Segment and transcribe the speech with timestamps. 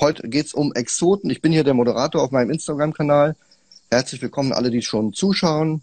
[0.00, 1.30] heute geht's um Exoten.
[1.30, 3.36] Ich bin hier der Moderator auf meinem Instagram-Kanal.
[3.90, 5.82] Herzlich willkommen alle, die schon zuschauen.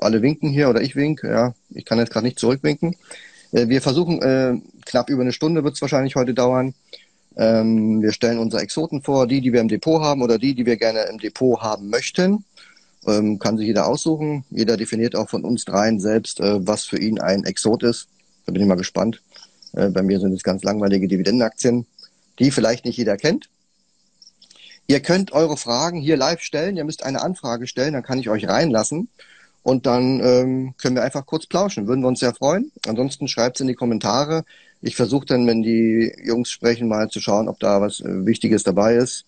[0.00, 1.22] Alle winken hier oder ich wink.
[1.24, 2.96] Ja, ich kann jetzt gerade nicht zurückwinken.
[3.52, 6.74] Äh, wir versuchen, äh, knapp über eine Stunde wird's wahrscheinlich heute dauern.
[7.36, 10.66] Ähm, wir stellen unsere Exoten vor, die, die wir im Depot haben oder die, die
[10.66, 12.44] wir gerne im Depot haben möchten.
[13.06, 14.44] Ähm, kann sich jeder aussuchen.
[14.50, 18.08] Jeder definiert auch von uns dreien selbst, äh, was für ihn ein Exot ist.
[18.46, 19.20] Da bin ich mal gespannt.
[19.72, 21.86] Bei mir sind es ganz langweilige Dividendenaktien,
[22.38, 23.48] die vielleicht nicht jeder kennt.
[24.86, 26.76] Ihr könnt eure Fragen hier live stellen.
[26.76, 29.08] Ihr müsst eine Anfrage stellen, dann kann ich euch reinlassen.
[29.62, 31.86] Und dann ähm, können wir einfach kurz plauschen.
[31.86, 32.72] Würden wir uns sehr freuen.
[32.86, 34.44] Ansonsten schreibt es in die Kommentare.
[34.80, 38.62] Ich versuche dann, wenn die Jungs sprechen, mal zu schauen, ob da was äh, Wichtiges
[38.62, 39.26] dabei ist.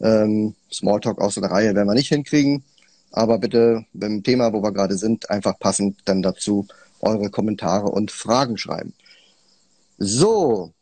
[0.00, 2.62] Ähm, Smalltalk aus der Reihe werden wir nicht hinkriegen.
[3.10, 6.68] Aber bitte beim Thema, wo wir gerade sind, einfach passend dann dazu
[7.00, 8.94] eure Kommentare und Fragen schreiben.
[9.98, 10.72] So.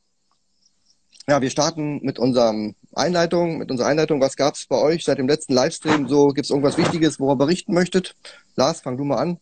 [1.28, 4.19] Ja, wir starten mit unserem Einleitung, mit unserer Einleitung.
[4.23, 6.09] Was gab es bei euch seit dem letzten Livestream?
[6.09, 8.16] So, gibt es irgendwas Wichtiges, worüber berichten möchtet?
[8.56, 9.38] Lars, fang du mal an.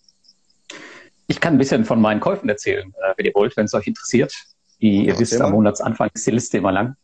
[1.28, 3.86] Ich kann ein bisschen von meinen Käufen erzählen, äh, wenn ihr wollt, wenn es euch
[3.86, 4.34] interessiert.
[4.80, 6.96] Wie ihr ja, wisst, am Monatsanfang ist die Liste immer lang.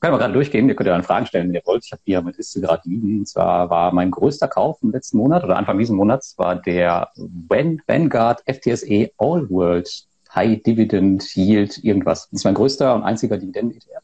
[0.00, 0.68] Können wir gerade durchgehen.
[0.68, 1.84] Ihr könnt ja dann Fragen stellen, wenn ihr wollt.
[1.84, 3.20] Ich habe hier mit Liste gerade liegen.
[3.20, 7.12] Und zwar war mein größter Kauf im letzten Monat oder Anfang diesen Monats war der
[7.14, 9.88] Vanguard FTSE All World
[10.34, 12.28] High Dividend Yield irgendwas.
[12.28, 14.02] Das ist mein größter und einziger Dividenden-ETF.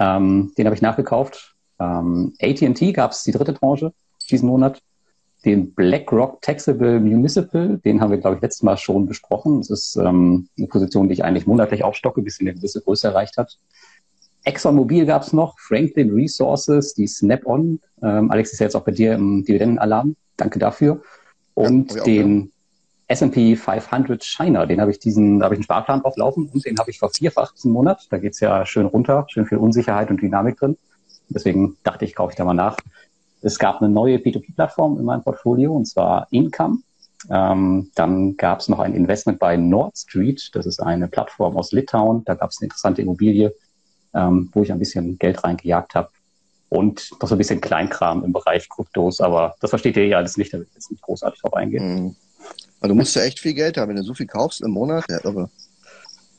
[0.00, 1.54] Ähm, den habe ich nachgekauft.
[1.78, 3.92] Ähm, AT&T gab es die dritte Tranche
[4.30, 4.82] diesen Monat.
[5.44, 9.58] Den BlackRock Taxable Municipal, den haben wir, glaube ich, letztes Mal schon besprochen.
[9.60, 13.08] Das ist ähm, eine Position, die ich eigentlich monatlich aufstocke, bis sie eine gewisse Größe
[13.08, 13.58] erreicht hat.
[14.44, 17.80] ExxonMobil gab es noch, Franklin Resources, die Snap-on.
[18.02, 20.16] Ähm, Alex ist ja jetzt auch bei dir im Dividendenalarm.
[20.36, 21.02] Danke dafür.
[21.54, 22.52] Und ja, den
[23.10, 26.64] S&P 500 China, den habe ich diesen, da habe ich einen Sparplan drauf laufen und
[26.64, 28.06] den habe ich vervierfacht diesen Monat.
[28.08, 30.76] Da geht's ja schön runter, schön viel Unsicherheit und Dynamik drin.
[31.28, 32.76] Deswegen dachte ich, kaufe ich da mal nach.
[33.42, 36.78] Es gab eine neue P2P-Plattform in meinem Portfolio und zwar Income.
[37.28, 40.48] Ähm, dann gab es noch ein Investment bei Nord Street.
[40.52, 42.24] Das ist eine Plattform aus Litauen.
[42.26, 43.52] Da gab es eine interessante Immobilie,
[44.14, 46.10] ähm, wo ich ein bisschen Geld reingejagt habe.
[46.68, 50.36] Und noch so ein bisschen Kleinkram im Bereich Kryptos, aber das versteht ihr ja alles
[50.36, 52.04] nicht, da will ich jetzt nicht großartig drauf eingehen.
[52.04, 52.16] Mhm.
[52.80, 55.04] Also du musst ja echt viel Geld haben, wenn du so viel kaufst im Monat.
[55.08, 55.50] Ja, irre.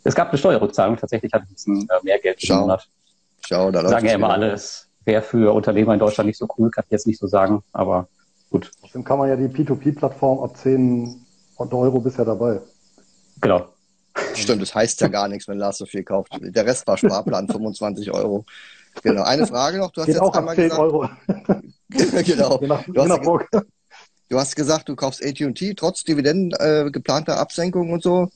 [0.03, 2.87] Es gab eine Steuerrückzahlung, tatsächlich hatte ich ein bisschen äh, mehr Geld im Monat.
[3.45, 6.83] Schau, da Sagen ja immer alles, wäre für Unternehmer in Deutschland nicht so cool, kann
[6.87, 8.07] ich jetzt nicht so sagen, aber
[8.49, 8.71] gut.
[8.93, 11.25] Dann kann man ja die P2P-Plattform ab 10
[11.57, 12.59] Euro bisher dabei.
[13.39, 13.67] Genau.
[14.33, 16.31] Stimmt, das heißt ja gar nichts, wenn Lars so viel kauft.
[16.39, 18.45] Der Rest war Sparplan, 25 Euro.
[19.03, 19.23] Genau.
[19.23, 19.91] Eine Frage noch.
[19.91, 21.09] Du hast Geht jetzt auch einmal 10 gesagt, Euro.
[21.89, 22.57] genau.
[22.57, 23.41] Du hast,
[24.31, 28.29] Du hast gesagt, du kaufst AT&T trotz Dividenden äh, geplanter Absenkung und so.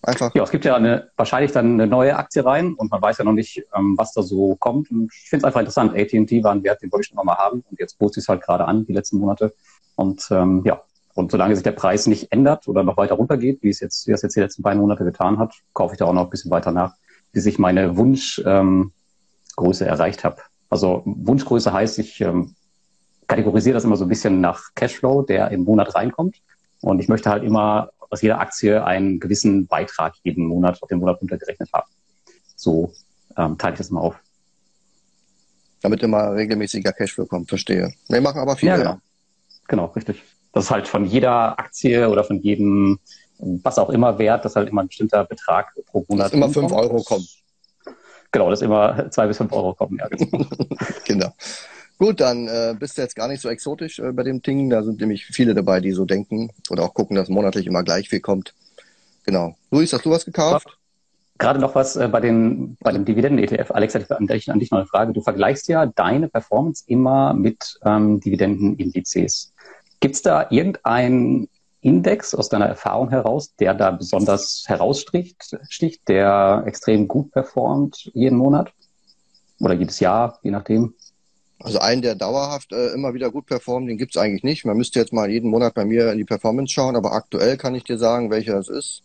[0.00, 0.34] Einfach.
[0.34, 3.24] Ja, es gibt ja eine, wahrscheinlich dann eine neue Aktie rein und man weiß ja
[3.24, 4.90] noch nicht, ähm, was da so kommt.
[4.90, 5.92] Und ich finde es einfach interessant.
[5.94, 8.40] AT&T war ein Wert, den wollte ich schon mal haben und jetzt boost es halt
[8.40, 9.52] gerade an, die letzten Monate.
[9.96, 10.80] Und ähm, ja,
[11.12, 14.12] und solange sich der Preis nicht ändert oder noch weiter runtergeht, wie es jetzt, wie
[14.12, 16.50] es jetzt die letzten beiden Monate getan hat, kaufe ich da auch noch ein bisschen
[16.50, 16.94] weiter nach,
[17.32, 18.92] bis ich meine Wunschgröße ähm,
[19.58, 20.38] erreicht habe.
[20.70, 22.54] Also Wunschgröße heißt, ich ähm,
[23.32, 26.36] kategorisiere das immer so ein bisschen nach Cashflow, der im Monat reinkommt.
[26.82, 30.98] Und ich möchte halt immer aus jeder Aktie einen gewissen Beitrag jeden Monat auf den
[30.98, 31.90] Monat runtergerechnet haben.
[32.56, 32.92] So
[33.38, 34.16] ähm, teile ich das mal auf.
[35.80, 37.94] Damit immer regelmäßiger Cashflow kommt, verstehe.
[38.08, 38.68] Wir machen aber viel.
[38.68, 38.98] Ja, genau.
[39.66, 40.22] Genau, richtig.
[40.52, 42.98] Das ist halt von jeder Aktie oder von jedem,
[43.38, 46.26] was auch immer wert, dass halt immer ein bestimmter Betrag pro Monat.
[46.26, 47.26] Dass immer fünf Euro kommen.
[48.30, 50.08] Genau, dass immer zwei bis fünf Euro kommen, ja.
[50.08, 50.46] Genau.
[51.06, 51.32] genau.
[52.02, 54.70] Gut, dann äh, bist du jetzt gar nicht so exotisch äh, bei dem Ding.
[54.70, 58.08] Da sind nämlich viele dabei, die so denken oder auch gucken, dass monatlich immer gleich
[58.08, 58.54] viel kommt.
[59.22, 59.54] Genau.
[59.70, 60.66] Luis, hast du was gekauft?
[61.38, 63.70] Gerade noch was äh, bei, den, bei dem Dividenden-ETF.
[63.70, 65.12] Alex, ich an, an dich noch eine Frage.
[65.12, 69.52] Du vergleichst ja deine Performance immer mit ähm, Dividendenindizes.
[70.00, 71.48] Gibt es da irgendeinen
[71.82, 78.38] Index aus deiner Erfahrung heraus, der da besonders heraussticht, sticht, der extrem gut performt jeden
[78.38, 78.72] Monat?
[79.60, 80.94] Oder jedes Jahr, je nachdem?
[81.62, 84.64] Also einen, der dauerhaft äh, immer wieder gut performt, den gibt's eigentlich nicht.
[84.64, 87.74] Man müsste jetzt mal jeden Monat bei mir in die Performance schauen, aber aktuell kann
[87.74, 89.02] ich dir sagen, welcher es ist.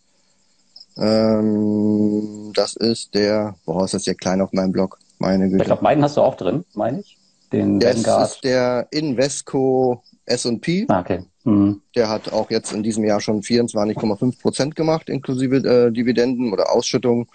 [0.96, 4.98] Ähm, das ist der, boah, ist das hier klein auf meinem Blog?
[5.18, 5.62] Meine Güte.
[5.62, 7.16] Ich glaube, meinen hast du auch drin, meine ich.
[7.52, 8.30] Den das Vanguard.
[8.30, 10.86] ist der Invesco S&P.
[10.88, 11.24] Ah, okay.
[11.44, 11.80] Mhm.
[11.94, 16.72] Der hat auch jetzt in diesem Jahr schon 24,5 Prozent gemacht, inklusive äh, Dividenden oder
[16.72, 17.28] Ausschüttung.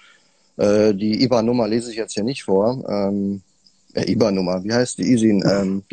[0.57, 2.83] Äh, die IBA-Nummer lese ich jetzt hier nicht vor.
[2.87, 3.41] Ähm,
[3.93, 5.43] äh, IBA-Nummer, wie heißt die ISIN?
[5.49, 5.83] Ähm,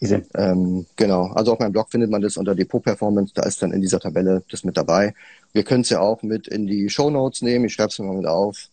[0.00, 0.24] ISIN.
[0.34, 3.72] Ähm, genau, also auf meinem Blog findet man das unter Depot Performance, da ist dann
[3.72, 5.14] in dieser Tabelle das mit dabei.
[5.52, 8.16] Wir können es ja auch mit in die Show Notes nehmen, ich schreibe es mal
[8.16, 8.68] mit auf.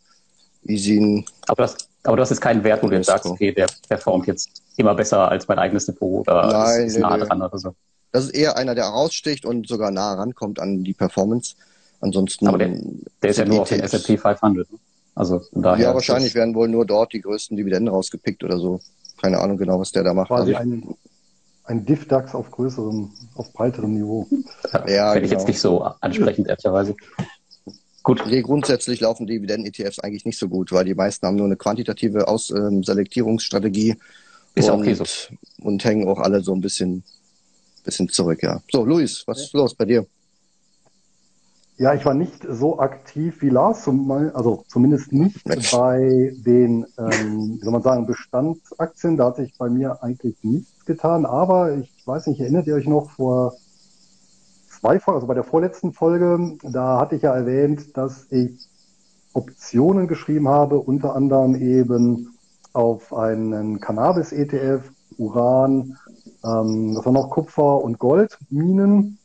[0.64, 1.26] ihn.
[1.48, 4.28] Aber du hast, aber hast jetzt keinen Wert, wo du jetzt sagst, okay, der performt
[4.28, 7.26] jetzt immer besser als mein eigenes Depot oder Nein, ist, nee, nah nee.
[7.26, 7.76] dran oder so.
[8.12, 11.56] Das ist eher einer, der heraussticht und sogar nah rankommt an die Performance.
[12.00, 12.48] Ansonsten.
[12.48, 12.70] Aber der,
[13.22, 13.82] der ist ja nur auf den.
[13.82, 14.72] S&P 500.
[14.72, 14.80] ne?
[15.18, 15.88] Also von daher.
[15.88, 18.80] Ja, wahrscheinlich werden wohl nur dort die größten Dividenden rausgepickt oder so.
[19.20, 20.28] Keine Ahnung genau, was der da macht.
[20.28, 20.96] Quasi Also, ein,
[21.64, 24.28] ein Diff-DAX auf größerem, auf breiterem Niveau.
[24.72, 25.42] Ja, Ja, Finde ich genau.
[25.42, 26.96] jetzt nicht so ansprechend, ehrlicherweise.
[28.04, 31.58] Gut, nee, grundsätzlich laufen Dividenden-ETFs eigentlich nicht so gut, weil die meisten haben nur eine
[31.58, 33.96] quantitative Aus ähm, Selektierungsstrategie
[34.54, 35.04] Ist ja und, okay so.
[35.62, 37.04] und hängen auch alle so ein bisschen,
[37.84, 38.62] bisschen zurück, ja.
[38.72, 40.06] So, Luis, was ist los bei dir?
[41.80, 45.72] Ja, ich war nicht so aktiv wie Lars, zum, also zumindest nicht Mensch.
[45.72, 49.16] bei den, ähm, wie soll man sagen, Bestandsaktien.
[49.16, 51.28] Da hat sich bei mir eigentlich nichts getan.
[51.28, 53.54] Aber ich weiß nicht, erinnert ihr euch noch vor
[54.68, 58.68] zwei Folgen, also bei der vorletzten Folge, da hatte ich ja erwähnt, dass ich
[59.34, 62.36] Optionen geschrieben habe, unter anderem eben
[62.74, 64.82] auf einen Cannabis-ETF,
[65.18, 65.96] Uran,
[66.44, 69.20] ähm, das war noch Kupfer und Goldminen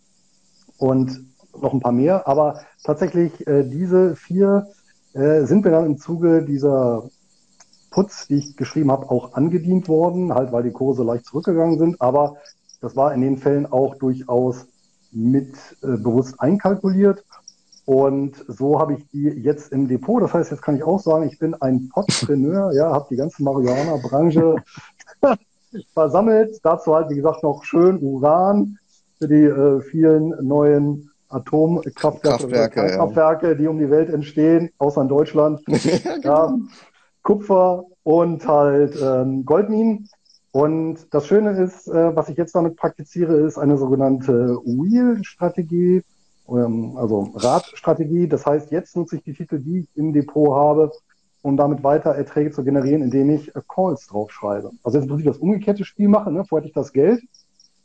[0.77, 2.27] und noch ein paar mehr.
[2.27, 4.69] Aber tatsächlich äh, diese vier
[5.15, 7.05] äh, sind mir dann im Zuge dieser
[7.91, 12.01] Putz, die ich geschrieben habe, auch angedient worden, halt weil die Kurse leicht zurückgegangen sind.
[12.01, 12.37] Aber
[12.81, 14.67] das war in den Fällen auch durchaus
[15.13, 17.25] mit äh, bewusst einkalkuliert.
[17.85, 20.23] Und so habe ich die jetzt im Depot.
[20.23, 23.43] Das heißt, jetzt kann ich auch sagen, ich bin ein Podpreneur, ja, habe die ganze
[23.43, 24.57] Marihuana-Branche
[25.93, 26.61] versammelt.
[26.63, 28.79] Dazu halt, wie gesagt, noch schön Uran
[29.19, 33.55] für die äh, vielen neuen Atomkraftwerke, Kraftwerke, ja.
[33.55, 35.61] Die um die Welt entstehen, außer in Deutschland.
[36.23, 36.55] ja,
[37.23, 40.09] Kupfer und halt ähm, Goldminen.
[40.51, 46.03] Und das Schöne ist, äh, was ich jetzt damit praktiziere, ist eine sogenannte Wheel-Strategie,
[46.49, 48.29] ähm, also Radstrategie.
[48.29, 50.93] Das heißt, jetzt nutze ich die Titel, die ich im Depot habe,
[51.41, 54.73] um damit weiter Erträge zu generieren, indem ich äh, Calls draufschreibe.
[54.83, 56.35] Also jetzt muss ich das umgekehrte Spiel machen.
[56.35, 56.45] Ne?
[56.45, 57.23] Vorher hatte ich das Geld,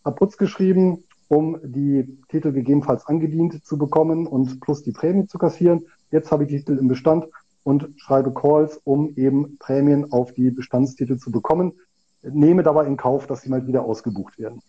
[0.03, 5.38] habe Putz geschrieben, um die Titel gegebenenfalls angedient zu bekommen und plus die Prämie zu
[5.38, 5.85] kassieren.
[6.12, 7.25] Jetzt habe ich die Titel im Bestand
[7.63, 11.74] und schreibe Calls, um eben Prämien auf die Bestandstitel zu bekommen.
[12.21, 14.62] Nehme dabei in Kauf, dass sie mal wieder ausgebucht werden.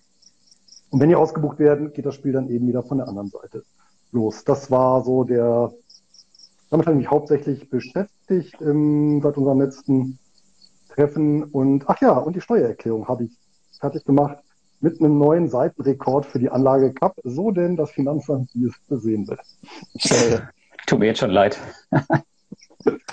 [0.91, 3.63] Und wenn die ausgebucht werden, geht das Spiel dann eben wieder von der anderen Seite
[4.11, 4.45] los.
[4.45, 5.73] Das war so der,
[6.71, 10.19] damit habe ich mich hauptsächlich beschäftigt ähm, seit unserem letzten
[10.89, 11.45] Treffen.
[11.45, 13.39] Und ach ja, und die Steuererklärung habe ich
[13.79, 14.39] fertig gemacht
[14.81, 19.27] mit einem neuen Seitenrekord für die Anlage Cup, so denn das Finanzamt wie es besehen
[19.29, 19.39] will.
[20.87, 21.59] tut mir jetzt schon leid.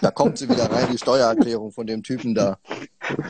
[0.01, 2.57] Da kommt sie wieder rein, die Steuererklärung von dem Typen da.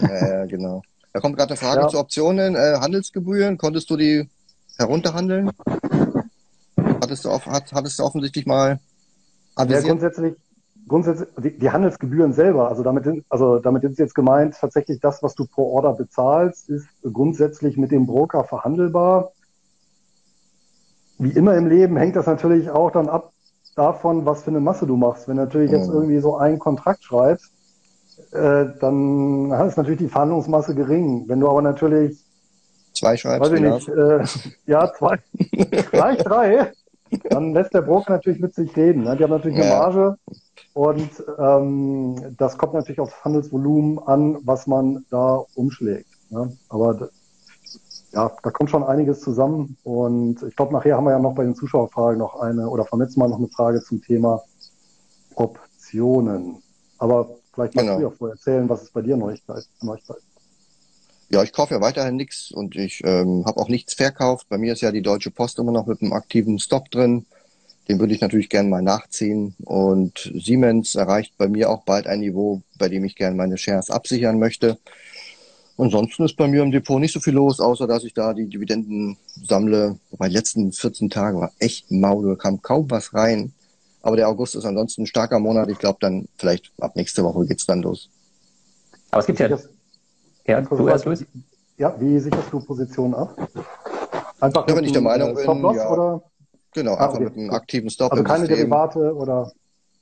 [0.02, 0.82] Ja, ja genau.
[1.14, 1.88] Da kommt gerade eine Frage Ja.
[1.88, 3.58] zu Optionen, äh, Handelsgebühren.
[3.58, 4.30] Konntest du die
[4.78, 5.52] herunterhandeln?
[7.02, 9.86] Hattest du, auf, hat, hattest du offensichtlich mal Ja, avisiert?
[9.86, 10.36] grundsätzlich,
[10.88, 15.36] grundsätzlich die, die Handelsgebühren selber, also damit, also damit ist jetzt gemeint, tatsächlich das, was
[15.36, 19.32] du pro Order bezahlst, ist grundsätzlich mit dem Broker verhandelbar.
[21.18, 23.32] Wie immer im Leben hängt das natürlich auch dann ab
[23.76, 25.28] davon, was für eine Masse du machst.
[25.28, 25.96] Wenn du natürlich jetzt Mhm.
[25.96, 27.52] irgendwie so einen Kontrakt schreibst,
[28.32, 31.26] äh, dann ist natürlich die Verhandlungsmasse gering.
[31.28, 32.24] Wenn du aber natürlich
[32.94, 34.24] Zwei schreibst, weiß ich nicht, äh,
[34.72, 35.20] ja, zwei,
[35.92, 36.72] gleich drei,
[37.30, 39.04] dann lässt der Broker natürlich mit sich reden.
[39.04, 39.18] Ne?
[39.18, 39.70] Die haben natürlich eine.
[39.70, 40.18] Marge
[40.76, 46.10] und ähm, das kommt natürlich aufs Handelsvolumen an, was man da umschlägt.
[46.30, 46.56] Ne?
[46.68, 47.10] Aber
[48.12, 51.46] ja, da kommt schon einiges zusammen und ich glaube, nachher haben wir ja noch bei
[51.46, 54.44] den Zuschauerfragen noch eine oder vom letzten Mal noch eine Frage zum Thema
[55.36, 56.62] Optionen.
[56.98, 57.98] Aber vielleicht magst Genau.
[57.98, 60.18] du ja vorher erzählen, was ist bei dir Neuigkeit, Neuigkeit?
[61.30, 64.48] Ja, ich kaufe ja weiterhin nichts und ich ähm, habe auch nichts verkauft.
[64.50, 67.26] Bei mir ist ja die Deutsche Post immer noch mit einem aktiven Stop drin.
[67.88, 69.56] Den würde ich natürlich gerne mal nachziehen.
[69.64, 73.90] Und Siemens erreicht bei mir auch bald ein Niveau, bei dem ich gerne meine Shares
[73.90, 74.78] absichern möchte.
[75.78, 78.48] Ansonsten ist bei mir im Depot nicht so viel los, außer dass ich da die
[78.48, 80.00] Dividenden sammle.
[80.10, 83.52] Wobei die letzten 14 Tage war echt mau, da kam kaum was rein.
[84.02, 85.70] Aber der August ist ansonsten ein starker Monat.
[85.70, 88.10] Ich glaube dann vielleicht ab nächste Woche geht's dann los.
[89.12, 89.70] Aber es gibt ja, Das-
[90.48, 91.26] ja, du erst, Luis?
[91.78, 93.36] Ja, wie sicherst du Positionen ab?
[94.40, 95.90] Einfach Ja, wenn mit ich der Meinung äh, bin, ja.
[95.90, 96.24] oder
[96.76, 97.24] Genau, Ah, einfach okay.
[97.24, 98.70] mit einem aktiven Stop also keine System.
[98.70, 99.52] Derivate oder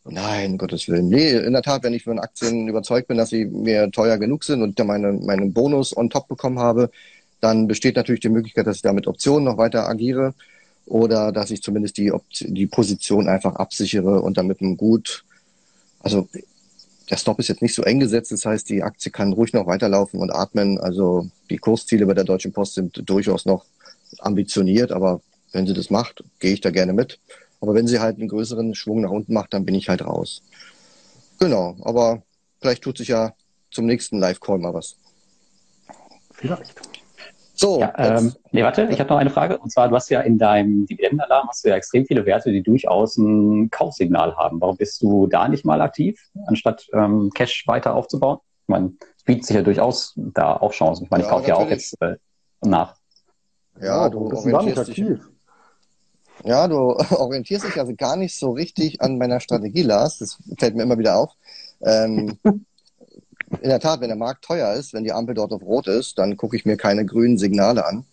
[0.05, 1.07] Nein, Gottes Willen.
[1.07, 4.43] Nee, in der Tat, wenn ich von Aktien überzeugt bin, dass sie mir teuer genug
[4.43, 6.89] sind und meine, meinen Bonus on top bekommen habe,
[7.39, 10.33] dann besteht natürlich die Möglichkeit, dass ich da mit Optionen noch weiter agiere
[10.85, 12.11] oder dass ich zumindest die,
[12.41, 15.23] die Position einfach absichere und damit einem gut,
[16.01, 16.27] also
[17.09, 19.67] der Stop ist jetzt nicht so eng gesetzt, das heißt, die Aktie kann ruhig noch
[19.67, 20.79] weiterlaufen und atmen.
[20.79, 23.63] Also die Kursziele bei der Deutschen Post sind durchaus noch
[24.19, 25.21] ambitioniert, aber
[25.53, 27.19] wenn sie das macht, gehe ich da gerne mit.
[27.61, 30.43] Aber wenn sie halt einen größeren Schwung nach unten macht, dann bin ich halt raus.
[31.39, 32.23] Genau, aber
[32.63, 33.33] Vielleicht tut sich ja
[33.71, 34.95] zum nächsten Live-Call mal was.
[36.31, 36.75] Vielleicht.
[37.55, 37.81] So.
[37.81, 39.57] Ja, ähm, nee, warte, ich habe noch eine Frage.
[39.57, 42.63] Und zwar, du hast ja in deinem Dividendenalarm hast du ja extrem viele Werte, die
[42.63, 44.61] durchaus ein Kaufsignal haben.
[44.61, 48.37] Warum bist du da nicht mal aktiv, anstatt ähm, Cash weiter aufzubauen?
[48.61, 51.03] Ich meine, es bietet sich ja durchaus da auch Chancen.
[51.03, 52.15] Ich meine, ja, ich kaufe ja auch jetzt äh,
[52.61, 52.95] nach.
[53.81, 55.05] Ja, du orientierst dich.
[56.45, 56.75] Ja, du
[57.09, 60.19] orientierst dich also gar nicht so richtig an meiner Strategie, Lars.
[60.19, 61.31] Das fällt mir immer wieder auf.
[61.81, 65.87] Ähm, in der Tat, wenn der Markt teuer ist, wenn die Ampel dort auf Rot
[65.87, 68.05] ist, dann gucke ich mir keine grünen Signale an.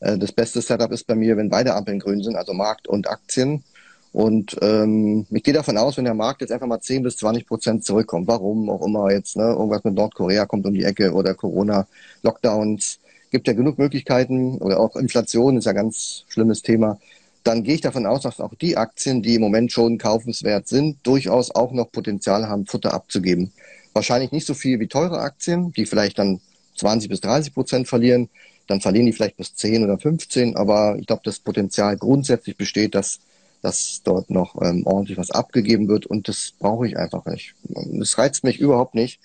[0.00, 3.08] Äh, das beste Setup ist bei mir, wenn beide Ampeln grün sind, also Markt und
[3.08, 3.64] Aktien.
[4.12, 7.46] Und ähm, ich gehe davon aus, wenn der Markt jetzt einfach mal 10 bis 20
[7.46, 11.32] Prozent zurückkommt, warum auch immer jetzt, ne, irgendwas mit Nordkorea kommt um die Ecke oder
[11.32, 11.86] Corona,
[12.22, 12.98] Lockdowns,
[13.30, 16.98] gibt ja genug Möglichkeiten oder auch Inflation ist ja ein ganz schlimmes Thema.
[17.44, 20.98] Dann gehe ich davon aus, dass auch die Aktien, die im Moment schon kaufenswert sind,
[21.02, 23.52] durchaus auch noch Potenzial haben, Futter abzugeben.
[23.92, 26.40] Wahrscheinlich nicht so viel wie teure Aktien, die vielleicht dann
[26.76, 28.28] 20 bis 30 Prozent verlieren.
[28.68, 30.56] Dann verlieren die vielleicht bis 10 oder 15.
[30.56, 33.20] Aber ich glaube, das Potenzial grundsätzlich besteht, dass,
[33.60, 36.06] dass dort noch ähm, ordentlich was abgegeben wird.
[36.06, 37.54] Und das brauche ich einfach nicht.
[37.68, 39.20] Das reizt mich überhaupt nicht.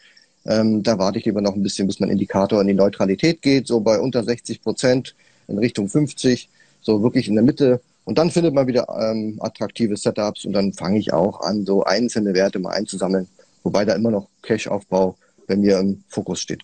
[0.45, 3.67] Ähm, da warte ich lieber noch ein bisschen, bis mein Indikator in die Neutralität geht,
[3.67, 5.13] so bei unter 60 Prozent
[5.47, 6.49] in Richtung 50,
[6.81, 7.81] so wirklich in der Mitte.
[8.07, 11.83] Und dann findet man wieder ähm, attraktive Setups und dann fange ich auch an, so
[11.83, 13.27] einzelne Werte mal einzusammeln
[13.67, 16.61] wobei da immer noch Cash-Aufbau bei mir im Fokus steht.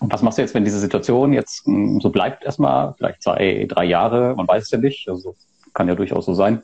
[0.00, 3.66] Und was machst du jetzt, wenn diese Situation jetzt hm, so bleibt erstmal, vielleicht zwei,
[3.68, 5.34] drei Jahre, man weiß es ja nicht, also
[5.74, 6.62] kann ja durchaus so sein.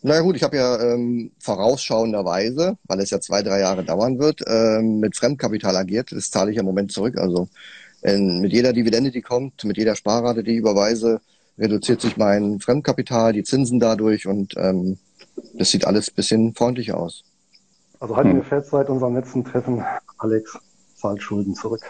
[0.00, 4.42] Na gut, ich habe ja ähm, vorausschauenderweise, weil es ja zwei, drei Jahre dauern wird,
[4.46, 6.12] ähm, mit Fremdkapital agiert.
[6.12, 7.18] Das zahle ich ja im Moment zurück.
[7.18, 7.48] Also
[8.02, 11.20] in, mit jeder Dividende, die kommt, mit jeder Sparrate, die ich überweise,
[11.58, 14.98] reduziert sich mein Fremdkapital, die Zinsen dadurch und ähm,
[15.54, 17.24] das sieht alles bisschen freundlicher aus.
[18.00, 18.36] Also halten hm.
[18.36, 19.84] wir fest, seit unserem letzten Treffen,
[20.18, 20.58] Alex
[20.96, 21.82] zahlt Schulden zurück.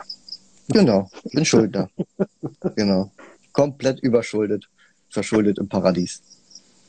[0.68, 1.88] Genau, bin Schuldner.
[2.76, 3.10] genau.
[3.52, 4.68] Komplett überschuldet,
[5.10, 6.22] verschuldet im Paradies.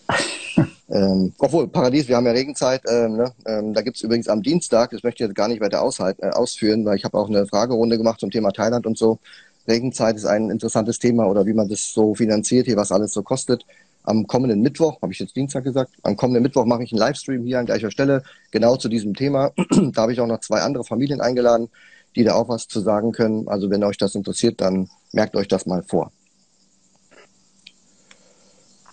[0.89, 3.31] ähm, obwohl, Paradies, wir haben ja Regenzeit, ähm, ne?
[3.45, 6.29] ähm, da gibt's übrigens am Dienstag, das möchte ich jetzt gar nicht weiter aushalten, äh,
[6.29, 9.19] ausführen, weil ich habe auch eine Fragerunde gemacht zum Thema Thailand und so.
[9.67, 13.21] Regenzeit ist ein interessantes Thema oder wie man das so finanziert, hier was alles so
[13.21, 13.65] kostet
[14.03, 17.45] am kommenden Mittwoch, habe ich jetzt Dienstag gesagt, am kommenden Mittwoch mache ich einen Livestream
[17.45, 19.51] hier an gleicher Stelle, genau zu diesem Thema.
[19.93, 21.69] da habe ich auch noch zwei andere Familien eingeladen,
[22.15, 23.47] die da auch was zu sagen können.
[23.47, 26.11] Also wenn euch das interessiert, dann merkt euch das mal vor.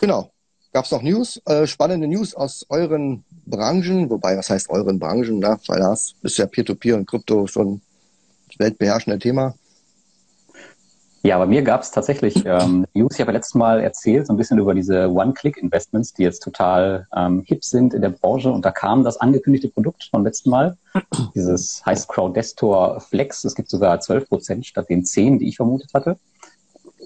[0.01, 0.31] Genau.
[0.73, 5.39] Gab es noch News, äh, spannende News aus euren Branchen, wobei, was heißt euren Branchen,
[5.39, 5.59] ne?
[5.69, 7.81] weil das ist ja Peer-to-Peer -Peer und Krypto schon
[8.59, 9.55] weltbeherrschende Thema.
[11.27, 13.15] Ja, bei mir gab es tatsächlich ähm, News.
[13.15, 17.09] Ich habe ja letztes Mal erzählt, so ein bisschen über diese One-Click-Investments, die jetzt total
[17.17, 18.53] ähm, hip sind in der Branche.
[18.53, 20.77] Und da kam das angekündigte Produkt vom letzten Mal.
[21.35, 23.43] Dieses heißt Crowdestor Flex.
[23.43, 26.17] Es gibt sogar 12 Prozent statt den 10, die ich vermutet hatte.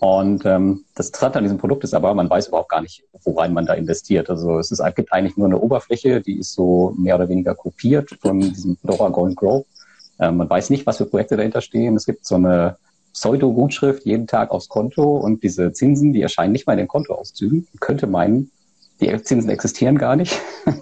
[0.01, 3.55] Und ähm, das Interessante an diesem Produkt ist aber, man weiß überhaupt gar nicht, worein
[3.55, 4.29] man da investiert.
[4.29, 8.11] Also es ist, gibt eigentlich nur eine Oberfläche, die ist so mehr oder weniger kopiert
[8.21, 9.65] von diesem Dora Gold Grow.
[10.19, 11.97] Ähm, man weiß nicht, was für Projekte dahinter stehen.
[11.97, 12.77] Es gibt so eine
[13.13, 17.67] Pseudo-Gutschrift jeden Tag aufs Konto und diese Zinsen, die erscheinen nicht mal in den Kontoauszügen.
[17.73, 18.51] Man könnte meinen,
[19.01, 20.39] die Zinsen existieren gar nicht.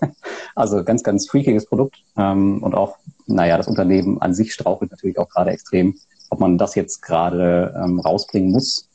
[0.55, 2.03] also ganz, ganz freakiges Produkt.
[2.17, 5.97] Ähm, und auch, naja, das Unternehmen an sich strauchelt natürlich auch gerade extrem.
[6.31, 8.89] Ob man das jetzt gerade ähm, rausbringen muss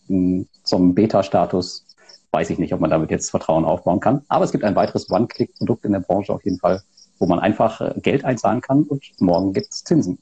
[0.63, 1.85] zum Beta-Status,
[2.31, 4.23] weiß ich nicht, ob man damit jetzt Vertrauen aufbauen kann.
[4.27, 6.81] Aber es gibt ein weiteres One-Click-Produkt in der Branche auf jeden Fall,
[7.19, 10.19] wo man einfach äh, Geld einzahlen kann und morgen gibt es Zinsen.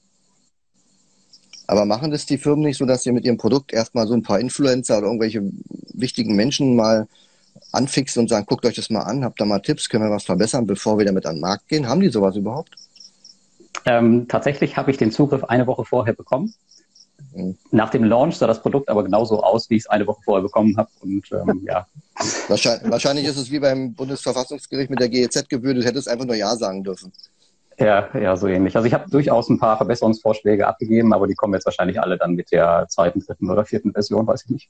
[1.72, 4.24] Aber machen das die Firmen nicht so, dass sie mit ihrem Produkt erstmal so ein
[4.24, 5.42] paar Influencer oder irgendwelche
[5.94, 7.08] wichtigen Menschen mal
[7.72, 10.26] anfixen und sagen, guckt euch das mal an, habt da mal Tipps, können wir was
[10.26, 11.88] verbessern, bevor wir damit an den Markt gehen?
[11.88, 12.76] Haben die sowas überhaupt?
[13.86, 16.54] Ähm, tatsächlich habe ich den Zugriff eine Woche vorher bekommen.
[17.34, 17.56] Mhm.
[17.72, 20.44] Nach dem Launch sah das Produkt aber genauso aus, wie ich es eine Woche vorher
[20.44, 20.90] bekommen habe.
[21.00, 21.88] Und ähm, ja.
[22.50, 26.54] Wahrscheinlich, wahrscheinlich ist es wie beim Bundesverfassungsgericht mit der GEZ-Gebühr, du hättest einfach nur Ja
[26.58, 27.14] sagen dürfen.
[27.82, 28.76] Ja, ja, so ähnlich.
[28.76, 32.34] Also ich habe durchaus ein paar Verbesserungsvorschläge abgegeben, aber die kommen jetzt wahrscheinlich alle dann
[32.34, 34.70] mit der zweiten, dritten oder vierten Version, weiß ich nicht.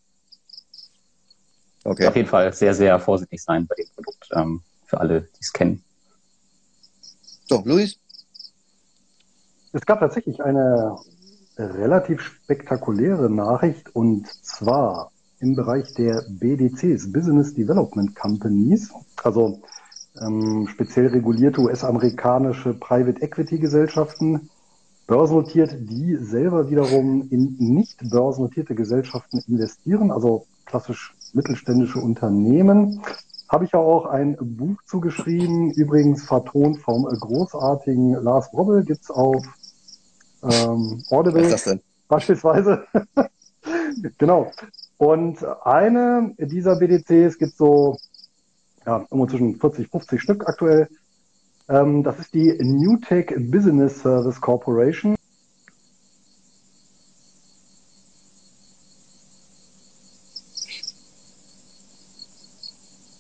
[1.84, 2.08] Okay.
[2.08, 5.52] Auf jeden Fall sehr, sehr vorsichtig sein bei dem Produkt, ähm, für alle, die es
[5.52, 5.84] kennen.
[7.46, 8.00] So, Luis?
[9.74, 10.98] Es gab tatsächlich eine
[11.58, 18.94] relativ spektakuläre Nachricht und zwar im Bereich der BDCs, Business Development Companies.
[19.24, 19.62] Also
[20.20, 24.50] ähm, speziell regulierte US-amerikanische Private Equity Gesellschaften,
[25.08, 33.02] börsennotiert, die selber wiederum in nicht börsennotierte Gesellschaften investieren, also klassisch mittelständische Unternehmen.
[33.50, 39.44] Habe ich ja auch ein Buch zugeschrieben, übrigens vertont vom großartigen Lars Robbel, gibt's auf
[40.44, 41.42] ähm, Audible.
[41.42, 41.82] Was ist das denn?
[42.08, 42.84] Beispielsweise.
[44.18, 44.52] genau.
[44.98, 47.98] Und eine dieser BDCs gibt so
[48.86, 50.90] ja, irgendwo zwischen 40, 50 Stück aktuell.
[51.70, 55.16] Ähm, das ist die Newtech Business Service Corporation.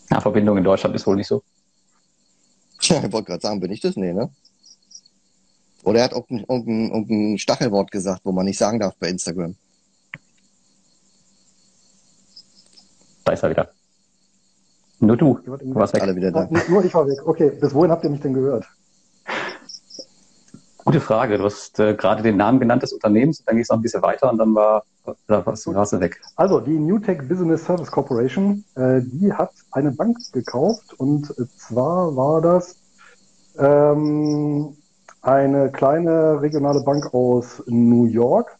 [0.09, 1.43] Ja, Verbindung in Deutschland ist wohl nicht so.
[2.81, 3.95] Ja, ich wollte gerade sagen, bin ich das?
[3.95, 4.29] Nee, ne?
[5.83, 9.55] Oder er hat irgendein, irgendein, irgendein Stachelwort gesagt, wo man nicht sagen darf bei Instagram.
[13.23, 13.71] Da ist er wieder.
[15.11, 15.39] Nur du.
[15.43, 16.03] Du warst weg.
[16.03, 16.47] Alle wieder da.
[16.49, 17.19] Ah, nur ich war weg.
[17.25, 18.65] Okay, bis wohin habt ihr mich denn gehört?
[20.85, 21.37] Gute Frage.
[21.37, 24.01] Du hast äh, gerade den Namen genannt des Unternehmens, dann ging es noch ein bisschen
[24.01, 24.83] weiter und dann war,
[25.27, 26.21] da warst du, weg.
[26.37, 32.15] Also die Newtech Business Service Corporation, äh, die hat eine Bank gekauft und äh, zwar
[32.15, 32.77] war das
[33.59, 34.77] ähm,
[35.21, 38.55] eine kleine regionale Bank aus New York.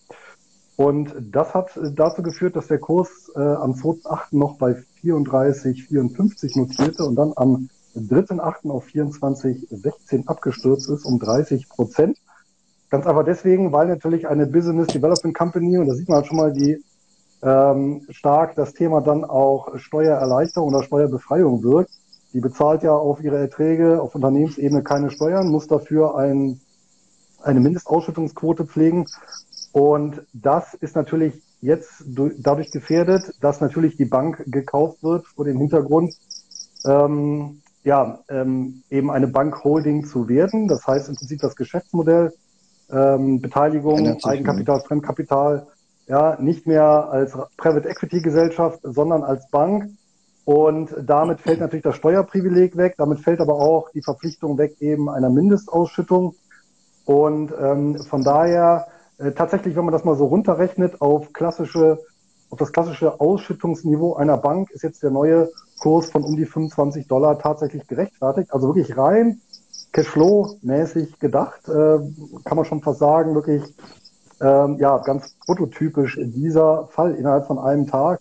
[0.75, 4.20] Und das hat dazu geführt, dass der Kurs äh, am 2.8.
[4.31, 8.70] noch bei 34,54 notierte und dann am 3.8.
[8.70, 12.17] auf 24,16 abgestürzt ist um 30 Prozent.
[12.89, 16.38] Ganz einfach deswegen, weil natürlich eine Business Development Company, und da sieht man halt schon
[16.38, 16.84] mal, die
[17.43, 21.91] ähm, stark das Thema dann auch Steuererleichterung oder Steuerbefreiung wirkt.
[22.34, 26.60] Die bezahlt ja auf ihre Erträge auf Unternehmensebene keine Steuern, muss dafür ein,
[27.41, 29.05] eine Mindestausschüttungsquote pflegen.
[29.74, 32.03] Und das ist natürlich jetzt
[32.39, 36.15] dadurch gefährdet, dass natürlich die Bank gekauft wird vor dem Hintergrund,
[36.86, 40.68] ähm, ja, ähm, eben eine Bankholding zu werden.
[40.68, 42.34] Das heißt im Prinzip das Geschäftsmodell,
[42.91, 45.68] ähm, Beteiligung, Eigenkapital, Fremdkapital,
[46.08, 49.89] ja, nicht mehr als Private Equity Gesellschaft, sondern als Bank.
[50.44, 55.10] Und damit fällt natürlich das Steuerprivileg weg, damit fällt aber auch die Verpflichtung weg eben
[55.10, 56.36] einer Mindestausschüttung.
[57.06, 58.88] Und ähm, von daher
[59.21, 61.99] äh, tatsächlich, wenn man das mal so runterrechnet auf klassische,
[62.49, 67.07] auf das klassische Ausschüttungsniveau einer Bank, ist jetzt der neue Kurs von um die 25
[67.07, 68.53] Dollar tatsächlich gerechtfertigt.
[68.53, 69.41] Also wirklich rein
[69.93, 71.99] Cashflow-mäßig gedacht, äh,
[72.43, 73.63] kann man schon fast sagen, wirklich
[74.39, 78.19] ähm, ja ganz prototypisch in dieser Fall innerhalb von einem Tag.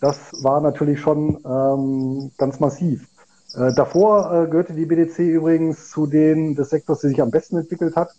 [0.00, 3.06] Das war natürlich schon ähm, ganz massiv.
[3.54, 7.56] Äh, davor äh, gehörte die BDC übrigens zu den des Sektors, der sich am besten
[7.56, 8.10] entwickelt hat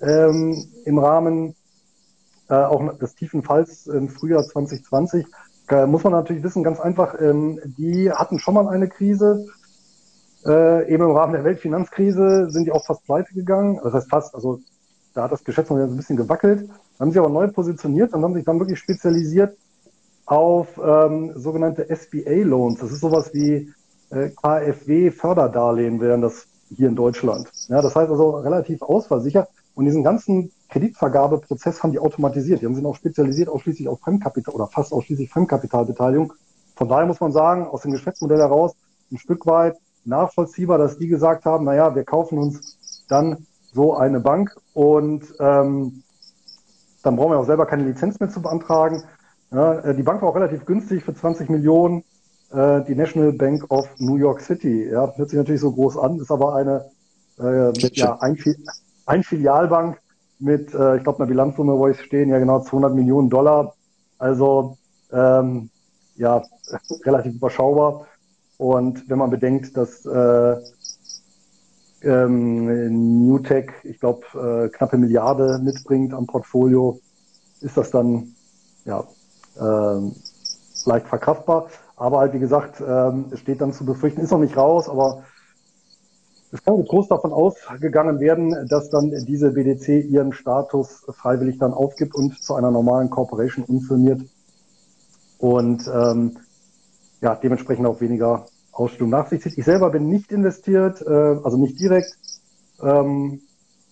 [0.00, 1.54] ähm, im Rahmen
[2.48, 5.26] äh, auch des tiefen Falls im Frühjahr 2020.
[5.68, 9.46] Äh, muss man natürlich wissen, ganz einfach, ähm, die hatten schon mal eine Krise.
[10.44, 13.78] Äh, eben im Rahmen der Weltfinanzkrise sind die auch fast pleite gegangen.
[13.82, 14.60] Das heißt fast, also
[15.14, 16.68] da hat das Geschäftsmodell ein bisschen gewackelt.
[16.98, 19.56] Haben sie aber neu positioniert und haben sich dann wirklich spezialisiert
[20.26, 22.80] auf ähm, sogenannte SBA-Loans.
[22.80, 23.72] Das ist sowas wie
[24.10, 27.50] äh, KfW-Förderdarlehen wären das hier in Deutschland.
[27.68, 29.48] Ja, das heißt also relativ ausfallsicher.
[29.80, 32.60] Und diesen ganzen Kreditvergabeprozess haben die automatisiert.
[32.60, 36.34] Die haben sich auch spezialisiert ausschließlich auf Fremdkapital oder fast ausschließlich Fremdkapitalbeteiligung.
[36.76, 38.74] Von daher muss man sagen, aus dem Geschäftsmodell heraus
[39.10, 44.20] ein Stück weit nachvollziehbar, dass die gesagt haben, naja, wir kaufen uns dann so eine
[44.20, 46.02] Bank und ähm,
[47.02, 49.02] dann brauchen wir auch selber keine Lizenz mehr zu beantragen.
[49.50, 52.04] Ja, äh, die Bank war auch relativ günstig für 20 Millionen.
[52.52, 54.90] Äh, die National Bank of New York City.
[54.90, 56.90] Ja, hört sich natürlich so groß an, ist aber eine
[57.38, 58.36] äh, ja, ein,
[59.06, 60.00] ein Filialbank
[60.38, 63.74] mit, äh, ich glaube, einer Bilanzsumme, wo ich stehen, ja genau 200 Millionen Dollar.
[64.18, 64.76] Also
[65.12, 65.70] ähm,
[66.16, 66.42] ja,
[67.04, 68.06] relativ überschaubar.
[68.58, 70.56] Und wenn man bedenkt, dass äh,
[72.02, 77.00] ähm, Newtech, ich glaube, äh, knappe Milliarde mitbringt am Portfolio,
[77.60, 78.34] ist das dann
[78.84, 79.04] ja
[79.56, 80.10] äh,
[80.84, 81.68] leicht verkraftbar.
[81.96, 85.22] Aber halt, wie gesagt, ähm, es steht dann zu befürchten, ist noch nicht raus, aber
[86.52, 92.14] es kann groß davon ausgegangen werden, dass dann diese BDC ihren Status freiwillig dann aufgibt
[92.14, 94.22] und zu einer normalen Corporation umfirmiert
[95.38, 96.36] und ähm,
[97.20, 99.58] ja, dementsprechend auch weniger Ausstellung nach sich zieht.
[99.58, 101.10] Ich selber bin nicht investiert, äh,
[101.42, 102.16] also nicht direkt,
[102.82, 103.40] ähm,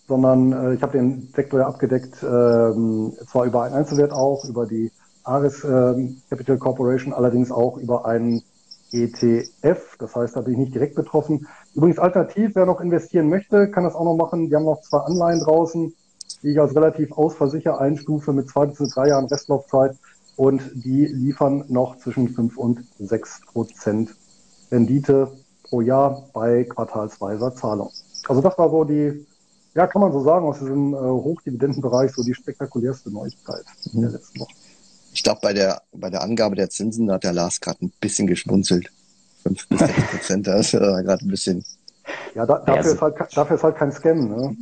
[0.09, 4.67] sondern äh, ich habe den Sektor ja abgedeckt, ähm, zwar über einen Einzelwert auch, über
[4.67, 4.91] die
[5.23, 8.43] Ares äh, Capital Corporation, allerdings auch über einen
[8.93, 9.97] ETF.
[9.99, 11.47] Das heißt, da bin ich nicht direkt betroffen.
[11.75, 14.51] Übrigens alternativ, wer noch investieren möchte, kann das auch noch machen.
[14.51, 15.95] Wir haben noch zwei Anleihen draußen,
[16.43, 19.97] die ich als relativ ausversicher einstufe mit zwei bis drei Jahren Restlaufzeit
[20.37, 24.15] und die liefern noch zwischen fünf und sechs Prozent
[24.71, 25.33] Rendite
[25.65, 27.91] pro Jahr bei quartalsweiser Zahlung.
[28.29, 29.27] Also das war so die,
[29.75, 34.11] ja, kann man so sagen, aus diesem äh, Hochdividendenbereich so die spektakulärste Neuigkeit in der
[34.11, 34.53] letzten Woche.
[35.19, 38.29] Ich glaube, bei der, bei der Angabe der Zinsen hat der Lars gerade ein bisschen
[38.29, 38.89] geschmunzelt.
[39.43, 41.65] 5 bis 6 Prozent, da ist er gerade ein bisschen.
[42.37, 44.57] Ja, da, dafür, ist halt, dafür ist halt kein Scam, ne?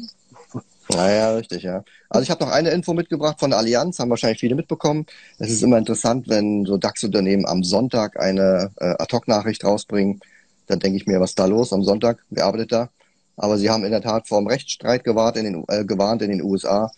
[0.88, 1.84] Naja, richtig, ja.
[2.08, 5.04] Also ich habe noch eine Info mitgebracht von der Allianz, haben wahrscheinlich viele mitbekommen.
[5.38, 10.20] Es ist immer interessant, wenn so DAX-Unternehmen am Sonntag eine äh, Ad-Hoc-Nachricht rausbringen.
[10.68, 12.24] Dann denke ich mir, was ist da los am Sonntag?
[12.30, 12.88] Wer arbeitet da?
[13.36, 16.30] Aber sie haben in der Tat vor einem Rechtsstreit gewarnt in den, äh, gewarnt in
[16.30, 16.90] den USA.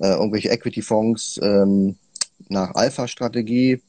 [0.00, 1.96] Äh, irgendwelche Equity-Fonds ähm,
[2.48, 3.80] nach Alpha-Strategie,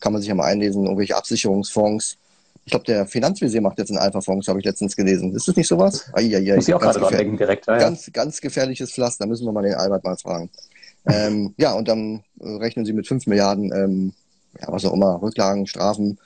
[0.00, 2.18] kann man sich ja mal einlesen, irgendwelche Absicherungsfonds
[2.68, 5.34] ich glaube, der Finanzvisier macht jetzt einen Alpha-Fonds, habe ich letztens gelesen.
[5.34, 6.04] Ist das nicht sowas?
[6.12, 7.66] Eieiei, Muss ich auch gerade dran denken, direkt.
[7.66, 10.50] Ja, ganz, ganz gefährliches Pflaster, da müssen wir mal den Albert mal fragen.
[11.06, 14.12] ähm, ja, und dann äh, rechnen sie mit 5 Milliarden, ähm,
[14.60, 16.18] ja, was auch immer, Rücklagen, Strafen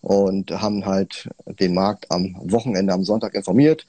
[0.00, 1.28] und haben halt
[1.60, 3.86] den Markt am Wochenende, am Sonntag informiert.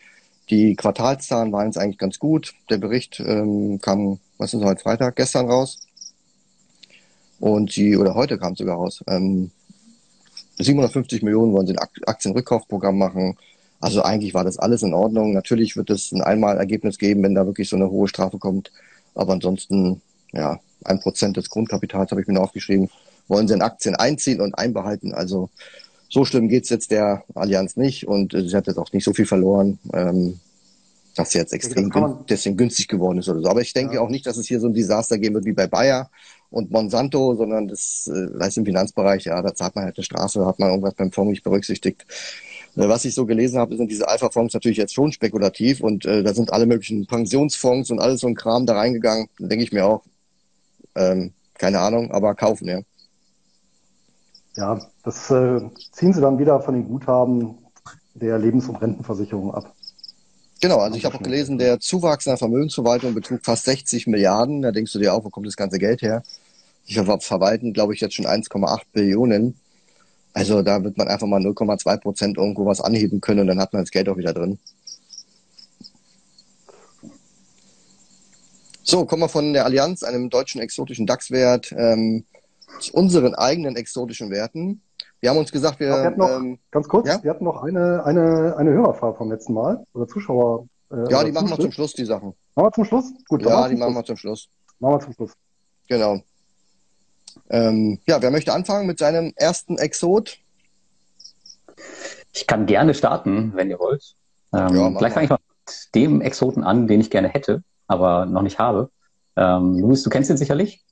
[0.52, 2.54] Die Quartalszahlen waren jetzt eigentlich ganz gut.
[2.70, 5.80] Der Bericht ähm, kam, was ist heute Freitag, gestern raus.
[7.40, 9.04] Und sie, oder heute kam es sogar raus.
[9.08, 9.52] Ähm,
[10.58, 13.38] 750 Millionen wollen sie ein Aktienrückkaufprogramm machen.
[13.82, 15.34] Also eigentlich war das alles in Ordnung.
[15.34, 18.72] Natürlich wird es ein Einmalergebnis geben, wenn da wirklich so eine hohe Strafe kommt.
[19.16, 22.90] Aber ansonsten, ja, ein Prozent des Grundkapitals habe ich mir aufgeschrieben,
[23.28, 25.14] wollen sie in Aktien einziehen und einbehalten.
[25.14, 25.50] Also
[26.10, 29.14] so schlimm geht's jetzt der Allianz nicht und äh, sie hat jetzt auch nicht so
[29.14, 29.80] viel verloren.
[29.94, 30.40] Ähm,
[31.16, 33.48] dass sie jetzt extrem gün deswegen günstig geworden ist oder so.
[33.48, 34.02] Aber ich denke ja.
[34.02, 36.10] auch nicht, dass es hier so ein Desaster geben wird wie bei Bayer
[36.56, 40.46] und Monsanto, sondern das äh, ist im Finanzbereich, ja, da zahlt man halt eine Strafe,
[40.46, 42.06] hat man irgendwas beim Fonds nicht berücksichtigt.
[42.78, 46.24] Äh, was ich so gelesen habe, sind diese Alpha-Fonds natürlich jetzt schon spekulativ und äh,
[46.24, 49.28] da sind alle möglichen Pensionsfonds und alles so ein Kram da reingegangen.
[49.38, 50.04] Da denke ich mir auch,
[50.96, 52.80] ähm, keine Ahnung, aber kaufen, ja.
[54.56, 55.60] Ja, das äh,
[55.92, 57.56] ziehen sie dann wieder von den Guthaben
[58.14, 59.74] der Lebens- und Rentenversicherung ab.
[60.62, 64.62] Genau, also ich habe auch gelesen, der Zuwachs in der Vermögensverwaltung betrug fast 60 Milliarden.
[64.62, 66.24] Da denkst du dir auch, wo kommt das ganze Geld her?
[66.88, 69.60] Die verwalten, glaube ich, jetzt schon 1,8 Billionen.
[70.34, 73.74] Also da wird man einfach mal 0,2 Prozent irgendwo was anheben können und dann hat
[73.74, 74.60] man das Geld auch wieder drin.
[78.84, 82.26] So, kommen wir von der Allianz, einem deutschen exotischen DAX-Wert, ähm,
[82.80, 84.82] zu unseren eigenen exotischen Werten.
[85.22, 85.88] Wir haben uns gesagt, wir.
[85.88, 87.24] wir noch, ähm, ganz kurz, ja?
[87.24, 90.68] wir hatten noch eine, eine, eine Hörerfrage vom letzten Mal oder Zuschauer.
[90.92, 92.36] Äh, ja, die machen wir zum Schluss, die Sachen.
[92.54, 93.06] Machen wir zum Schluss?
[93.28, 94.50] Gut, ja, die machen wir zum Schluss.
[94.80, 95.32] Machen wir zum Schluss.
[95.88, 96.22] Genau.
[97.50, 100.38] Ähm, ja, wer möchte anfangen mit seinem ersten Exot?
[102.34, 104.16] Ich kann gerne starten, wenn ihr wollt.
[104.54, 108.26] Ähm, ja, vielleicht fange ich mal mit dem Exoten an, den ich gerne hätte, aber
[108.26, 108.90] noch nicht habe.
[109.36, 110.84] Ähm, Luis, du kennst ihn sicherlich.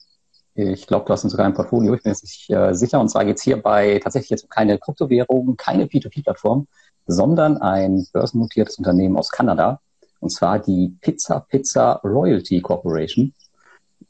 [0.56, 3.00] Ich glaube, du hast ihn sogar im Portfolio, ich bin jetzt nicht äh, sicher.
[3.00, 6.68] Und zwar geht es hierbei tatsächlich jetzt um keine Kryptowährung, keine P2P-Plattform,
[7.08, 9.80] sondern ein börsennotiertes Unternehmen aus Kanada.
[10.20, 13.34] Und zwar die Pizza Pizza Royalty Corporation.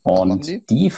[0.04, 0.92] Und die?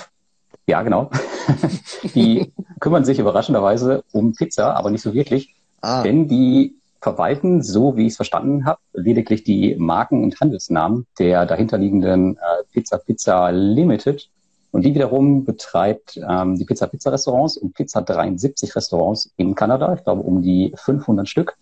[0.67, 1.10] Ja genau,
[2.15, 5.56] die kümmern sich überraschenderweise um Pizza, aber nicht so wirklich.
[5.82, 6.04] Ah.
[6.04, 11.45] Denn die verwalten, so wie ich es verstanden habe, lediglich die Marken und Handelsnamen der
[11.45, 14.28] dahinterliegenden äh, Pizza Pizza Limited
[14.71, 19.93] und die wiederum betreibt ähm, die Pizza Pizza Restaurants und Pizza 73 Restaurants in Kanada.
[19.93, 21.56] Ich glaube um die 500 Stück.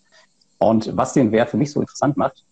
[0.58, 2.44] Und was den Wert für mich so interessant macht,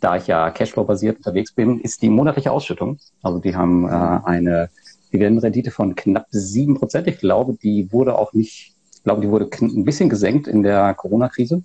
[0.00, 2.98] da ich ja Cashflow-basiert unterwegs bin, ist die monatliche Ausschüttung.
[3.22, 4.70] Also die haben äh, eine
[5.12, 7.06] Dividendenrendite von knapp sieben Prozent.
[7.06, 10.94] Ich glaube, die wurde auch nicht, ich glaube, die wurde ein bisschen gesenkt in der
[10.94, 11.62] Corona-Krise,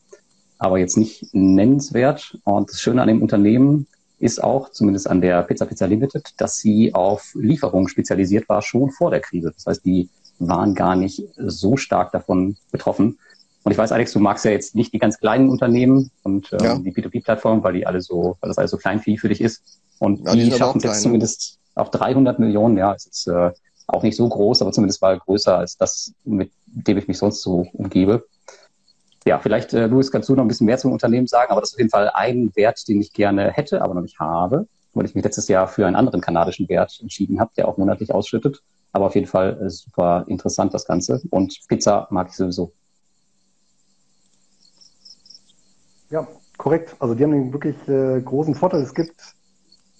[0.57, 2.37] aber jetzt nicht nennenswert.
[2.43, 3.87] Und das Schöne an dem Unternehmen
[4.19, 8.89] ist auch, zumindest an der Pizza Pizza Limited, dass sie auf Lieferungen spezialisiert war, schon
[8.91, 9.51] vor der Krise.
[9.53, 13.19] Das heißt, die waren gar nicht so stark davon betroffen.
[13.63, 16.59] Und ich weiß, Alex, du magst ja jetzt nicht die ganz kleinen Unternehmen und ähm,
[16.61, 16.77] ja.
[16.77, 19.79] die B2B-Plattformen, weil die alle so, weil das alles so klein für dich ist.
[19.97, 21.01] Und ja, die, die schaffen es jetzt ne?
[21.01, 22.77] zumindest auf 300 Millionen.
[22.77, 23.51] Ja, ist äh,
[23.87, 27.41] auch nicht so groß, aber zumindest mal größer als das, mit dem ich mich sonst
[27.41, 28.25] so umgebe
[29.25, 31.71] ja, vielleicht, äh, Luis, kannst du noch ein bisschen mehr zum Unternehmen sagen, aber das
[31.71, 35.05] ist auf jeden Fall ein Wert, den ich gerne hätte, aber noch nicht habe, weil
[35.05, 38.61] ich mich letztes Jahr für einen anderen kanadischen Wert entschieden habe, der auch monatlich ausschüttet.
[38.91, 41.21] Aber auf jeden Fall äh, super interessant das Ganze.
[41.31, 42.71] Und Pizza mag ich sowieso.
[46.11, 46.95] Ja, korrekt.
[46.99, 48.83] Also die haben einen wirklich äh, großen Vorteil.
[48.83, 49.19] Es gibt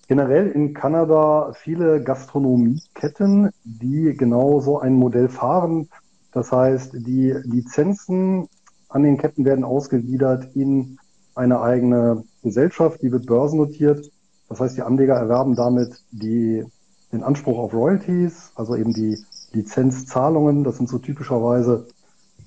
[0.08, 5.90] generell in Kanada viele Gastronomieketten, die genau so ein Modell fahren.
[6.32, 8.48] Das heißt, die Lizenzen
[8.90, 10.98] an den Ketten werden ausgegliedert in
[11.34, 14.12] eine eigene Gesellschaft, die wird börsennotiert.
[14.48, 16.64] Das heißt, die Anleger erwerben damit die,
[17.12, 19.18] den Anspruch auf Royalties, also eben die
[19.52, 20.64] Lizenzzahlungen.
[20.64, 21.88] Das sind so typischerweise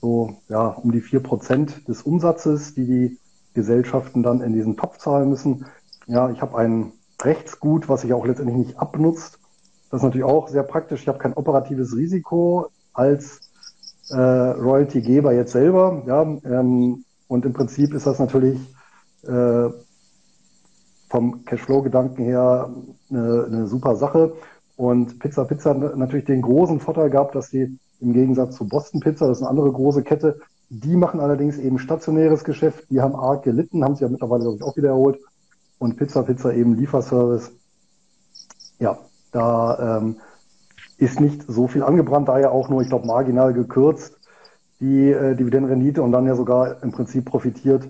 [0.01, 3.19] so ja, um die vier Prozent des Umsatzes, die die
[3.55, 5.67] Gesellschaften dann in diesen Topf zahlen müssen.
[6.07, 9.39] Ja, ich habe ein Rechtsgut, was sich auch letztendlich nicht abnutzt.
[9.91, 11.03] Das ist natürlich auch sehr praktisch.
[11.03, 13.41] Ich habe kein operatives Risiko als
[14.11, 16.03] äh, Royalty-Geber jetzt selber.
[16.07, 18.59] Ja, ähm, und im Prinzip ist das natürlich
[19.27, 19.69] äh,
[21.09, 22.71] vom Cashflow-Gedanken her
[23.11, 24.35] eine, eine super Sache.
[24.77, 29.01] Und Pizza Pizza hat natürlich den großen Vorteil gehabt, dass sie im Gegensatz zu Boston
[29.01, 32.91] Pizza, das ist eine andere große Kette, die machen allerdings eben stationäres Geschäft.
[32.91, 35.19] Die haben arg gelitten, haben sich ja mittlerweile, glaube ich, auch wieder erholt.
[35.79, 37.53] Und Pizza Pizza eben Lieferservice.
[38.79, 38.99] Ja,
[39.33, 40.17] da ähm,
[40.99, 44.19] ist nicht so viel angebrannt, daher auch nur, ich glaube, marginal gekürzt
[44.81, 47.89] die äh, Dividendenrendite und dann ja sogar im Prinzip profitiert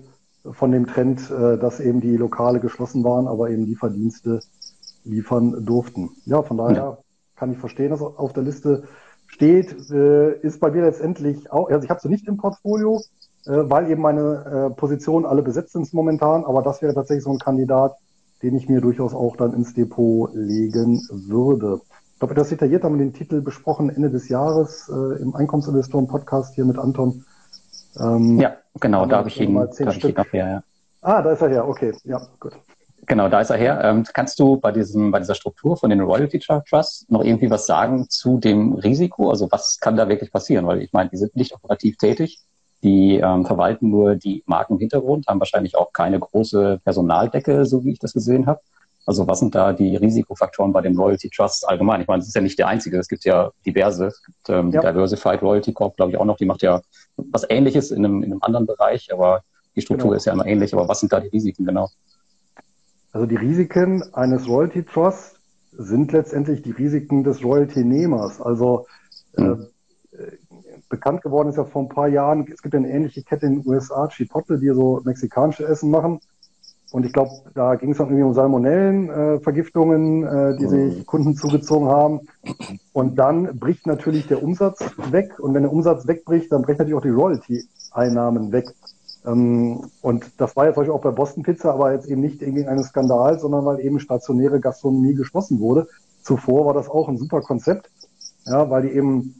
[0.51, 4.39] von dem Trend, äh, dass eben die Lokale geschlossen waren, aber eben Lieferdienste
[5.03, 6.09] liefern durften.
[6.25, 6.97] Ja, von daher ja.
[7.35, 8.83] kann ich verstehen, dass auf der Liste
[9.27, 13.01] steht, äh, ist bei mir letztendlich auch, also ich habe sie nicht im Portfolio,
[13.45, 17.31] äh, weil eben meine äh, Positionen alle besetzt sind momentan, aber das wäre tatsächlich so
[17.31, 17.95] ein Kandidat,
[18.41, 21.81] den ich mir durchaus auch dann ins Depot legen würde.
[22.13, 26.55] Ich glaube, das detailliert haben wir den Titel besprochen Ende des Jahres äh, im Einkommensinvestoren-Podcast
[26.55, 27.23] hier mit Anton.
[27.97, 30.47] Ähm, ja, genau, da habe ich ihn, da hab ich ihn noch her.
[30.47, 30.63] Ja.
[31.01, 32.53] Ah, da ist er her, okay, ja, gut.
[33.09, 33.81] Genau, da ist er her.
[33.83, 37.65] Ähm, kannst du bei diesem, bei dieser Struktur von den Royalty Trusts noch irgendwie was
[37.65, 39.31] sagen zu dem Risiko?
[39.31, 40.67] Also was kann da wirklich passieren?
[40.67, 42.43] Weil ich meine, die sind nicht operativ tätig.
[42.83, 47.83] Die ähm, verwalten nur die Marken im Hintergrund, haben wahrscheinlich auch keine große Personaldecke, so
[47.83, 48.61] wie ich das gesehen habe.
[49.05, 52.01] Also was sind da die Risikofaktoren bei den Royalty Trusts allgemein?
[52.01, 52.99] Ich meine, das ist ja nicht der einzige.
[52.99, 54.07] Es gibt ja diverse.
[54.07, 54.81] Es gibt ähm, ja.
[54.81, 56.37] Diversified Royalty Corp, glaube ich, auch noch.
[56.37, 56.81] Die macht ja
[57.17, 59.41] was Ähnliches in einem, in einem anderen Bereich, aber
[59.75, 60.17] die Struktur genau.
[60.17, 60.73] ist ja immer ähnlich.
[60.73, 61.89] Aber was sind da die Risiken genau?
[63.11, 65.39] Also die Risiken eines Royalty Trusts
[65.71, 68.39] sind letztendlich die Risiken des Royalty-Nehmers.
[68.41, 68.85] Also
[69.37, 69.53] mhm.
[69.53, 69.65] äh,
[70.89, 73.61] bekannt geworden ist ja vor ein paar Jahren, es gibt ja eine ähnliche Kette in
[73.61, 76.19] den USA, Chipotle, die so mexikanische Essen machen.
[76.91, 81.05] Und ich glaube, da ging es dann irgendwie um Salmonellenvergiftungen, äh, äh, die sich mhm.
[81.05, 82.21] Kunden zugezogen haben.
[82.93, 84.79] Und dann bricht natürlich der Umsatz
[85.11, 85.39] weg.
[85.39, 88.73] Und wenn der Umsatz wegbricht, dann brechen natürlich auch die Royalty-Einnahmen weg.
[89.25, 92.87] Ähm, und das war jetzt auch bei Boston Pizza, aber jetzt eben nicht wegen eines
[92.87, 95.87] Skandals, sondern weil eben stationäre Gastronomie geschlossen wurde.
[96.23, 97.89] Zuvor war das auch ein super Konzept,
[98.45, 99.35] ja, weil die eben,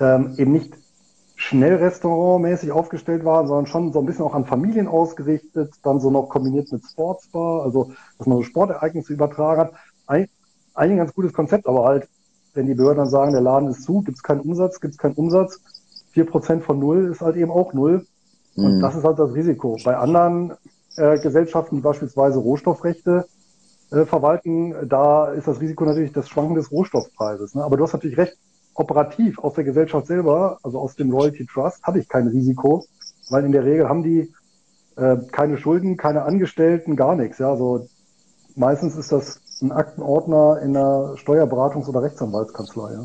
[0.00, 0.74] ähm, eben nicht
[1.36, 6.10] schnell restaurantmäßig aufgestellt waren, sondern schon so ein bisschen auch an Familien ausgerichtet, dann so
[6.10, 9.72] noch kombiniert mit Sportsbar, also dass man so Sportereignisse übertragen hat.
[10.06, 10.28] Ein,
[10.74, 12.08] eigentlich ein ganz gutes Konzept, aber halt,
[12.54, 14.98] wenn die Behörden dann sagen, der Laden ist zu, gibt es keinen Umsatz, gibt es
[14.98, 15.60] keinen Umsatz,
[16.10, 18.04] vier Prozent von null ist halt eben auch null.
[18.56, 18.80] Und mhm.
[18.80, 19.76] das ist halt das Risiko.
[19.84, 20.54] Bei anderen
[20.96, 23.26] äh, Gesellschaften, die beispielsweise Rohstoffrechte
[23.92, 27.54] äh, verwalten, da ist das Risiko natürlich das Schwanken des Rohstoffpreises.
[27.54, 27.62] Ne?
[27.62, 28.36] Aber du hast natürlich recht,
[28.78, 32.84] operativ aus der Gesellschaft selber, also aus dem Royalty Trust, habe ich kein Risiko,
[33.30, 34.32] weil in der Regel haben die
[34.96, 37.38] äh, keine Schulden, keine Angestellten, gar nichts.
[37.38, 37.50] Ja?
[37.50, 37.86] Also
[38.54, 42.92] meistens ist das ein Aktenordner in einer Steuerberatungs- oder Rechtsanwaltskanzlei.
[42.92, 43.04] Ja?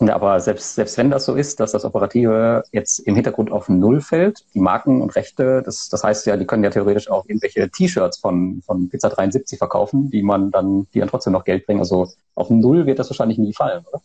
[0.00, 3.68] Ja, aber selbst, selbst wenn das so ist, dass das Operative jetzt im Hintergrund auf
[3.68, 7.24] Null fällt, die Marken und Rechte, das, das heißt ja, die können ja theoretisch auch
[7.28, 11.66] irgendwelche T-Shirts von, von Pizza 73 verkaufen, die man dann, die dann trotzdem noch Geld
[11.66, 11.78] bringen.
[11.78, 14.02] Also auf Null wird das wahrscheinlich nie fallen, oder?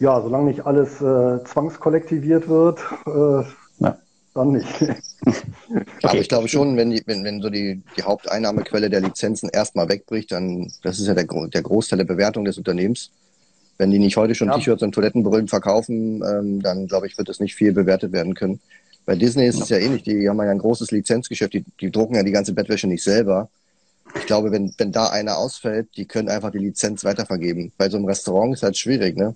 [0.00, 3.98] Ja, solange nicht alles äh, zwangskollektiviert wird, äh, ja.
[4.34, 4.66] dann nicht.
[4.80, 5.84] okay.
[6.02, 9.90] Aber ich glaube schon, wenn, die, wenn, wenn so die, die Haupteinnahmequelle der Lizenzen erstmal
[9.90, 13.10] wegbricht, dann, das ist ja der, der Großteil der Bewertung des Unternehmens,
[13.76, 14.56] wenn die nicht heute schon ja.
[14.56, 18.58] T-Shirts und Toilettenbrüllen verkaufen, ähm, dann glaube ich, wird es nicht viel bewertet werden können.
[19.04, 22.14] Bei Disney ist es ja ähnlich, die haben ja ein großes Lizenzgeschäft, die, die drucken
[22.14, 23.50] ja die ganze Bettwäsche nicht selber.
[24.16, 27.72] Ich glaube, wenn, wenn da einer ausfällt, die können einfach die Lizenz weitervergeben.
[27.76, 29.34] Bei so einem Restaurant ist halt schwierig, ne?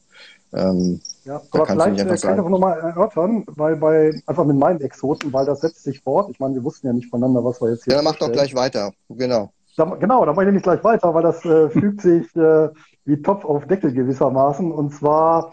[0.54, 4.80] Ähm, ja, aber vielleicht äh, kann ich auch nochmal erörtern, weil bei, einfach mit meinen
[4.80, 6.28] Exoten, weil das setzt sich fort.
[6.30, 7.94] Ich meine, wir wussten ja nicht voneinander, was wir jetzt hier.
[7.94, 8.92] Ja, dann mach doch gleich weiter.
[9.08, 9.50] Genau.
[9.76, 12.68] Da, genau, da mache ich nämlich gleich weiter, weil das äh, fügt sich äh,
[13.04, 14.70] wie Topf auf Deckel gewissermaßen.
[14.70, 15.52] Und zwar,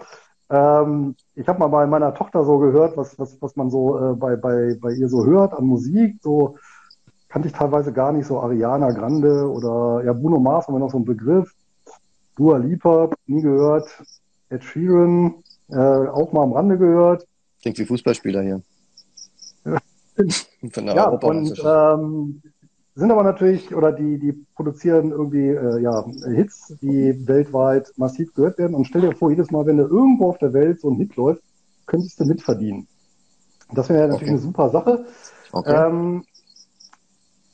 [0.50, 4.14] ähm, ich habe mal bei meiner Tochter so gehört, was, was, was man so äh,
[4.14, 6.18] bei, bei, bei ihr so hört an Musik.
[6.22, 6.58] So
[7.30, 10.92] kannte ich teilweise gar nicht so Ariana Grande oder ja, Bruno Mars haben wir noch
[10.92, 11.52] so einen Begriff.
[12.36, 13.88] Dua Lipa, nie gehört.
[14.52, 15.36] Ed Sheeran,
[15.70, 17.26] äh, auch mal am Rande gehört.
[17.62, 18.62] Klingt wie Fußballspieler hier.
[20.72, 22.42] Von der ja, und ähm,
[22.96, 28.58] sind aber natürlich, oder die, die produzieren irgendwie äh, ja, Hits, die weltweit massiv gehört
[28.58, 28.76] werden.
[28.76, 31.16] Und stell dir vor, jedes Mal, wenn da irgendwo auf der Welt so ein Hit
[31.16, 31.42] läuft,
[31.86, 32.88] könntest du mitverdienen.
[33.74, 34.30] Das wäre natürlich okay.
[34.32, 35.06] eine super Sache.
[35.54, 35.88] Okay.
[35.88, 36.26] Ähm,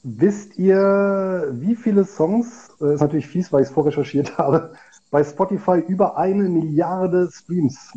[0.04, 4.74] wisst ihr, wie viele Songs, äh, ist natürlich fies, weil ich es vorrecherchiert habe,
[5.12, 7.94] bei Spotify über eine Milliarde Streams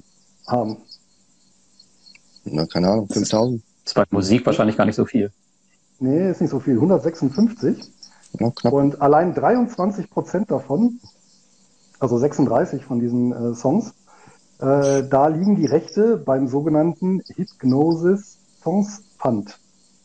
[0.47, 0.79] haben?
[2.45, 3.63] Na, keine Ahnung, 5000.
[3.85, 5.31] Das war Musik wahrscheinlich gar nicht so viel.
[5.99, 6.75] Nee, ist nicht so viel.
[6.75, 7.93] 156.
[8.39, 11.01] Ja, und allein 23 Prozent davon,
[11.99, 13.93] also 36 von diesen äh, Songs,
[14.61, 19.59] äh, da liegen die Rechte beim sogenannten Hypnosis Songs Fund.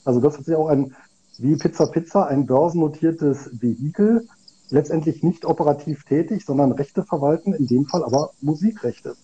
[0.06, 0.96] Also das hat sich auch ein
[1.38, 4.28] wie Pizza Pizza ein börsennotiertes Vehikel,
[4.70, 9.16] letztendlich nicht operativ tätig, sondern Rechte verwalten, in dem Fall aber Musikrechte.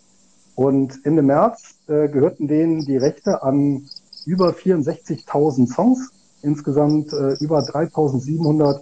[0.55, 3.87] Und Ende März äh, gehörten denen die Rechte an
[4.25, 8.81] über 64.000 Songs, insgesamt äh, über 3.700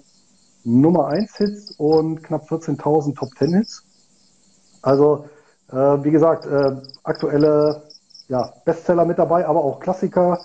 [0.66, 3.84] Nummer 1 Hits und knapp 14.000 Top 10 Hits.
[4.82, 5.26] Also,
[5.72, 7.84] äh, wie gesagt, äh, aktuelle
[8.28, 10.44] ja, Bestseller mit dabei, aber auch Klassiker,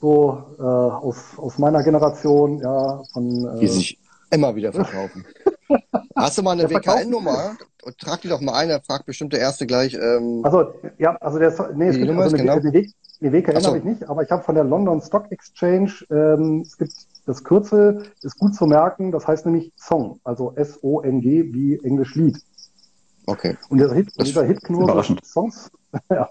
[0.00, 3.56] so äh, aus, aus meiner Generation, ja, von.
[3.56, 3.98] Äh, die sich
[4.30, 5.24] immer wieder verkaufen.
[6.16, 7.56] Hast du mal eine WKN-Nummer?
[7.98, 9.94] Trag die doch mal ein, er fragt bestimmt der Erste gleich.
[9.94, 12.52] Ähm, also, ja, also der, nee, es gibt also eine, genau.
[12.54, 13.68] eine, eine WKN so.
[13.68, 16.92] habe ich nicht, aber ich habe von der London Stock Exchange, ähm, es gibt
[17.26, 22.38] das Kürzel, ist gut zu merken, das heißt nämlich Song, also S-O-N-G wie Englisch Lied.
[23.26, 23.56] Okay.
[23.68, 25.70] Und dieser Hit, dieser Hit nur Songs,
[26.10, 26.28] ja,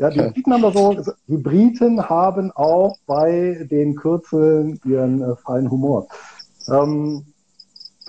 [0.00, 5.36] ja, die Briten haben da so, die Briten haben auch bei den Kürzeln ihren äh,
[5.36, 6.08] feinen Humor.
[6.68, 7.26] Ähm,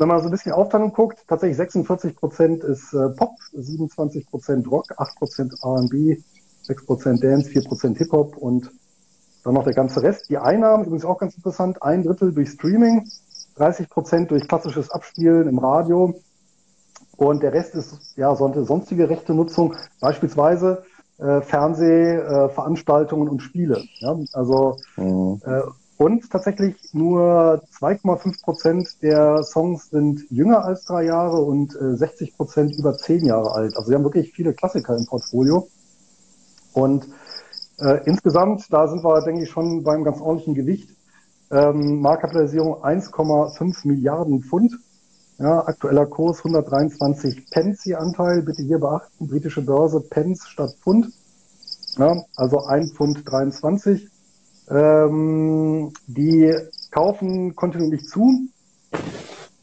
[0.01, 4.69] wenn man so ein bisschen Aufteilung guckt, tatsächlich 46 Prozent ist äh, Pop, 27 Prozent
[4.69, 6.17] Rock, 8 Prozent R&B,
[6.63, 8.71] 6 Prozent Dance, 4 Prozent Hip-Hop und
[9.43, 10.27] dann noch der ganze Rest.
[10.29, 13.07] Die Einnahmen, übrigens auch ganz interessant, ein Drittel durch Streaming,
[13.57, 16.19] 30 Prozent durch klassisches Abspielen im Radio
[17.17, 20.83] und der Rest ist ja sonstige rechte Nutzung, beispielsweise
[21.19, 23.83] äh, Fernsehveranstaltungen äh, und Spiele.
[23.99, 24.17] Ja?
[24.33, 25.39] Also mhm.
[25.45, 25.61] äh,
[26.01, 32.35] und tatsächlich nur 2,5 Prozent der Songs sind jünger als drei Jahre und äh, 60
[32.37, 33.77] Prozent über zehn Jahre alt.
[33.77, 35.67] Also wir haben wirklich viele Klassiker im Portfolio.
[36.73, 37.07] Und
[37.77, 40.89] äh, insgesamt, da sind wir, denke ich, schon beim ganz ordentlichen Gewicht.
[41.51, 44.79] Ähm, Marktkapitalisierung 1,5 Milliarden Pfund.
[45.37, 48.41] Ja, aktueller Kurs 123 Pence je Anteil.
[48.41, 51.13] Bitte hier beachten, britische Börse Pence statt Pfund.
[51.99, 54.10] Ja, also 1 Pfund 23.
[54.69, 56.53] Ähm, die
[56.91, 58.47] kaufen kontinuierlich zu.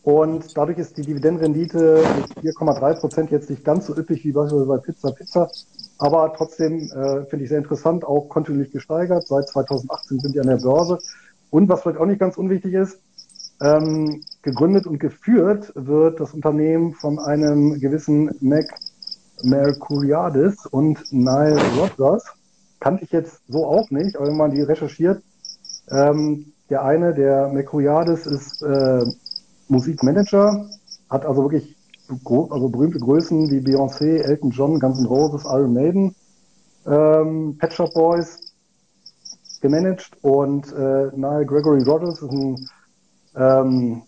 [0.03, 4.67] Und dadurch ist die Dividendenrendite mit 4,3 Prozent jetzt nicht ganz so üppig wie beispielsweise
[4.67, 5.51] bei Pizza Pizza.
[5.99, 9.27] Aber trotzdem äh, finde ich sehr interessant, auch kontinuierlich gesteigert.
[9.27, 10.99] Seit 2018 sind die an der Börse.
[11.51, 12.99] Und was vielleicht auch nicht ganz unwichtig ist,
[13.61, 18.67] ähm, gegründet und geführt wird das Unternehmen von einem gewissen Mac
[19.43, 22.25] Mercuriadis und Nile Rodgers.
[22.81, 25.23] Kannte ich jetzt so auch nicht, aber wenn man die recherchiert,
[25.91, 29.05] ähm, der eine, der Mercuriadis, ist äh,
[29.69, 30.69] Musikmanager,
[31.09, 31.77] hat also wirklich
[32.09, 36.15] also berühmte Größen wie Beyoncé, Elton John, Guns N' Roses, Iron Maiden,
[36.87, 38.55] ähm, Pet Shop Boys
[39.61, 42.69] gemanagt und äh, Nile Gregory Rodgers ist ein
[43.37, 44.03] ähm,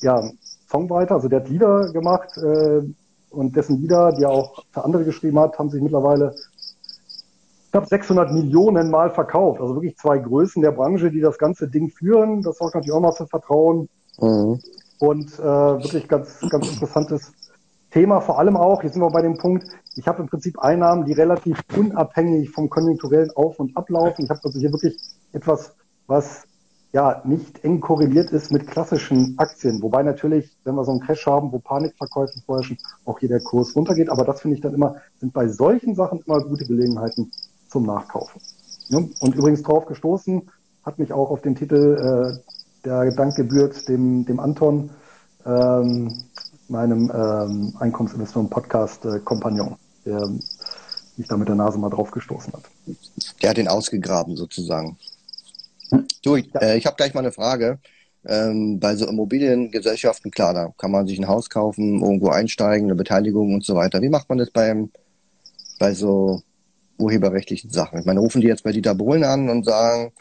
[0.00, 0.30] ja,
[0.68, 2.82] Songwriter, also der hat Lieder gemacht äh,
[3.30, 6.34] und dessen Lieder, die er auch für andere geschrieben hat, haben sich mittlerweile
[7.74, 9.60] knapp 600 Millionen Mal verkauft.
[9.60, 12.40] Also wirklich zwei Größen der Branche, die das ganze Ding führen.
[12.40, 13.88] Das sorgt natürlich auch mal für Vertrauen.
[14.20, 14.60] Mhm.
[15.00, 17.32] Und äh, wirklich ganz, ganz interessantes
[17.90, 18.20] Thema.
[18.20, 21.14] Vor allem auch, jetzt sind wir bei dem Punkt, ich habe im Prinzip Einnahmen, die
[21.14, 24.24] relativ unabhängig vom konjunkturellen Auf- und Ablaufen.
[24.24, 24.96] Ich habe also hier wirklich
[25.32, 25.74] etwas,
[26.06, 26.44] was
[26.92, 29.82] ja nicht eng korreliert ist mit klassischen Aktien.
[29.82, 33.74] Wobei natürlich, wenn wir so einen Crash haben, wo Panikverkäufe vorherrschen, auch hier der Kurs
[33.74, 34.10] runtergeht.
[34.10, 37.32] Aber das finde ich dann immer, sind bei solchen Sachen immer gute Gelegenheiten
[37.74, 38.40] zum Nachkaufen.
[38.90, 40.42] Und übrigens drauf gestoßen,
[40.84, 42.38] hat mich auch auf den Titel äh,
[42.84, 44.90] der Dank gebührt dem, dem Anton,
[45.44, 46.16] ähm,
[46.68, 49.74] meinem ähm, Einkommensinvestoren-Podcast-Kompagnon,
[50.06, 50.28] der
[51.16, 52.62] mich da mit der Nase mal drauf gestoßen hat.
[53.42, 54.96] Der hat den ausgegraben sozusagen.
[56.22, 57.80] Du, ich, äh, ich habe gleich mal eine Frage.
[58.24, 62.94] Ähm, bei so Immobiliengesellschaften, klar, da kann man sich ein Haus kaufen, irgendwo einsteigen, eine
[62.94, 64.00] Beteiligung und so weiter.
[64.00, 64.92] Wie macht man das beim,
[65.80, 66.42] bei so
[66.98, 67.98] urheberrechtlichen Sachen?
[67.98, 70.12] Ich meine, rufen die jetzt bei Dieter Bohlen an und sagen,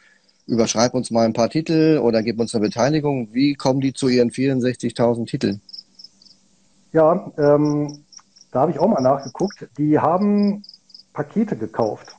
[0.48, 3.30] überschreib uns mal ein paar Titel oder gib uns eine Beteiligung.
[3.32, 5.62] Wie kommen die zu ihren 64.000 Titeln?
[6.92, 8.04] Ja, ähm,
[8.52, 9.68] da habe ich auch mal nachgeguckt.
[9.78, 10.64] Die haben
[11.14, 12.16] Pakete gekauft.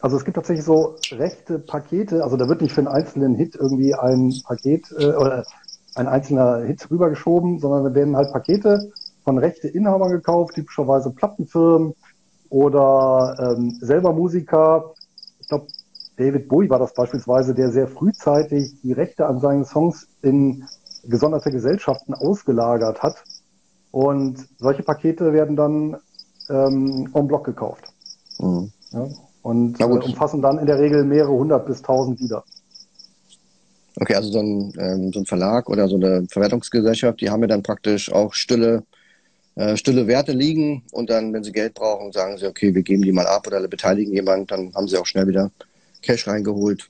[0.00, 2.22] Also es gibt tatsächlich so rechte Pakete.
[2.22, 5.44] Also da wird nicht für einen einzelnen Hit irgendwie ein Paket äh, oder
[5.94, 8.92] ein einzelner Hit rübergeschoben, sondern da werden halt Pakete
[9.24, 11.94] von rechte Inhabern gekauft, typischerweise Plattenfirmen
[12.50, 14.94] oder ähm, selber Musiker.
[15.40, 15.66] Ich glaube,
[16.16, 20.64] David Bowie war das beispielsweise, der sehr frühzeitig die Rechte an seinen Songs in
[21.04, 23.22] gesonderte Gesellschaften ausgelagert hat.
[23.90, 25.96] Und solche Pakete werden dann
[26.48, 27.84] ähm, en bloc gekauft.
[28.38, 28.70] Mhm.
[28.92, 29.08] Ja,
[29.42, 32.44] und äh, umfassen dann in der Regel mehrere hundert bis tausend Lieder.
[33.98, 37.46] Okay, also so ein, ähm, so ein Verlag oder so eine Verwertungsgesellschaft, die haben ja
[37.46, 38.82] dann praktisch auch stille,
[39.56, 43.02] äh, stille Werte liegen und dann, wenn sie Geld brauchen, sagen sie, okay, wir geben
[43.02, 45.50] die mal ab oder beteiligen jemand, dann haben sie auch schnell wieder
[46.02, 46.88] Cash reingeholt.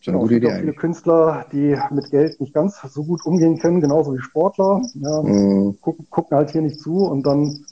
[0.00, 0.46] Schon eine gute Idee.
[0.46, 4.20] Es gibt viele Künstler, die mit Geld nicht ganz so gut umgehen können, genauso wie
[4.20, 4.82] Sportler.
[4.94, 5.78] Ja, mm.
[5.80, 7.64] gucken, gucken halt hier nicht zu und dann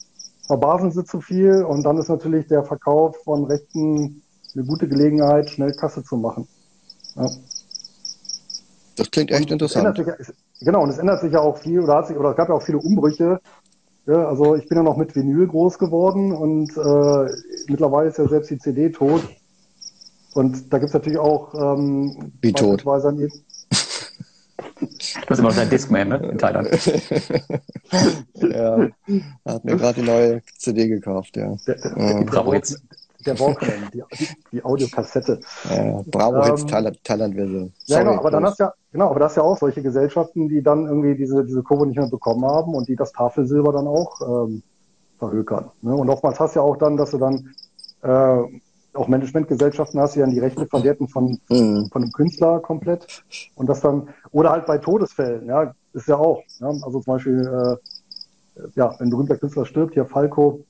[0.46, 4.22] verbasen sie zu viel und dann ist natürlich der Verkauf von Rechten
[4.54, 6.46] eine gute Gelegenheit, schnell Kasse zu machen.
[7.16, 7.30] Ja.
[8.96, 9.96] Das klingt echt und interessant.
[9.96, 10.06] Sich,
[10.60, 12.54] genau, und es ändert sich ja auch viel, oder, hat sich, oder es gab ja
[12.54, 13.40] auch viele Umbrüche.
[14.06, 17.32] Ja, also ich bin ja noch mit Vinyl groß geworden und äh,
[17.68, 19.22] mittlerweile ist ja selbst die CD tot.
[20.32, 22.84] Und da gibt es natürlich auch ähm, Wie tot?
[24.80, 26.16] Du hast immer noch dein Discman, ne?
[26.32, 26.68] In Thailand.
[28.34, 28.88] ja,
[29.44, 31.54] er hat mir gerade die neue CD gekauft, ja.
[31.66, 32.22] Der, der, ja.
[32.22, 32.80] Bravo Hits.
[33.26, 34.02] Der Walkman, die,
[34.52, 35.40] die Audiokassette.
[35.68, 37.72] Ja, Bravo ähm, Thailand, Thailand-Version.
[37.86, 40.62] Ja, genau, aber dann hast ja, genau, aber das ist ja auch solche Gesellschaften, die
[40.62, 44.20] dann irgendwie diese, diese Kurve nicht mehr bekommen haben und die das Tafelsilber dann auch
[44.46, 44.62] ähm,
[45.18, 45.70] verhökern.
[45.82, 45.94] Ne?
[45.94, 47.50] Und oftmals hast du ja auch dann, dass du dann
[48.02, 48.58] äh,
[48.94, 51.88] auch Managementgesellschaften hast, die dann die Rechte verwerten von, mhm.
[51.92, 53.22] von einem Künstler komplett.
[53.54, 56.42] Und das dann, oder halt bei Todesfällen, ja, ist ja auch.
[56.58, 60.64] Ja, also zum Beispiel, äh, ja, wenn ein berühmter Künstler stirbt, hier Falco,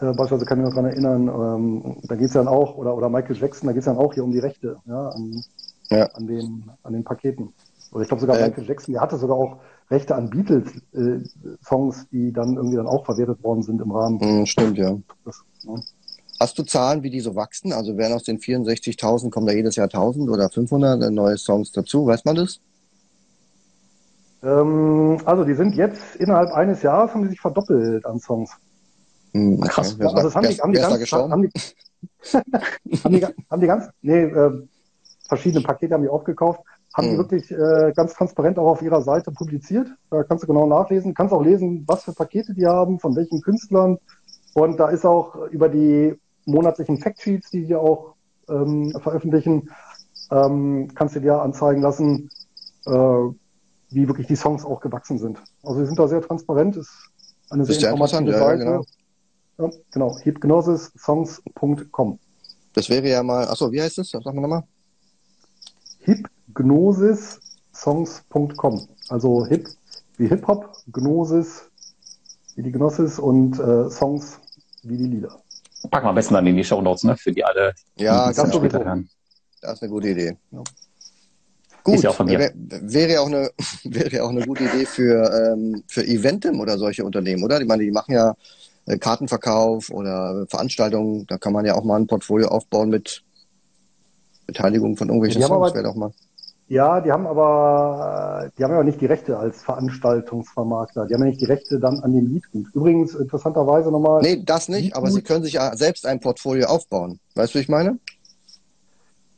[0.00, 3.08] beispielsweise kann ich mich noch daran erinnern, ähm, da geht es dann auch, oder, oder
[3.08, 5.42] Michael Jackson, da geht es dann auch hier um die Rechte, ja, an,
[5.90, 6.06] ja.
[6.06, 7.52] an, den, an den Paketen.
[7.92, 9.58] Oder ich glaube sogar äh, Michael Jackson, der hatte sogar auch
[9.90, 14.18] Rechte an Beatles-Songs, äh, die dann irgendwie dann auch verwertet worden sind im Rahmen.
[14.20, 14.96] Mhm, stimmt, ja.
[15.24, 15.74] Das, ja.
[16.38, 17.72] Hast du Zahlen, wie die so wachsen?
[17.72, 22.06] Also werden aus den 64.000, kommen da jedes Jahr 1.000 oder 500 neue Songs dazu?
[22.06, 22.60] Weiß man das?
[24.42, 28.52] Ähm, also die sind jetzt innerhalb eines Jahres haben die sich verdoppelt an Songs.
[29.32, 29.68] Hm, okay.
[29.68, 29.96] Krass.
[29.98, 31.50] Ja, also das haben die, haben die ganz, haben die,
[33.04, 34.68] haben die, haben die ganz, nee, äh,
[35.28, 36.60] verschiedene Pakete haben die aufgekauft,
[36.94, 37.12] haben hm.
[37.12, 39.88] die wirklich äh, ganz transparent auch auf ihrer Seite publiziert.
[40.10, 43.40] Da kannst du genau nachlesen, kannst auch lesen, was für Pakete die haben, von welchen
[43.40, 43.98] Künstlern.
[44.54, 48.14] Und da ist auch über die monatlichen Factsheets, die wir auch
[48.48, 49.70] ähm, veröffentlichen,
[50.30, 52.30] ähm, kannst du dir anzeigen lassen,
[52.86, 52.90] äh,
[53.90, 55.42] wie wirklich die Songs auch gewachsen sind.
[55.62, 57.10] Also wir sind da sehr transparent, ist
[57.50, 58.64] eine sehr informative Seite.
[58.64, 58.84] Ja, genau.
[59.60, 62.18] Ja, genau, hypnosissongs.com.
[62.72, 64.08] Das wäre ja mal, achso, wie heißt das?
[64.10, 64.64] Sag mal nochmal.
[66.00, 68.88] Hypnosissongs.com.
[69.08, 69.68] Also Hip
[70.16, 71.70] wie Hip-Hop, Gnosis
[72.56, 74.40] wie die Gnosis und äh, Songs
[74.82, 75.40] wie die Lieder.
[75.90, 77.16] Packen wir am besten dann in die Show Notes, ne?
[77.16, 77.74] Für die alle.
[77.96, 79.08] Ja, ganz später hören.
[79.62, 80.36] Das ist eine gute Idee.
[80.50, 80.62] Ja.
[81.82, 82.38] Gut, ist ja auch von mir.
[82.38, 83.50] Wär, wäre ja auch eine,
[83.84, 87.60] wäre ja auch eine gute Idee für, ähm, für Eventim oder solche Unternehmen, oder?
[87.60, 88.34] Ich meine, die machen ja
[88.98, 91.26] Kartenverkauf oder Veranstaltungen.
[91.26, 93.22] Da kann man ja auch mal ein Portfolio aufbauen mit
[94.46, 95.74] Beteiligung von irgendwelchen Songs.
[95.74, 96.12] Wäre doch mal.
[96.68, 101.06] Ja, die haben aber, die haben ja nicht die Rechte als Veranstaltungsvermarkter.
[101.06, 102.66] Die haben ja nicht die Rechte dann an dem Liedgut.
[102.72, 104.22] Übrigens, interessanterweise nochmal.
[104.22, 104.96] Nee, das nicht, Liedgut.
[104.96, 107.18] aber sie können sich ja selbst ein Portfolio aufbauen.
[107.34, 107.98] Weißt du, wie ich meine?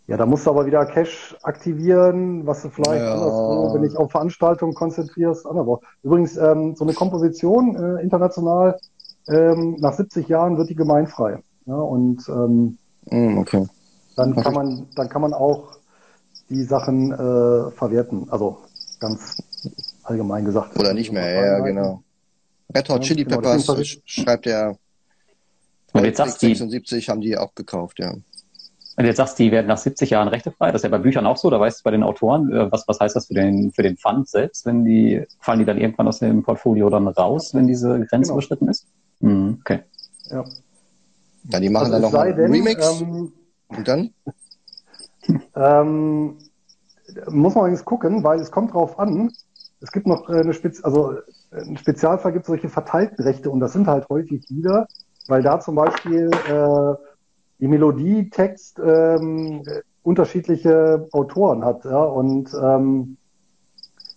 [0.09, 3.14] Ja, da musst du aber wieder Cash aktivieren, was du vielleicht ja.
[3.14, 5.80] anderswo, wenn dich auf Veranstaltungen konzentrierst, anderswo.
[6.03, 8.78] Übrigens, ähm, so eine Komposition äh, international,
[9.29, 11.43] ähm, nach 70 Jahren wird die gemeinfrei.
[11.66, 12.79] Ja, und ähm,
[13.11, 13.66] mm, okay.
[14.16, 15.79] dann kann man, dann kann man auch
[16.49, 18.27] die Sachen äh, verwerten.
[18.31, 18.59] Also
[18.99, 19.43] ganz
[20.03, 20.79] allgemein gesagt.
[20.79, 22.03] Oder nicht mehr, ja, genau.
[22.75, 24.77] Red Hot Chili genau, Peppers genau, schreibt er.
[25.93, 28.14] Und jetzt sagst 76 haben die auch gekauft, ja.
[28.97, 30.70] Und jetzt sagst du, die werden nach 70 Jahren rechtefrei.
[30.70, 31.49] Das ist ja bei Büchern auch so.
[31.49, 33.97] Da weißt du bei den Autoren, äh, was, was heißt das für den, für den
[33.97, 34.66] Fund selbst?
[34.66, 38.35] Wenn die, fallen die dann irgendwann aus dem Portfolio dann raus, wenn diese Grenze genau.
[38.35, 38.87] überschritten ist?
[39.23, 39.81] Mhm, okay.
[40.31, 40.45] Ja.
[41.45, 43.01] Ja, die machen also dann noch einen Remix.
[43.01, 43.33] Ähm,
[43.68, 44.11] und dann?
[45.57, 46.37] ähm,
[47.31, 49.33] muss man übrigens gucken, weil es kommt drauf an.
[49.81, 51.16] Es gibt noch eine Spez also
[51.51, 54.87] ein Spezialfall gibt solche verteilten Rechte und das sind halt häufig Lieder,
[55.27, 56.95] weil da zum Beispiel äh,
[57.59, 59.62] die Melodie, Text ähm,
[60.03, 61.85] unterschiedliche Autoren hat.
[61.85, 62.03] Ja?
[62.03, 63.16] Und ähm,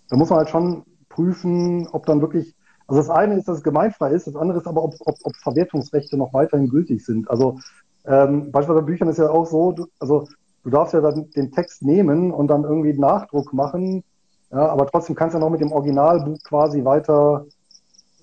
[0.09, 2.54] da muss man halt schon prüfen, ob dann wirklich,
[2.87, 5.35] also das eine ist, dass es gemeinfrei ist, das andere ist aber, ob, ob, ob
[5.37, 7.29] Verwertungsrechte noch weiterhin gültig sind.
[7.29, 7.59] Also
[8.05, 10.27] ähm, beispielsweise bei Büchern ist ja auch so, du, also
[10.63, 14.03] du darfst ja dann den Text nehmen und dann irgendwie Nachdruck machen,
[14.51, 17.45] ja, aber trotzdem kannst du ja noch mit dem Originalbuch quasi weiter,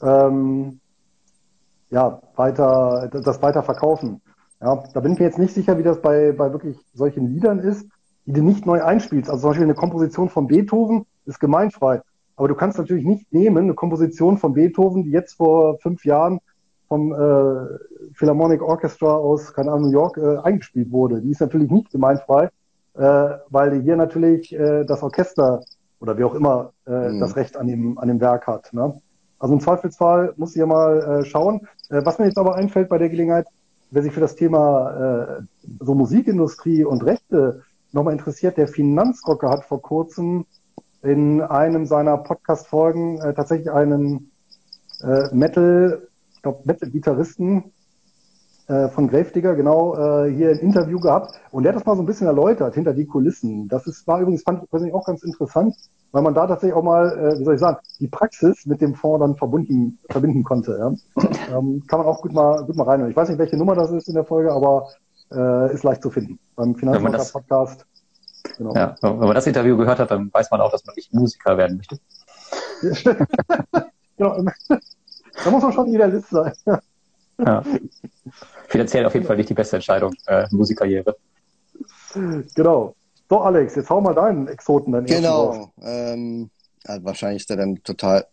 [0.02, 0.80] ähm,
[1.90, 4.22] ja, weiter, das weiter verkaufen.
[4.60, 7.58] Ja, da bin ich mir jetzt nicht sicher, wie das bei, bei wirklich solchen Liedern
[7.58, 7.86] ist,
[8.26, 9.28] die du nicht neu einspielst.
[9.28, 12.00] Also zum Beispiel eine Komposition von Beethoven ist gemeinfrei.
[12.36, 16.40] Aber du kannst natürlich nicht nehmen, eine Komposition von Beethoven, die jetzt vor fünf Jahren
[16.88, 21.20] vom äh, Philharmonic Orchestra aus, keine Ahnung, New York äh, eingespielt wurde.
[21.20, 22.50] Die ist natürlich nicht gemeinfrei,
[22.94, 25.62] äh, weil hier natürlich äh, das Orchester
[26.00, 27.20] oder wie auch immer äh, mhm.
[27.20, 28.72] das Recht an dem, an dem Werk hat.
[28.74, 29.00] Ne?
[29.38, 31.66] Also im Zweifelsfall muss ich ja mal äh, schauen.
[31.90, 33.46] Äh, was mir jetzt aber einfällt bei der Gelegenheit,
[33.90, 35.42] wer sich für das Thema äh,
[35.80, 37.62] so Musikindustrie und Rechte
[37.92, 40.44] nochmal interessiert, der Finanzrocker hat vor kurzem
[41.02, 44.30] in einem seiner Podcast-Folgen äh, tatsächlich einen
[45.02, 47.64] äh, Metal, ich glaube Metal-Gitarristen
[48.68, 52.02] äh, von Gravedigger genau äh, hier ein Interview gehabt und der hat das mal so
[52.02, 53.68] ein bisschen erläutert hinter die Kulissen.
[53.68, 55.74] Das ist, war übrigens, fand ich persönlich auch ganz interessant,
[56.12, 58.94] weil man da tatsächlich auch mal, äh, wie soll ich sagen, die Praxis mit dem
[58.94, 60.78] Fonds dann verbunden, verbinden konnte.
[60.78, 61.22] Ja?
[61.58, 63.08] ähm, kann man auch gut mal, gut mal rein.
[63.10, 64.88] Ich weiß nicht, welche Nummer das ist in der Folge, aber
[65.32, 66.38] äh, ist leicht zu finden.
[66.54, 67.86] Beim Finanzmarker-Podcast.
[68.56, 68.74] Genau.
[68.74, 71.56] Ja, wenn man das Interview gehört hat, dann weiß man auch, dass man nicht Musiker
[71.56, 71.98] werden möchte.
[74.16, 74.44] genau.
[75.44, 76.52] Da muss man schon Idealist sein.
[77.38, 77.62] ja.
[78.68, 81.16] Finanziell auf jeden Fall nicht die beste Entscheidung, äh, Musikkarriere.
[82.54, 82.94] Genau.
[83.28, 85.72] So, Alex, jetzt hau mal deinen Exoten dann Genau.
[85.82, 86.50] Ähm,
[86.84, 88.26] also wahrscheinlich ist der dann total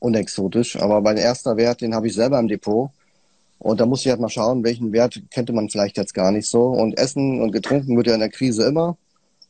[0.00, 2.90] unexotisch, aber mein erster Wert, den habe ich selber im Depot.
[3.58, 6.48] Und da muss ich halt mal schauen, welchen Wert könnte man vielleicht jetzt gar nicht
[6.48, 6.64] so.
[6.64, 8.96] Und Essen und getrunken wird ja in der Krise immer.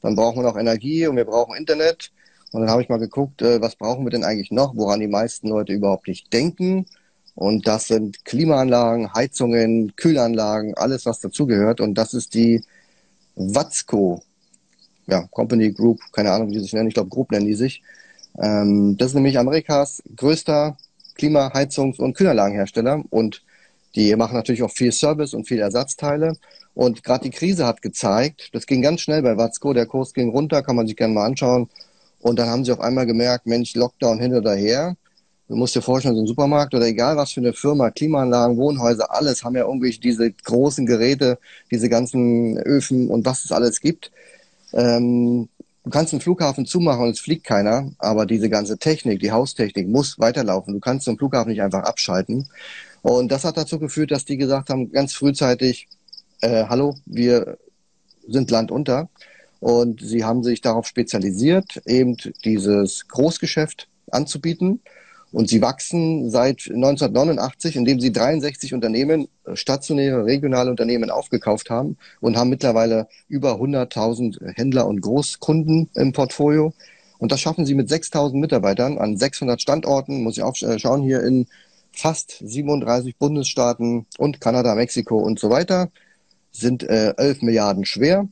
[0.03, 2.13] Dann brauchen wir noch Energie und wir brauchen Internet.
[2.53, 5.09] Und dann habe ich mal geguckt, äh, was brauchen wir denn eigentlich noch, woran die
[5.09, 6.87] meisten Leute überhaupt nicht denken.
[7.35, 11.81] Und das sind Klimaanlagen, Heizungen, Kühlanlagen, alles, was dazugehört.
[11.81, 12.63] Und das ist die
[13.37, 14.23] Watzco
[15.07, 16.89] ja, Company Group, keine Ahnung, wie die sich nennen.
[16.89, 17.83] Ich glaube, Group nennen die sich.
[18.39, 20.77] Ähm, das ist nämlich Amerikas größter
[21.15, 23.03] Klima-, Heizungs- und Kühlanlagenhersteller.
[23.11, 23.43] Und
[23.95, 26.37] die machen natürlich auch viel Service und viel Ersatzteile.
[26.75, 30.31] Und gerade die Krise hat gezeigt, das ging ganz schnell bei Watzko, der Kurs ging
[30.31, 31.69] runter, kann man sich gerne mal anschauen.
[32.21, 34.97] Und dann haben sie auf einmal gemerkt, Mensch, Lockdown hin oder her.
[35.49, 39.13] Du musst dir vorstellen, so ein Supermarkt oder egal was für eine Firma, Klimaanlagen, Wohnhäuser,
[39.15, 41.39] alles haben ja irgendwie diese großen Geräte,
[41.71, 44.13] diese ganzen Öfen und was es alles gibt.
[44.73, 45.49] Ähm,
[45.85, 49.89] du kannst einen Flughafen zumachen und es fliegt keiner, aber diese ganze Technik, die Haustechnik
[49.89, 50.73] muss weiterlaufen.
[50.73, 52.49] Du kannst den Flughafen nicht einfach abschalten.
[53.03, 55.89] Und das hat dazu geführt, dass die gesagt haben, ganz frühzeitig,
[56.43, 57.57] äh, hallo, wir
[58.29, 59.09] sind Land unter.
[59.61, 64.81] Und sie haben sich darauf spezialisiert, eben dieses Großgeschäft anzubieten.
[65.31, 71.97] Und sie wachsen seit 1989, indem sie 63 Unternehmen, äh, stationäre, regionale Unternehmen aufgekauft haben
[72.21, 76.75] und haben mittlerweile über 100.000 Händler und Großkunden im Portfolio.
[77.19, 81.03] Und das schaffen sie mit 6.000 Mitarbeitern an 600 Standorten, muss ich auch äh, schauen,
[81.03, 81.47] hier in
[81.93, 85.91] fast 37 Bundesstaaten und Kanada, Mexiko und so weiter,
[86.53, 88.29] sind äh, 11 Milliarden schwer.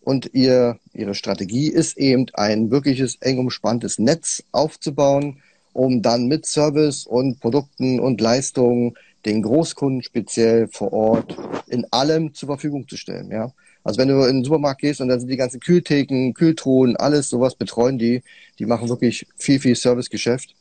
[0.00, 5.42] Und ihr, ihre Strategie ist eben ein wirkliches eng umspanntes Netz aufzubauen,
[5.74, 8.94] um dann mit Service und Produkten und Leistungen
[9.26, 13.30] den Großkunden speziell vor Ort in allem zur Verfügung zu stellen.
[13.30, 13.52] Ja?
[13.84, 17.28] Also wenn du in den Supermarkt gehst und dann sind die ganzen Kühltheken, Kühltruhen, alles
[17.28, 18.22] sowas betreuen die.
[18.58, 20.54] Die machen wirklich viel, viel Servicegeschäft.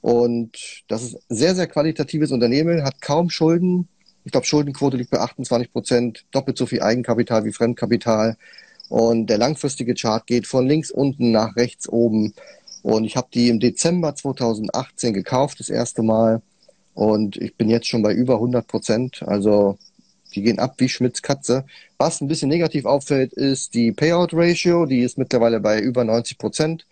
[0.00, 3.88] Und das ist sehr, sehr qualitatives Unternehmen, hat kaum Schulden.
[4.24, 8.36] Ich glaube, Schuldenquote liegt bei 28 Prozent, doppelt so viel Eigenkapital wie Fremdkapital.
[8.88, 12.34] Und der langfristige Chart geht von links unten nach rechts oben.
[12.82, 16.42] Und ich habe die im Dezember 2018 gekauft, das erste Mal.
[16.94, 19.22] Und ich bin jetzt schon bei über 100 Prozent.
[19.26, 19.78] Also
[20.34, 21.64] die gehen ab wie Schmitz Katze.
[21.98, 24.86] Was ein bisschen negativ auffällt, ist die Payout Ratio.
[24.86, 26.86] Die ist mittlerweile bei über 90 Prozent.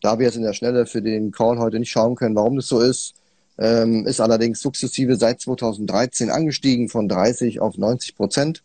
[0.00, 2.66] Da wir jetzt in der Schnelle für den Call heute nicht schauen können, warum das
[2.66, 3.14] so ist,
[3.62, 8.64] ähm, ist allerdings sukzessive seit 2013 angestiegen von 30 auf 90 Prozent.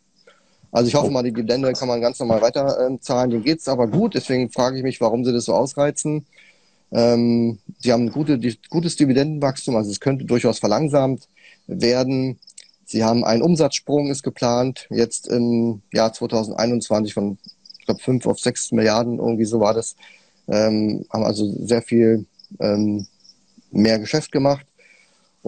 [0.71, 3.29] Also ich hoffe mal, die Dividende kann man ganz normal weiter äh, zahlen.
[3.29, 4.15] Denen geht's aber gut.
[4.15, 6.25] Deswegen frage ich mich, warum sie das so ausreizen.
[6.91, 11.27] Ähm, sie haben ein gute, die, gutes Dividendenwachstum, also es könnte durchaus verlangsamt
[11.67, 12.39] werden.
[12.85, 17.37] Sie haben einen Umsatzsprung, ist geplant, jetzt im Jahr 2021 von,
[17.77, 19.95] ich glaube, 5 auf 6 Milliarden, irgendwie so war das.
[20.47, 22.25] Ähm, haben also sehr viel
[22.59, 23.05] ähm,
[23.69, 24.65] mehr Geschäft gemacht.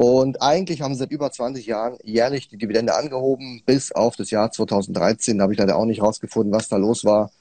[0.01, 4.31] Und eigentlich haben sie seit über 20 Jahren jährlich die Dividende angehoben, bis auf das
[4.31, 5.37] Jahr 2013.
[5.37, 7.31] Da habe ich leider auch nicht rausgefunden, was da los war.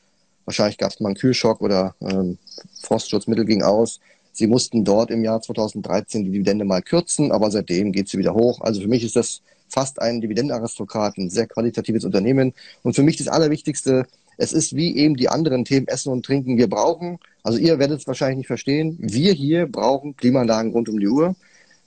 [0.44, 2.36] Wahrscheinlich gab es mal einen Kühlschock oder ähm,
[2.82, 4.00] Frostschutzmittel ging aus.
[4.32, 8.34] Sie mussten dort im Jahr 2013 die Dividende mal kürzen, aber seitdem geht sie wieder
[8.34, 8.60] hoch.
[8.60, 12.54] Also für mich ist das fast ein Dividendenaristokrat, ein sehr qualitatives Unternehmen.
[12.82, 14.04] Und für mich das Allerwichtigste,
[14.36, 16.58] es ist wie eben die anderen Themen Essen und Trinken.
[16.58, 20.98] Wir brauchen, also ihr werdet es wahrscheinlich nicht verstehen, wir hier brauchen Klimaanlagen rund um
[20.98, 21.36] die Uhr.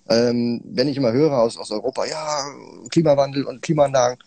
[0.10, 2.44] Ähm, wenn ich immer höre aus, aus Europa, ja,
[2.90, 4.18] Klimawandel und Klimaanlagen,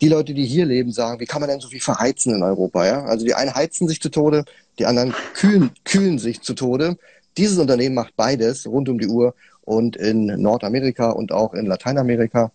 [0.00, 2.86] die Leute, die hier leben, sagen, wie kann man denn so viel verheizen in Europa?
[2.86, 3.04] Ja?
[3.04, 4.44] Also die einen heizen sich zu Tode,
[4.78, 6.96] die anderen kühlen, kühlen sich zu Tode.
[7.36, 12.52] Dieses Unternehmen macht beides rund um die Uhr und in Nordamerika und auch in Lateinamerika.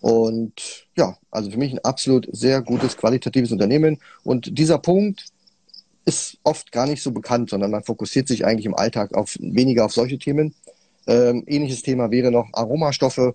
[0.00, 3.98] Und ja, also für mich ein absolut sehr gutes, qualitatives Unternehmen.
[4.22, 5.24] Und dieser Punkt
[6.04, 9.86] ist oft gar nicht so bekannt, sondern man fokussiert sich eigentlich im Alltag auf weniger
[9.86, 10.54] auf solche Themen.
[11.06, 13.34] Ähm, ähnliches Thema wäre noch Aromastoffe,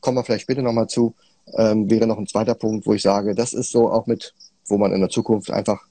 [0.00, 1.14] kommen wir vielleicht später nochmal zu
[1.54, 4.34] ähm, wäre noch ein zweiter Punkt, wo ich sage, das ist so auch mit,
[4.66, 5.82] wo man in der Zukunft einfach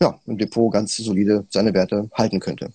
[0.00, 2.72] ja, im Depot ganz solide seine Werte halten könnte.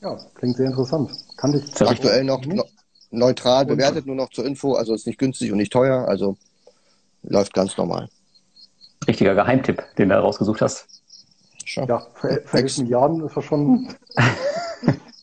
[0.00, 1.10] Ja, klingt sehr interessant.
[1.36, 2.68] Kann ich aktuell noch, noch
[3.10, 6.36] neutral bewertet, nur noch zur Info, also ist nicht günstig und nicht teuer, also
[7.22, 8.08] läuft ganz normal.
[9.06, 10.86] Richtiger Geheimtipp, den du rausgesucht hast.
[11.64, 11.88] Schon.
[11.88, 13.88] Ja, für, für 11 Milliarden ist das schon.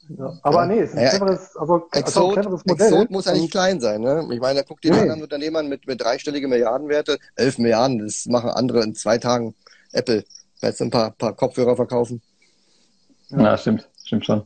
[0.10, 0.34] Ja.
[0.44, 0.66] Aber ja.
[0.68, 2.88] nee, es ist ein cleveres, also, Exot, also ein cleveres Modell.
[2.88, 4.28] Exot muss ja nicht klein sein, ne?
[4.32, 5.00] Ich meine, da guckt die nee.
[5.00, 9.56] anderen Unternehmern mit, mit dreistellige Milliardenwerte, 11 Milliarden, das machen andere in zwei Tagen.
[9.92, 10.24] Apple,
[10.62, 12.22] jetzt ein paar, paar Kopfhörer verkaufen.
[13.30, 13.42] Ja.
[13.42, 14.44] ja, stimmt, stimmt schon.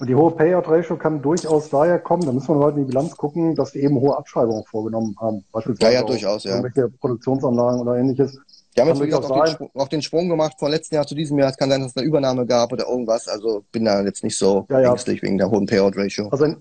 [0.00, 3.16] Und die hohe Payout-Ratio kann durchaus daher kommen, da müssen wir heute in die Bilanz
[3.16, 5.44] gucken, dass die eben hohe Abschreibungen vorgenommen haben.
[5.50, 6.56] Beispielsweise ja, ja, durchaus, ja.
[6.56, 8.38] Irgendwelche Produktionsanlagen oder ähnliches.
[8.78, 11.04] Die haben jetzt, wie gesagt, auch den, Sprung, auch den, Sprung, gemacht von letzten Jahr
[11.04, 11.50] zu diesem Jahr.
[11.50, 13.26] Es kann sein, dass es eine Übernahme gab oder irgendwas.
[13.26, 14.90] Also bin da jetzt nicht so ja, ja.
[14.90, 16.28] ängstlich wegen der hohen Payout-Ratio.
[16.28, 16.54] Also,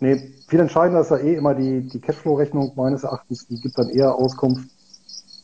[0.00, 3.46] nee, viel entscheidender ist ja eh immer die, die Cashflow-Rechnung meines Erachtens.
[3.46, 4.68] Die gibt dann eher Auskunft.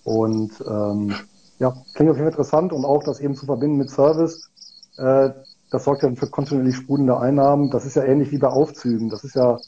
[0.05, 1.14] Und ähm,
[1.59, 4.50] ja, klingt auf jeden Fall interessant und auch das eben zu verbinden mit Service.
[4.98, 5.30] Äh,
[5.70, 7.70] das sorgt ja für kontinuierlich sprudelnde Einnahmen.
[7.70, 9.09] Das ist ja ähnlich wie bei Aufzügen.
[9.09, 9.59] Das ist ja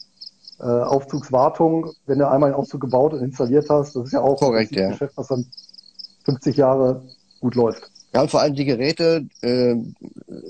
[0.59, 3.95] äh, Aufzugswartung, wenn du einmal einen Aufzug gebaut und installiert hast.
[3.95, 4.89] Das ist ja auch Korrekt, ein ja.
[4.89, 5.45] Geschäft, was dann
[6.27, 7.01] 50 Jahre
[7.39, 7.89] gut läuft.
[8.13, 9.75] Ja, und vor allem die Geräte äh,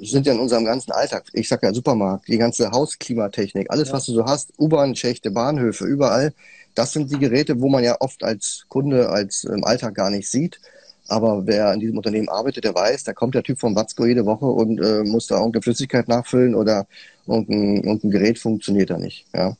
[0.01, 1.25] sind ja in unserem ganzen Alltag.
[1.33, 3.95] Ich sag ja Supermarkt, die ganze Hausklimatechnik, alles, ja.
[3.95, 6.33] was du so hast, U-Bahn-Schächte, Bahnhöfe, überall.
[6.75, 10.29] Das sind die Geräte, wo man ja oft als Kunde, als im Alltag gar nicht
[10.29, 10.59] sieht.
[11.07, 14.25] Aber wer in diesem Unternehmen arbeitet, der weiß, da kommt der Typ vom Watzko jede
[14.25, 16.85] Woche und äh, muss da irgendeine Flüssigkeit nachfüllen oder
[17.25, 19.25] irgendein, irgendein Gerät funktioniert da nicht.
[19.33, 19.55] Ja.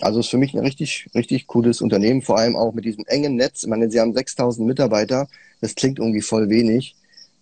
[0.00, 3.36] Also ist für mich ein richtig, richtig cooles Unternehmen, vor allem auch mit diesem engen
[3.36, 3.64] Netz.
[3.64, 5.28] Ich meine, sie haben 6000 Mitarbeiter,
[5.60, 6.94] das klingt irgendwie voll wenig.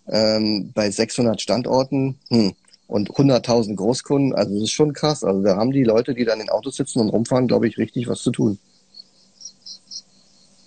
[0.07, 2.53] Ähm, bei 600 Standorten hm,
[2.87, 5.23] und 100.000 Großkunden, also das ist schon krass.
[5.23, 8.07] Also da haben die Leute, die dann in Autos sitzen und rumfahren, glaube ich, richtig
[8.07, 8.57] was zu tun.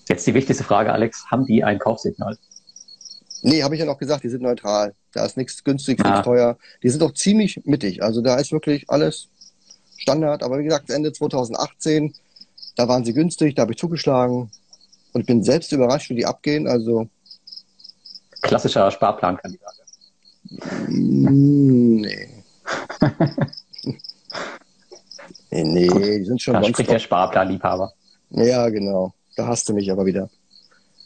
[0.08, 1.24] Jetzt die wichtigste Frage, Alex.
[1.30, 2.36] Haben die ein Kaufsignal?
[3.42, 4.94] Nee, habe ich ja noch gesagt, die sind neutral.
[5.12, 6.22] Da ist nichts günstig, nichts ah.
[6.22, 6.58] teuer.
[6.82, 8.02] Die sind auch ziemlich mittig.
[8.02, 9.28] Also da ist wirklich alles
[10.00, 10.42] Standard.
[10.42, 12.14] Aber wie gesagt, Ende 2018,
[12.76, 14.50] da waren sie günstig, da habe ich zugeschlagen.
[15.12, 16.66] Und ich bin selbst überrascht, wie die abgehen.
[16.66, 17.08] Also
[18.42, 19.74] Klassischer Sparplankandidat.
[20.88, 22.28] Mm, nee.
[25.50, 26.54] nee, nee, die sind schon.
[26.54, 27.92] Da spricht der Sparplanliebhaber.
[28.30, 29.12] Ja, genau.
[29.36, 30.30] Da hast du mich aber wieder.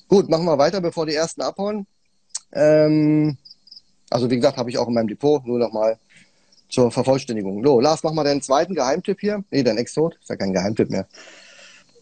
[0.08, 1.86] Gut, machen wir weiter, bevor die ersten abhauen.
[2.52, 3.36] Ähm,
[4.10, 5.98] also wie gesagt, habe ich auch in meinem Depot, nur nochmal
[6.74, 7.64] zur Vervollständigung.
[7.64, 9.44] So, Lars, mach mal deinen zweiten Geheimtipp hier.
[9.50, 11.06] Nee, dein Exot, ist ja kein Geheimtipp mehr.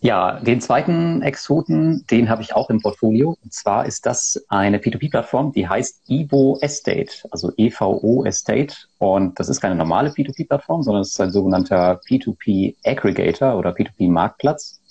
[0.05, 3.37] Ja, den zweiten Exoten, den habe ich auch im Portfolio.
[3.41, 8.75] Und zwar ist das eine P2P-Plattform, die heißt Evo Estate, also EVO Estate.
[8.99, 14.11] Und das ist keine normale P2P-Plattform, sondern es ist ein sogenannter P2P Aggregator oder P2P
[14.11, 14.82] Marktplatz.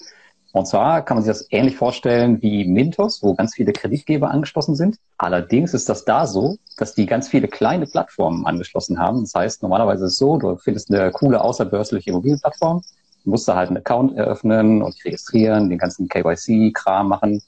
[0.54, 4.76] Und zwar kann man sich das ähnlich vorstellen wie Mintos, wo ganz viele Kreditgeber angeschlossen
[4.76, 4.98] sind.
[5.18, 9.22] Allerdings ist das da so, dass die ganz viele kleine Plattformen angeschlossen haben.
[9.22, 12.82] Das heißt, normalerweise ist es so, du findest eine coole außerbörsliche Immobilienplattform,
[13.24, 17.42] musst da halt einen Account eröffnen und dich registrieren, den ganzen KYC-Kram machen.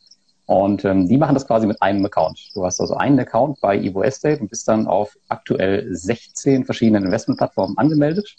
[0.46, 2.52] Und ähm, die machen das quasi mit einem Account.
[2.54, 7.06] Du hast also einen Account bei Evo Estate und bist dann auf aktuell 16 verschiedenen
[7.06, 8.36] Investmentplattformen angemeldet.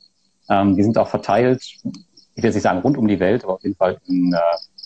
[0.48, 1.78] Ähm, die sind auch verteilt
[2.34, 4.38] ich will jetzt nicht sagen rund um die Welt, aber auf jeden Fall in, äh,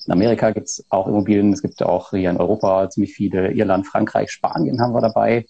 [0.07, 3.87] in Amerika gibt es auch Immobilien, es gibt auch hier in Europa ziemlich viele, Irland,
[3.87, 5.47] Frankreich, Spanien haben wir dabei.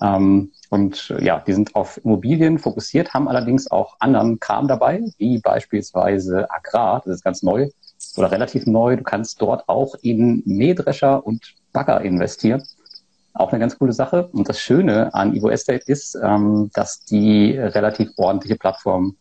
[0.00, 5.38] Ähm, und ja, die sind auf Immobilien fokussiert, haben allerdings auch anderen Kram dabei, wie
[5.38, 7.70] beispielsweise Agrar, das ist ganz neu
[8.16, 8.96] oder relativ neu.
[8.96, 12.62] Du kannst dort auch in Mähdrescher und Bagger investieren.
[13.32, 14.28] Auch eine ganz coole Sache.
[14.28, 19.16] Und das Schöne an Evo Estate ist, ähm, dass die relativ ordentliche Plattformen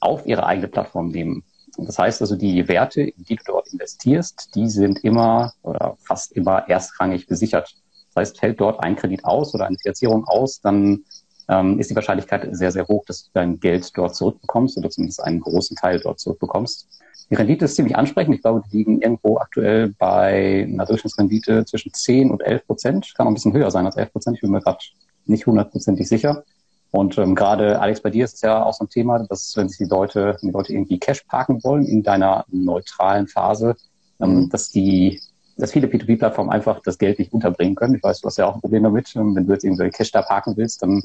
[0.00, 1.44] auf ihre eigene Plattform nehmen.
[1.78, 6.32] Das heißt also, die Werte, in die du dort investierst, die sind immer oder fast
[6.32, 7.74] immer erstrangig besichert.
[8.08, 11.04] Das heißt, fällt dort ein Kredit aus oder eine Finanzierung aus, dann
[11.48, 15.22] ähm, ist die Wahrscheinlichkeit sehr, sehr hoch, dass du dein Geld dort zurückbekommst oder zumindest
[15.22, 16.88] einen großen Teil dort zurückbekommst.
[17.30, 18.34] Die Rendite ist ziemlich ansprechend.
[18.34, 23.14] Ich glaube, die liegen irgendwo aktuell bei einer Durchschnittsrendite zwischen 10 und 11 Prozent.
[23.16, 24.36] Kann auch ein bisschen höher sein als 11 Prozent.
[24.36, 24.78] Ich bin mir gerade
[25.26, 26.44] nicht hundertprozentig sicher.
[26.90, 29.68] Und ähm, gerade, Alex, bei dir ist es ja auch so ein Thema, dass wenn
[29.68, 33.76] sich die Leute, die Leute irgendwie Cash parken wollen in deiner neutralen Phase,
[34.20, 34.48] ähm, mhm.
[34.50, 35.20] dass die,
[35.56, 37.94] dass viele P2P-Plattformen einfach das Geld nicht unterbringen können.
[37.94, 39.14] Ich weiß, du hast ja auch ein Problem damit.
[39.14, 41.02] Ähm, wenn du jetzt irgendwie Cash da parken willst, dann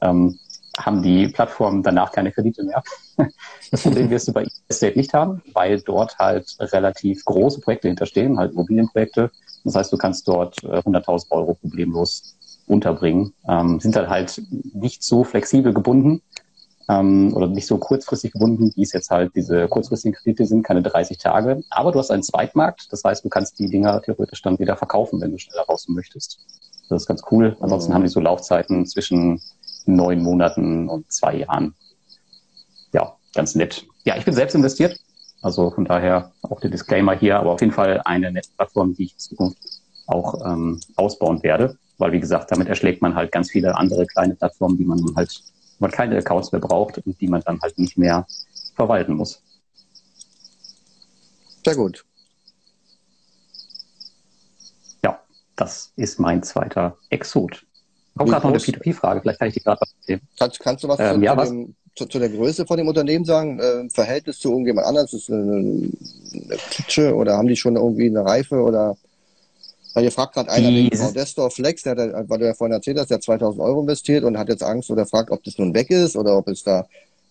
[0.00, 0.38] ähm,
[0.78, 2.82] haben die Plattformen danach keine Kredite mehr.
[3.72, 8.38] Das Problem wirst du bei Estate nicht haben, weil dort halt relativ große Projekte hinterstehen,
[8.38, 9.32] halt Immobilienprojekte.
[9.64, 14.42] Das heißt, du kannst dort 100.000 äh, Euro problemlos unterbringen, ähm, sind dann halt
[14.74, 16.22] nicht so flexibel gebunden.
[16.88, 20.82] ähm, oder nicht so kurzfristig gebunden, wie es jetzt halt diese kurzfristigen Kredite sind, keine
[20.82, 21.64] 30 Tage.
[21.68, 25.20] Aber du hast einen Zweitmarkt, das heißt, du kannst die Dinger theoretisch dann wieder verkaufen,
[25.20, 26.38] wenn du schneller raus möchtest.
[26.88, 27.56] Das ist ganz cool.
[27.60, 29.40] Ansonsten haben die so Laufzeiten zwischen
[29.86, 31.74] neun Monaten und zwei Jahren.
[32.92, 33.84] Ja, ganz nett.
[34.04, 34.98] Ja, ich bin selbst investiert.
[35.42, 39.12] Also von daher auch der Disclaimer hier, aber auf jeden Fall eine Netzplattform, die ich
[39.12, 39.58] in Zukunft
[40.06, 41.76] auch ähm, ausbauen werde.
[41.98, 45.42] Weil, wie gesagt, damit erschlägt man halt ganz viele andere kleine Plattformen, die man halt
[45.78, 48.26] man keine Accounts mehr braucht und die man dann halt nicht mehr
[48.74, 49.42] verwalten muss.
[51.64, 52.04] Sehr gut.
[55.04, 55.20] Ja,
[55.56, 57.66] das ist mein zweiter Exot.
[58.16, 61.00] Kommt gerade noch eine P2P-Frage, vielleicht kann ich die gerade was kannst, kannst du was,
[61.00, 61.50] ähm, zu, ja, was?
[61.50, 63.58] Dem, zu, zu, der Größe von dem Unternehmen sagen?
[63.58, 65.12] Äh, Verhältnis zu irgendjemand anders?
[65.12, 68.96] Ist es eine, eine Klitsche oder haben die schon irgendwie eine Reife oder
[69.96, 72.98] weil ihr fragt gerade einer den Destor Flex, der hat, weil du ja vorhin erzählt
[72.98, 75.72] hast, der hat 2000 Euro investiert und hat jetzt Angst oder fragt, ob das nun
[75.72, 76.86] weg ist oder ob es da,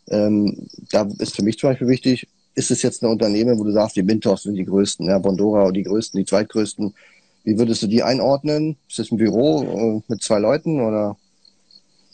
[0.09, 3.71] ähm, da ist für mich zum Beispiel wichtig, ist es jetzt ein Unternehmen, wo du
[3.71, 6.95] sagst, die Mintos sind die größten, ja, Bondora die größten, die zweitgrößten.
[7.43, 8.77] Wie würdest du die einordnen?
[8.89, 11.17] Ist das ein Büro äh, mit zwei Leuten oder?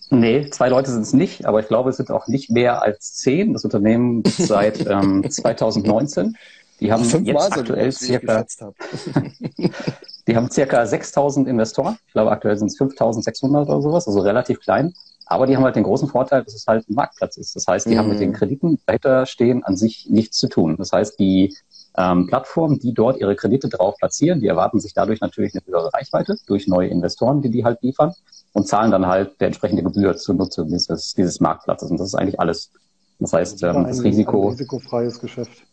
[0.09, 3.13] Nee, zwei Leute sind es nicht, aber ich glaube, es sind auch nicht mehr als
[3.13, 3.53] zehn.
[3.53, 6.35] Das Unternehmen seit ähm, 2019.
[6.81, 8.45] Die haben jetzt aktuell circa,
[10.27, 11.97] Die haben circa 6000 Investoren.
[12.07, 14.93] Ich glaube, aktuell sind es 5600 oder sowas, also relativ klein.
[15.25, 17.55] Aber die haben halt den großen Vorteil, dass es halt ein Marktplatz ist.
[17.55, 17.99] Das heißt, die mhm.
[17.99, 18.33] haben mit den mhm.
[18.33, 20.75] Krediten dahinter stehen an sich nichts zu tun.
[20.77, 21.55] Das heißt, die
[21.97, 25.93] ähm, Plattformen, die dort ihre Kredite drauf platzieren, die erwarten sich dadurch natürlich eine höhere
[25.93, 28.13] Reichweite durch neue Investoren, die die halt liefern
[28.53, 31.89] und zahlen dann halt der entsprechende Gebühr zur Nutzung dieses, dieses Marktplatzes.
[31.91, 32.71] Und das ist eigentlich alles.
[33.19, 34.43] Das heißt, ähm, das Risiko.
[34.43, 35.63] Ein risikofreies Geschäft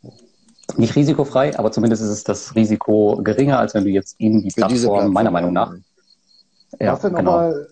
[0.77, 4.49] nicht risikofrei, aber zumindest ist es das Risiko geringer, als wenn du jetzt in die
[4.49, 5.73] Plattform, Plattform, meiner Meinung nach.
[6.79, 7.33] Ja, was denn genau.
[7.33, 7.69] Mal,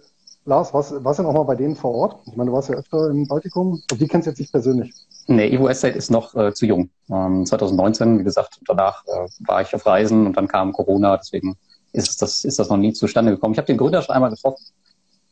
[0.47, 2.21] Lars, was, was denn auch mal bei denen vor Ort?
[2.27, 3.83] Ich meine, du warst ja öfter im Baltikum.
[3.91, 4.95] Und die kennst du jetzt nicht persönlich.
[5.27, 6.89] Nee, Evo Estate ist noch äh, zu jung.
[7.11, 11.57] Ähm, 2019, wie gesagt, danach äh, war ich auf Reisen und dann kam Corona, deswegen
[11.93, 13.55] ist das, ist das noch nie zustande gekommen.
[13.55, 14.65] Ich habe den Gründer schon einmal getroffen.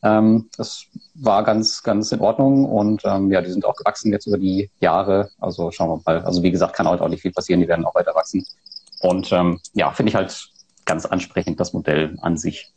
[0.05, 0.85] Ähm, das
[1.15, 4.69] war ganz, ganz in Ordnung und ähm, ja, die sind auch gewachsen jetzt über die
[4.79, 5.31] Jahre.
[5.39, 6.23] Also schauen wir mal.
[6.23, 8.45] Also wie gesagt, kann heute auch nicht viel passieren, die werden auch weiter wachsen.
[9.01, 10.47] Und ähm, ja, finde ich halt
[10.85, 12.71] ganz ansprechend, das Modell an sich.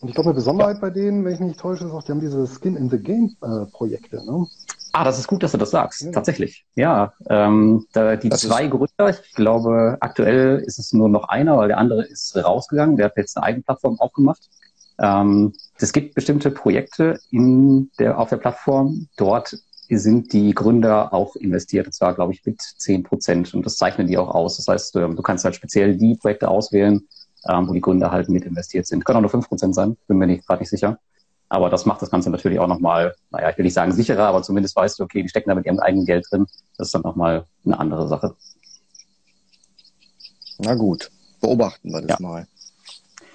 [0.00, 0.80] Und ich glaube, eine Besonderheit ja.
[0.80, 2.98] bei denen, wenn ich mich nicht täusche, ist auch, die haben diese Skin in the
[2.98, 4.24] Game äh, Projekte.
[4.24, 4.46] Ne?
[4.92, 6.00] Ah, das ist gut, dass du das sagst.
[6.00, 6.12] Ja.
[6.12, 6.64] Tatsächlich.
[6.76, 11.58] Ja, ähm, da, die das zwei Gründer, ich glaube, aktuell ist es nur noch einer,
[11.58, 12.96] weil der andere ist rausgegangen.
[12.96, 14.48] Der hat jetzt eine eigene Plattform aufgemacht.
[14.98, 15.52] Ähm,
[15.82, 19.08] es gibt bestimmte Projekte in der, auf der Plattform.
[19.16, 19.56] Dort
[19.88, 23.54] sind die Gründer auch investiert, und zwar, glaube ich, mit 10 Prozent.
[23.54, 24.56] Und das zeichnen die auch aus.
[24.56, 27.08] Das heißt, ähm, du kannst halt speziell die Projekte auswählen,
[27.48, 29.04] ähm, wo die Gründer halt mit investiert sind.
[29.04, 30.98] Können auch nur 5 Prozent sein, bin mir nicht gerade nicht sicher.
[31.48, 34.42] Aber das macht das Ganze natürlich auch nochmal, naja, ich will nicht sagen sicherer, aber
[34.42, 36.46] zumindest weißt du, okay, die stecken da mit ihrem eigenen Geld drin.
[36.78, 38.36] Das ist dann nochmal eine andere Sache.
[40.58, 41.10] Na gut,
[41.40, 42.16] beobachten wir das ja.
[42.20, 42.46] mal.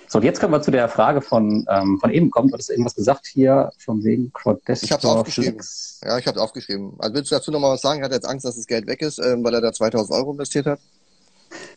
[0.07, 2.53] So, und jetzt kommen wir zu der Frage von, ähm, von eben kommt.
[2.53, 5.61] Du hast irgendwas gesagt hier von wegen Crowdestor Ich habe es aufgeschrieben.
[6.03, 6.93] Ja, ich habe es aufgeschrieben.
[6.99, 8.01] Also willst du dazu nochmal was sagen?
[8.01, 10.31] Er hat jetzt Angst, dass das Geld weg ist, ähm, weil er da 2000 Euro
[10.31, 10.79] investiert hat?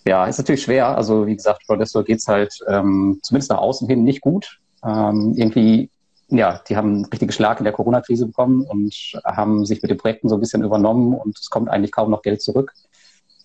[0.07, 0.97] Ja, ist natürlich schwer.
[0.97, 4.61] Also wie gesagt, Crowdestor geht's halt ähm, zumindest nach außen hin nicht gut.
[4.85, 5.91] Ähm, irgendwie,
[6.29, 9.99] ja, die haben einen richtigen Schlag in der Corona-Krise bekommen und haben sich mit den
[9.99, 12.73] Projekten so ein bisschen übernommen und es kommt eigentlich kaum noch Geld zurück.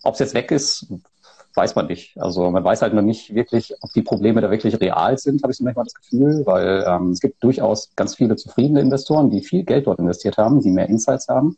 [0.02, 0.86] Ob es jetzt weg ist,
[1.54, 2.20] weiß man nicht.
[2.20, 5.52] Also man weiß halt noch nicht wirklich, ob die Probleme da wirklich real sind, habe
[5.52, 9.42] ich so manchmal das Gefühl, weil ähm, es gibt durchaus ganz viele zufriedene Investoren, die
[9.42, 11.56] viel Geld dort investiert haben, die mehr Insights haben.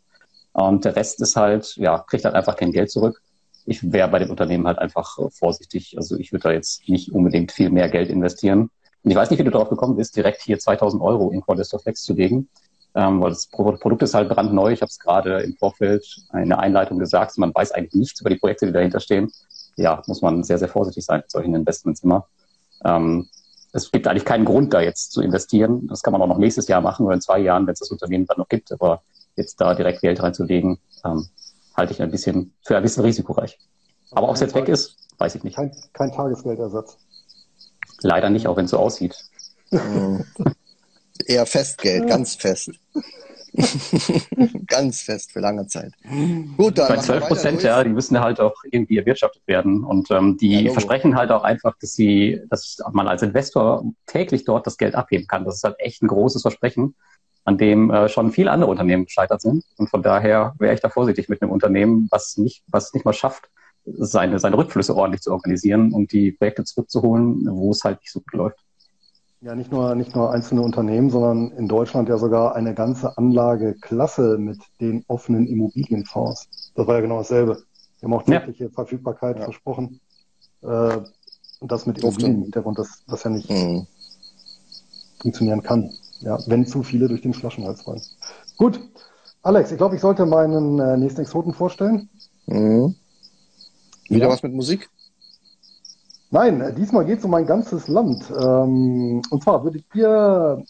[0.53, 3.23] Und der Rest ist halt, ja, kriegt halt einfach kein Geld zurück.
[3.65, 5.95] Ich wäre bei dem Unternehmen halt einfach vorsichtig.
[5.97, 8.71] Also ich würde da jetzt nicht unbedingt viel mehr Geld investieren.
[9.03, 11.81] Und ich weiß nicht, wie du darauf gekommen bist, direkt hier 2000 Euro in Quadestor
[11.81, 12.49] Flex zu legen.
[12.95, 14.73] Ähm, weil das Produkt ist halt brandneu.
[14.73, 17.37] Ich habe es gerade im Vorfeld in der Einleitung gesagt.
[17.37, 19.31] Man weiß eigentlich nichts über die Projekte, die dahinter stehen
[19.77, 22.27] ja, muss man sehr, sehr vorsichtig sein mit solchen Investments immer.
[22.85, 23.29] Ähm,
[23.73, 25.87] es gibt eigentlich keinen Grund, da jetzt zu investieren.
[25.87, 27.91] Das kann man auch noch nächstes Jahr machen oder in zwei Jahren, wenn es das
[27.91, 28.73] Unternehmen dann noch gibt.
[28.73, 29.03] Aber
[29.37, 31.29] jetzt da direkt Geld reinzulegen, ähm,
[31.77, 33.59] halte ich ein bisschen für ein bisschen risikoreich.
[34.13, 35.57] Aber ob es jetzt weg ist, weiß ich nicht.
[35.57, 36.97] Kein, kein Tagesgeldersatz.
[38.01, 39.15] Leider nicht, auch wenn es so aussieht.
[41.27, 42.71] Eher Festgeld, ganz fest.
[44.67, 45.93] Ganz fest für lange Zeit.
[46.57, 46.89] Gut, dann.
[46.89, 49.85] Bei 12 Prozent, ja, die müssen halt auch irgendwie erwirtschaftet werden.
[49.85, 54.45] Und ähm, die ja, versprechen halt auch einfach, dass sie, dass man als Investor täglich
[54.45, 55.45] dort das Geld abheben kann.
[55.45, 56.95] Das ist halt echt ein großes Versprechen,
[57.45, 59.65] an dem äh, schon viele andere Unternehmen gescheitert sind.
[59.77, 63.13] Und von daher wäre ich da vorsichtig mit einem Unternehmen, was nicht, was nicht mal
[63.13, 63.51] schafft,
[63.85, 68.21] seine, seine Rückflüsse ordentlich zu organisieren und die Projekte zurückzuholen, wo es halt nicht so
[68.21, 68.66] gut läuft.
[69.47, 74.39] Ja, nicht nur, nicht nur einzelne Unternehmen, sondern in Deutschland ja sogar eine ganze Anlageklasse
[74.39, 76.73] mit den offenen Immobilienfonds.
[76.75, 77.63] Das war ja genau dasselbe.
[78.01, 78.71] Wir haben auch tägliche ja.
[78.71, 79.45] Verfügbarkeit ja.
[79.45, 80.01] versprochen.
[80.63, 80.99] Äh,
[81.61, 83.87] und das mit Immobilien im Hintergrund, das, das ja nicht mhm.
[85.21, 85.93] funktionieren kann.
[86.23, 88.03] Ja, wenn zu viele durch den Flaschenhals fallen.
[88.57, 88.81] Gut.
[89.43, 92.09] Alex, ich glaube, ich sollte meinen äh, nächsten Exoten vorstellen.
[92.47, 92.97] Mhm.
[94.09, 94.33] Wieder ja.
[94.33, 94.91] was mit Musik?
[96.31, 98.31] Nein, diesmal geht es um ein ganzes Land.
[98.31, 100.63] Ähm, und zwar würde ich hier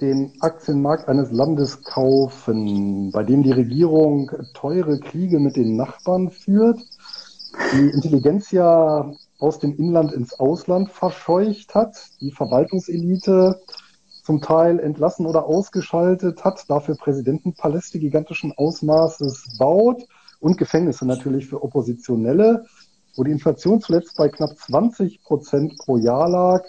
[0.00, 6.80] den Aktienmarkt eines Landes kaufen, bei dem die Regierung teure Kriege mit den Nachbarn führt,
[7.72, 13.60] die Intelligenz ja aus dem Inland ins Ausland verscheucht hat, die Verwaltungselite
[14.22, 20.02] zum Teil entlassen oder ausgeschaltet hat, dafür Präsidentenpaläste gigantischen Ausmaßes baut
[20.38, 22.64] und Gefängnisse natürlich für Oppositionelle,
[23.20, 26.64] wo die Inflation zuletzt bei knapp 20 Prozent pro Jahr lag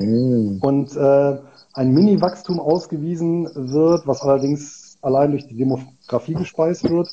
[0.00, 0.58] mm.
[0.60, 1.38] und äh,
[1.74, 7.08] ein Mini-Wachstum ausgewiesen wird, was allerdings allein durch die Demografie gespeist wird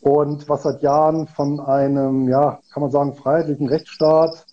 [0.00, 4.46] und was seit Jahren von einem, ja, kann man sagen, freiheitlichen Rechtsstaat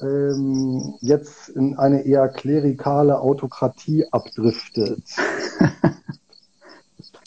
[0.00, 5.04] ähm, jetzt in eine eher klerikale Autokratie abdriftet.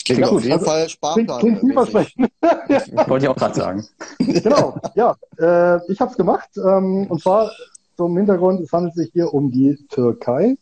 [0.06, 1.40] Klingt ja, auf jeden also, Fall Sparplan.
[1.40, 1.76] Klingt, klingt
[3.10, 3.86] Wollte ich auch gerade sagen.
[4.20, 5.16] Genau, ja.
[5.40, 6.50] Äh, ich habe es gemacht.
[6.58, 7.52] Ähm, und zwar
[7.98, 10.58] zum Hintergrund, es handelt sich hier um die Türkei.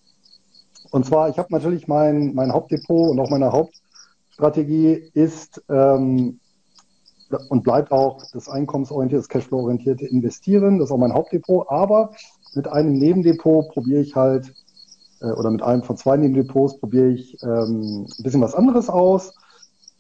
[0.92, 6.40] Und zwar, ich habe natürlich mein, mein Hauptdepot und auch meine Hauptstrategie ist ähm,
[7.50, 10.80] und bleibt auch das einkommensorientierte, das Cashflow-orientierte Investieren.
[10.80, 11.70] Das ist auch mein Hauptdepot.
[11.70, 12.12] Aber
[12.54, 14.54] mit einem Nebendepot probiere ich halt,
[15.24, 19.34] äh, oder mit einem von zwei Nebendepots probiere ich ähm, ein bisschen was anderes aus.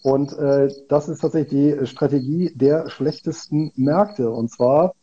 [0.03, 4.29] Und äh, das ist tatsächlich die Strategie der schlechtesten Märkte.
[4.29, 4.95] Und zwar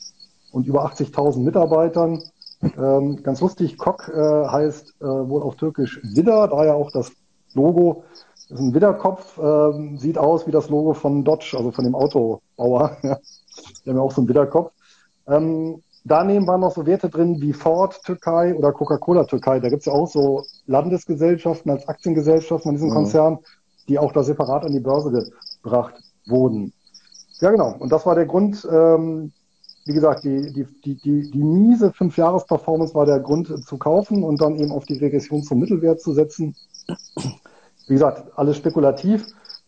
[0.53, 2.23] und über 80.000 Mitarbeitern.
[2.61, 7.11] Ähm, ganz lustig, Kok äh, heißt äh, wohl auf Türkisch Widder, daher auch das
[7.53, 8.05] Logo.
[8.49, 11.95] Das ist ein Widderkopf, äh, sieht aus wie das Logo von Dodge, also von dem
[11.95, 12.97] Autobauer.
[13.01, 14.71] Die haben ja auch so einen Widderkopf.
[15.27, 19.61] Ähm, Daneben waren noch so Werte drin wie Ford Türkei oder Coca-Cola Türkei.
[19.61, 22.95] Da gibt es ja auch so Landesgesellschaften als Aktiengesellschaften von diesen mhm.
[22.95, 23.39] Konzernen,
[23.87, 25.31] die auch da separat an die Börse
[25.61, 25.95] gebracht
[26.27, 26.73] wurden.
[27.39, 27.75] Ja, genau.
[27.79, 29.31] Und das war der Grund, ähm,
[29.85, 34.41] wie gesagt, die, die, die, die, die miese Fünf-Jahres-Performance war der Grund zu kaufen und
[34.41, 36.55] dann eben auf die Regression zum Mittelwert zu setzen.
[37.87, 39.25] Wie gesagt, alles spekulativ.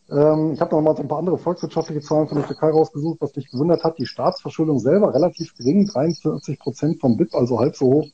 [0.09, 3.19] Ähm, ich habe noch mal so ein paar andere volkswirtschaftliche Zahlen von der Türkei rausgesucht,
[3.19, 3.97] was mich gewundert hat.
[3.97, 8.07] Die Staatsverschuldung selber relativ gering, 43 Prozent vom BIP, also halb so hoch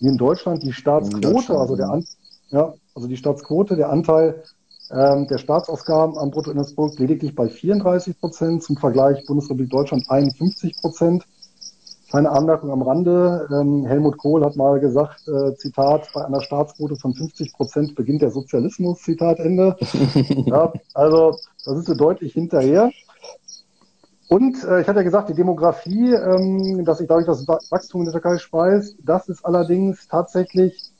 [0.00, 0.62] wie in Deutschland.
[0.62, 2.04] Die Staatsquote, also der An
[2.50, 4.42] ja, also die Staatsquote, der Anteil
[4.90, 8.62] ähm, der Staatsausgaben am Bruttoinlandsprodukt lediglich bei 34 Prozent.
[8.62, 11.24] Zum Vergleich Bundesrepublik Deutschland 51 Prozent.
[12.08, 13.46] Kleine Anmerkung am Rande.
[13.52, 18.22] Ähm, Helmut Kohl hat mal gesagt, äh, Zitat, bei einer Staatsquote von 50 Prozent beginnt
[18.22, 19.76] der Sozialismus, Zitat Ende.
[20.46, 21.36] ja, also
[21.66, 22.90] da sind sie deutlich hinterher.
[24.28, 28.04] Und äh, ich hatte ja gesagt, die Demografie, ähm, dass sich dadurch das Wachstum in
[28.06, 30.92] der Türkei speist, das ist allerdings tatsächlich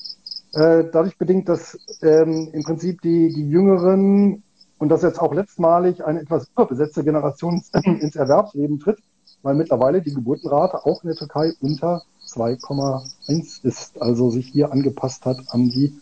[0.53, 4.43] äh, dadurch bedingt, dass ähm, im Prinzip die, die Jüngeren
[4.79, 8.99] und das jetzt auch letztmalig eine etwas überbesetzte Generation ins Erwerbsleben tritt,
[9.43, 15.25] weil mittlerweile die Geburtenrate auch in der Türkei unter 2,1 ist, also sich hier angepasst
[15.27, 15.95] hat an die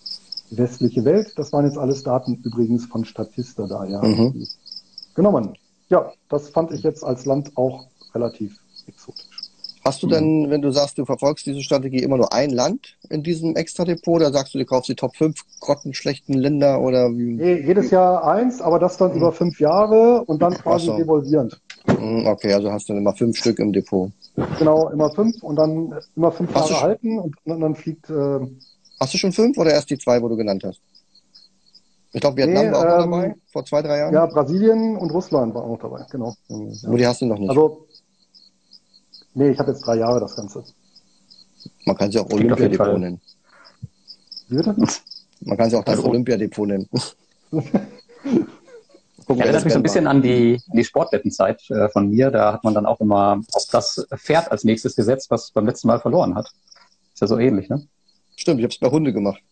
[0.50, 1.32] westliche Welt.
[1.36, 4.02] Das waren jetzt alles Daten übrigens von Statista da, ja.
[4.02, 4.46] Mhm.
[5.14, 5.56] Genommen.
[5.88, 9.35] Ja, das fand ich jetzt als Land auch relativ exotisch.
[9.86, 13.22] Hast du denn, wenn du sagst, du verfolgst diese Strategie, immer nur ein Land in
[13.22, 17.34] diesem Extra-Depot oder sagst du, du kaufst die Top 5 grottenschlechten Länder oder wie?
[17.34, 19.18] Nee, jedes Jahr eins, aber das dann mhm.
[19.18, 20.96] über fünf Jahre und dann quasi so.
[20.96, 21.60] devolvierend.
[21.86, 24.10] Hm, okay, also hast du dann immer fünf Stück im Depot.
[24.58, 28.10] Genau, immer fünf und dann immer fünf hast Jahre halten und dann, dann fliegt.
[28.10, 28.40] Äh,
[28.98, 30.80] hast du schon fünf oder erst die zwei, wo du genannt hast?
[32.12, 34.14] Ich glaube, Vietnam nee, war auch ähm, dabei, vor zwei, drei Jahren.
[34.14, 36.34] Ja, Brasilien und Russland waren auch dabei, genau.
[36.48, 36.72] Mhm.
[36.82, 37.50] Nur die hast du noch nicht.
[37.50, 37.85] Also,
[39.36, 40.64] nee, ich habe jetzt drei Jahre das Ganze.
[41.84, 43.20] Man kann sie auch Olympiadepot nennen.
[44.48, 44.74] Wie bitte?
[45.40, 46.88] Man kann sie auch das also, Olympiadepot nennen.
[49.26, 52.30] Gucken, Erinnert mich so ein bisschen an die, die Sportwettenzeit äh, von mir.
[52.30, 55.88] Da hat man dann auch immer auf das Pferd als nächstes gesetzt, was beim letzten
[55.88, 56.52] Mal verloren hat.
[57.12, 57.84] Ist ja so ähnlich, ne?
[58.36, 59.42] Stimmt, ich habe es bei Hunde gemacht.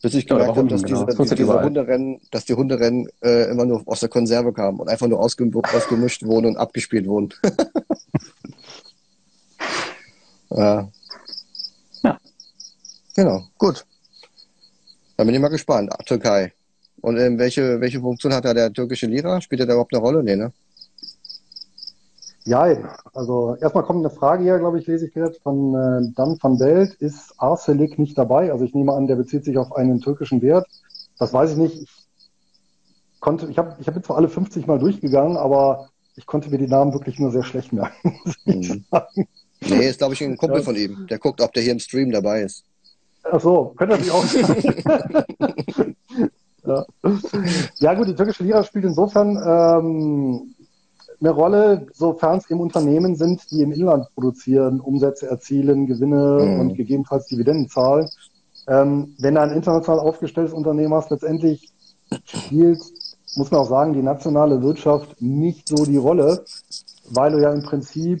[0.00, 1.04] Bis ich gemerkt habe, dass, genau.
[1.04, 5.08] diese, diese Hunderennen, dass die Hunderennen äh, immer nur aus der Konserve kamen und einfach
[5.08, 7.34] nur ausgem ausgemischt wurden und abgespielt wurden.
[10.50, 10.88] ja.
[12.02, 12.18] ja.
[13.14, 13.84] Genau, gut.
[15.16, 15.92] Dann bin ich mal gespannt.
[16.06, 16.52] Türkei.
[17.00, 19.40] Und ähm, welche, welche Funktion hat da der türkische Lira?
[19.40, 20.22] Spielt er da überhaupt eine Rolle?
[20.22, 20.52] Nee, ne?
[22.44, 22.66] Ja,
[23.12, 26.56] also erstmal kommt eine Frage hier, glaube ich, lese ich jetzt von äh, Dan van
[26.56, 26.94] Belt.
[26.94, 28.52] Ist Arcelik nicht dabei?
[28.52, 30.66] Also ich nehme an, der bezieht sich auf einen türkischen Wert.
[31.18, 31.82] Das weiß ich nicht.
[31.82, 36.48] Ich konnte, ich habe ich hab jetzt zwar alle 50 Mal durchgegangen, aber ich konnte
[36.50, 38.18] mir die Namen wirklich nur sehr schlecht merken.
[38.44, 38.84] Mhm.
[39.60, 40.64] Nee, ist, glaube ich, ein Kumpel ja.
[40.64, 41.06] von ihm.
[41.08, 42.64] Der guckt, ob der hier im Stream dabei ist.
[43.24, 45.96] Ach so, könnte natürlich auch sein.
[46.68, 46.84] Ja.
[47.78, 50.54] ja gut, die türkische Lira spielt insofern ähm,
[51.20, 56.60] eine Rolle, sofern es eben Unternehmen sind, die im Inland produzieren, Umsätze erzielen, Gewinne mhm.
[56.60, 58.08] und gegebenenfalls Dividenden zahlen.
[58.66, 61.72] Ähm, wenn du ein international aufgestelltes Unternehmen hast, letztendlich
[62.24, 62.80] spielt,
[63.36, 66.44] muss man auch sagen, die nationale Wirtschaft nicht so die Rolle,
[67.10, 68.20] weil du ja im Prinzip,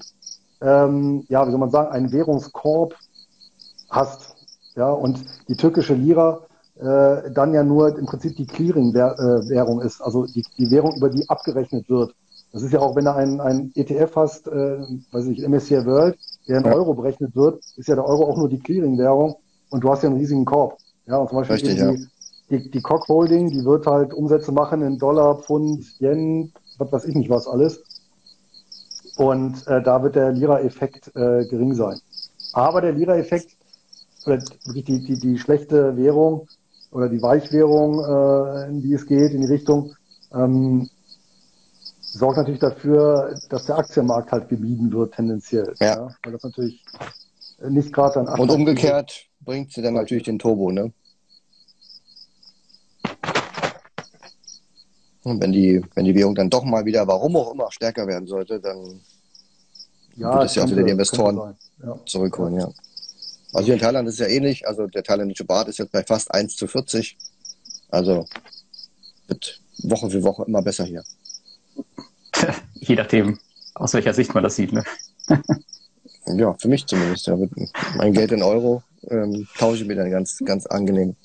[0.60, 2.94] ähm, ja, wie soll man sagen, einen Währungskorb
[3.90, 4.34] hast.
[4.76, 6.40] Ja, und die türkische Lira
[6.76, 11.28] äh, dann ja nur im Prinzip die Clearing-Währung ist, also die, die Währung, über die
[11.28, 12.14] abgerechnet wird.
[12.52, 14.78] Das ist ja auch, wenn du einen, einen ETF hast, äh,
[15.10, 16.72] weiß ich, MSCI World, der in ja.
[16.72, 19.36] Euro berechnet wird, ist ja der Euro auch nur die Clearing-Währung
[19.70, 20.78] und du hast ja einen riesigen Korb.
[21.06, 21.94] Ja, und zum Beispiel Richtig, die, ja.
[22.50, 27.04] die, die Cock Holding, die wird halt Umsätze machen in Dollar, Pfund, Yen, was weiß
[27.06, 27.82] ich nicht was alles.
[29.18, 31.98] Und äh, da wird der Lira-Effekt äh, gering sein.
[32.52, 33.50] Aber der Lira-Effekt,
[34.24, 36.46] oder wirklich die, die, die schlechte Währung,
[36.92, 39.92] oder die Weichwährung, äh, in die es geht, in die Richtung,
[40.32, 40.88] ähm,
[42.00, 45.74] sorgt natürlich dafür, dass der Aktienmarkt halt gemieden wird tendenziell.
[45.80, 45.96] Ja.
[45.96, 46.84] ja weil das natürlich
[47.68, 50.92] nicht gerade dann Und umgekehrt bringt sie dann natürlich den Turbo, ne?
[55.24, 58.26] Und wenn die, wenn die Währung dann doch mal wieder, warum auch immer, stärker werden
[58.26, 59.00] sollte, dann
[60.16, 61.98] ja, wird es ja auch wieder die Investoren ja.
[62.06, 62.68] zurückholen, ja.
[63.52, 64.66] Also hier in Thailand ist es ja ähnlich.
[64.66, 67.16] Also der thailändische Bart ist jetzt bei fast 1 zu 40.
[67.90, 68.26] Also
[69.26, 71.02] wird Woche für Woche immer besser hier.
[72.74, 73.38] Je nachdem,
[73.74, 74.72] aus welcher Sicht man das sieht.
[74.72, 74.84] Ne?
[76.26, 77.26] ja, für mich zumindest.
[77.26, 77.36] Ja.
[77.36, 77.50] Mit
[77.96, 81.16] mein Geld in Euro ähm, tausche ich mir dann ganz, ganz angenehm.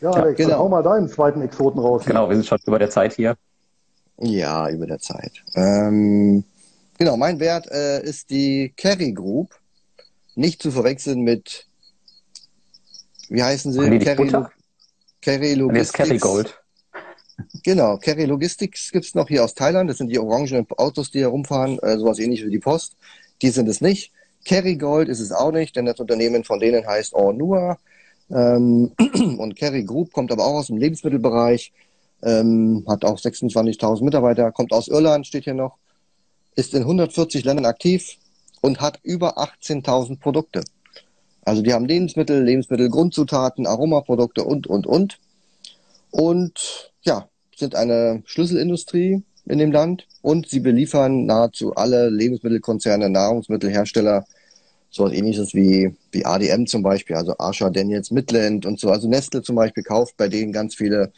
[0.00, 0.58] Ja, Alex, ja, genau.
[0.58, 2.04] hau mal deinen zweiten Exoten raus.
[2.06, 3.36] Genau, wir sind schon über der Zeit hier.
[4.18, 5.32] Ja, über der Zeit.
[5.54, 6.44] Ähm,
[6.98, 9.54] genau, mein Wert äh, ist die Carry Group.
[10.34, 11.66] Nicht zu verwechseln mit,
[13.28, 13.98] wie heißen sie?
[13.98, 14.32] Carry,
[15.20, 15.92] Carry Logistics.
[15.92, 16.60] Carry Gold.
[17.62, 19.90] Genau, Carry Logistics gibt es noch hier aus Thailand.
[19.90, 22.96] Das sind die orangenen Autos, die herumfahren, äh, sowas ähnliches wie die Post.
[23.42, 24.12] Die sind es nicht.
[24.46, 27.78] Carry Gold ist es auch nicht, denn das Unternehmen von denen heißt Ornua.
[28.30, 28.92] Ähm,
[29.38, 31.72] und Carry Group kommt aber auch aus dem Lebensmittelbereich,
[32.22, 35.76] ähm, hat auch 26.000 Mitarbeiter, kommt aus Irland, steht hier noch,
[36.54, 38.18] ist in 140 Ländern aktiv,
[38.60, 40.62] und hat über 18.000 Produkte.
[41.44, 45.18] Also die haben Lebensmittel, Lebensmittelgrundzutaten, Aromaprodukte und, und, und.
[46.10, 54.26] Und ja, sind eine Schlüsselindustrie in dem Land und sie beliefern nahezu alle Lebensmittelkonzerne, Nahrungsmittelhersteller,
[54.90, 58.90] sowas ähnliches wie, wie ADM zum Beispiel, also Asha, Daniels, Midland und so.
[58.90, 61.12] Also Nestle zum Beispiel kauft bei denen ganz viele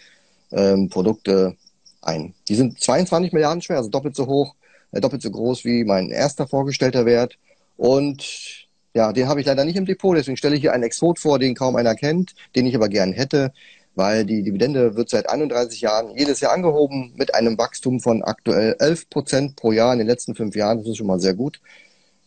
[0.53, 1.57] ähm, Produkte
[2.03, 2.35] ein.
[2.49, 4.55] Die sind 22 Milliarden schwer, also doppelt so hoch
[4.93, 7.39] äh, doppelt so groß wie mein erster vorgestellter Wert.
[7.77, 11.19] Und ja, den habe ich leider nicht im Depot, deswegen stelle ich hier einen Exot
[11.19, 13.53] vor, den kaum einer kennt, den ich aber gern hätte,
[13.95, 18.77] weil die Dividende wird seit 31 Jahren jedes Jahr angehoben mit einem Wachstum von aktuell
[18.79, 20.79] 11 Prozent pro Jahr in den letzten fünf Jahren.
[20.79, 21.61] Das ist schon mal sehr gut.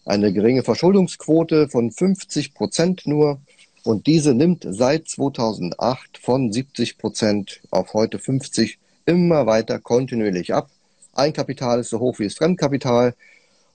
[0.05, 3.39] Eine geringe Verschuldungsquote von 50 Prozent nur.
[3.83, 8.77] Und diese nimmt seit 2008 von 70 Prozent auf heute 50
[9.07, 10.69] immer weiter kontinuierlich ab.
[11.13, 13.15] Eigenkapital ist so hoch wie das Fremdkapital.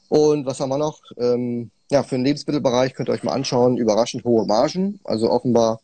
[0.08, 1.00] Und was haben wir noch?
[1.16, 5.00] Ähm, ja, für den Lebensmittelbereich könnt ihr euch mal anschauen, überraschend hohe Margen.
[5.02, 5.80] Also offenbar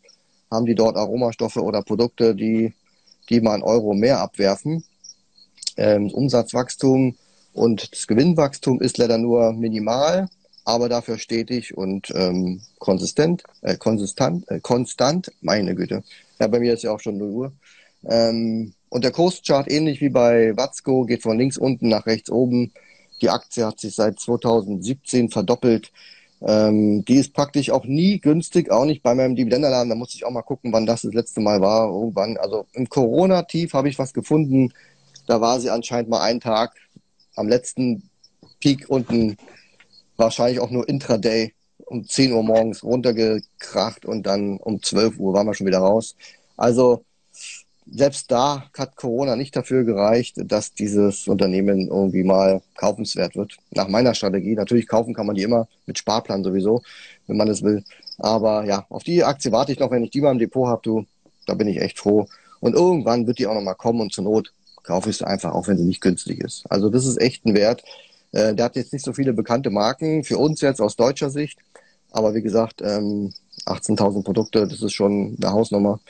[0.51, 2.73] haben die dort Aromastoffe oder Produkte, die,
[3.29, 4.85] die mal einen Euro mehr abwerfen.
[5.77, 7.17] Ähm, Umsatzwachstum
[7.53, 10.29] und das Gewinnwachstum ist leider nur minimal,
[10.67, 16.03] aber dafür stetig und ähm, konsistent, äh, konsistent, äh, konstant, meine Güte.
[16.41, 17.53] Ja, bei mir ist ja auch schon 0 Uhr.
[18.05, 22.73] Ähm, und der Kurschart, ähnlich wie bei Watzko, geht von links unten nach rechts oben.
[23.23, 25.93] Die Aktie hat sich seit 2017 verdoppelt.
[26.43, 29.89] Ähm, die ist praktisch auch nie günstig, auch nicht bei meinem Dividendenalarm.
[29.89, 31.89] Da muss ich auch mal gucken, wann das das letzte Mal war.
[31.89, 34.73] Irgendwann, also im Corona-Tief habe ich was gefunden.
[35.29, 36.75] Da war sie anscheinend mal einen Tag
[37.37, 38.11] am letzten
[38.61, 39.37] Peak unten,
[40.17, 45.47] wahrscheinlich auch nur Intraday um 10 Uhr morgens runtergekracht und dann um 12 Uhr waren
[45.47, 46.17] wir schon wieder raus.
[46.57, 47.05] Also
[47.91, 53.57] selbst da hat Corona nicht dafür gereicht, dass dieses Unternehmen irgendwie mal kaufenswert wird.
[53.71, 54.55] Nach meiner Strategie.
[54.55, 56.83] Natürlich kaufen kann man die immer mit Sparplan sowieso,
[57.27, 57.85] wenn man es will.
[58.19, 60.81] Aber ja, auf die Aktie warte ich noch, wenn ich die mal im Depot habe,
[60.83, 61.07] du,
[61.47, 62.27] da bin ich echt froh.
[62.61, 64.53] Und irgendwann wird die auch nochmal kommen und zur Not
[64.83, 66.65] kaufe ich sie einfach, auch wenn sie nicht günstig ist.
[66.71, 67.85] Also das ist echt ein Wert.
[68.37, 71.59] Äh, der hat jetzt nicht so viele bekannte Marken, für uns jetzt aus deutscher Sicht.
[72.11, 73.33] Aber wie gesagt, ähm,
[73.67, 76.01] 18.000 Produkte, das ist schon eine Hausnummer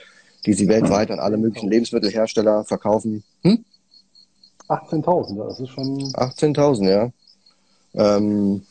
[0.46, 3.24] die sie weltweit an alle möglichen Lebensmittelhersteller verkaufen.
[3.42, 3.64] Hm?
[4.68, 5.98] 18.000, das ist schon.
[6.12, 7.10] 18.000, ja.
[7.94, 8.62] Ähm,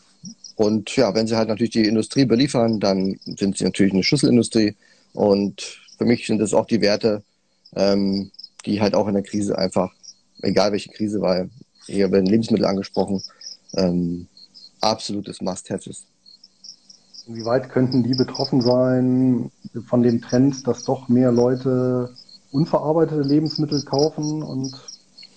[0.55, 4.75] und ja, wenn sie halt natürlich die Industrie beliefern, dann sind sie natürlich eine Schlüsselindustrie.
[5.13, 7.23] Und für mich sind es auch die Werte,
[7.75, 8.31] ähm,
[8.65, 9.91] die halt auch in der Krise einfach,
[10.41, 11.49] egal welche Krise, weil
[11.87, 13.21] hier werden Lebensmittel angesprochen,
[13.75, 14.27] ähm,
[14.81, 16.05] absolutes Must-Have ist.
[17.27, 19.51] Inwieweit könnten die betroffen sein
[19.87, 22.13] von dem Trend, dass doch mehr Leute
[22.51, 24.75] unverarbeitete Lebensmittel kaufen und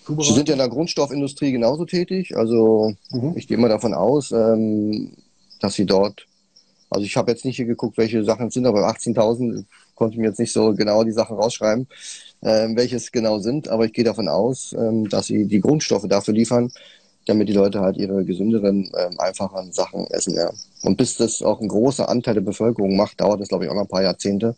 [0.04, 0.28] zubereiten?
[0.28, 2.36] Sie sind ja in der Grundstoffindustrie genauso tätig.
[2.36, 3.32] Also mhm.
[3.36, 5.12] ich gehe mal davon aus, ähm,
[5.60, 6.26] dass sie dort,
[6.90, 9.64] also ich habe jetzt nicht hier geguckt, welche Sachen es sind, aber 18.000
[9.94, 11.88] konnte ich mir jetzt nicht so genau die Sachen rausschreiben,
[12.42, 13.68] ähm, welches genau sind.
[13.68, 16.70] Aber ich gehe davon aus, ähm, dass sie die Grundstoffe dafür liefern,
[17.28, 20.34] damit die Leute halt ihre gesünderen, ähm, einfachen Sachen essen.
[20.34, 20.50] Ja.
[20.82, 23.74] Und bis das auch ein großer Anteil der Bevölkerung macht, dauert das, glaube ich, auch
[23.74, 24.56] noch ein paar Jahrzehnte.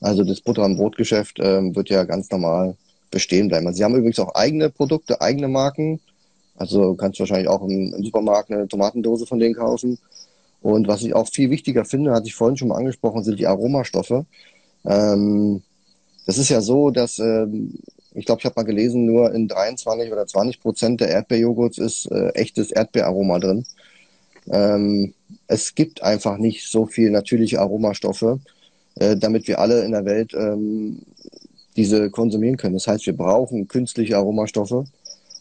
[0.00, 2.76] Also das Butter- und Brotgeschäft ähm, wird ja ganz normal
[3.10, 3.66] bestehen bleiben.
[3.66, 6.00] Also sie haben übrigens auch eigene Produkte, eigene Marken.
[6.56, 9.98] Also kannst du wahrscheinlich auch im, im Supermarkt eine Tomatendose von denen kaufen.
[10.62, 13.46] Und was ich auch viel wichtiger finde, hatte ich vorhin schon mal angesprochen, sind die
[13.46, 14.24] Aromastoffe.
[14.84, 15.62] Ähm,
[16.26, 17.74] das ist ja so, dass ähm,
[18.14, 22.10] ich glaube, ich habe mal gelesen, nur in 23 oder 20 Prozent der Erdbeerjoghurts ist
[22.10, 23.64] äh, echtes Erdbeeraroma drin.
[24.50, 25.14] Ähm,
[25.46, 28.40] es gibt einfach nicht so viel natürliche Aromastoffe,
[28.96, 31.02] äh, damit wir alle in der Welt ähm,
[31.76, 32.74] diese konsumieren können.
[32.74, 34.86] Das heißt, wir brauchen künstliche Aromastoffe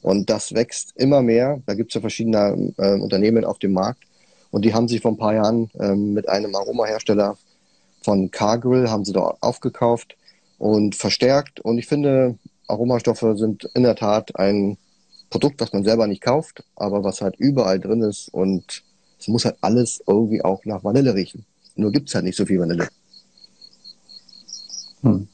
[0.02, 1.62] und das wächst immer mehr.
[1.66, 4.04] Da gibt es ja verschiedene äh, Unternehmen auf dem Markt
[4.52, 7.38] und die haben sich vor ein paar Jahren ähm, mit einem Aromahersteller
[8.02, 10.16] von Cargill haben sie dort aufgekauft
[10.58, 11.60] und verstärkt.
[11.60, 12.38] Und ich finde,
[12.70, 14.78] Aromastoffe sind in der Tat ein
[15.30, 18.84] Produkt, das man selber nicht kauft, aber was halt überall drin ist und
[19.20, 21.46] es muss halt alles irgendwie auch nach Vanille riechen.
[21.76, 22.88] Nur gibt es halt nicht so viel Vanille.
[25.02, 25.28] Hm.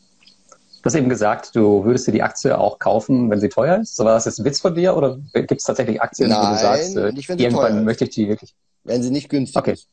[0.82, 3.95] Du hast eben gesagt, du würdest dir die Aktie auch kaufen, wenn sie teuer ist.
[3.95, 6.53] So war das jetzt ein Witz von dir oder gibt es tatsächlich Aktien, Nein, wo
[6.53, 8.53] du sagst, äh, nicht, irgendwann möchte ich die wirklich?
[8.84, 9.74] Wenn sie nicht günstig okay.
[9.74, 9.88] ist.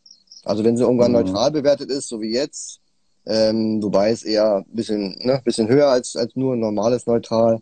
[0.45, 1.19] Also wenn sie irgendwann mhm.
[1.19, 2.82] neutral bewertet ist, so wie jetzt,
[3.27, 7.61] ähm, wobei es eher ein bisschen, ne, bisschen höher als, als nur ein normales Neutral.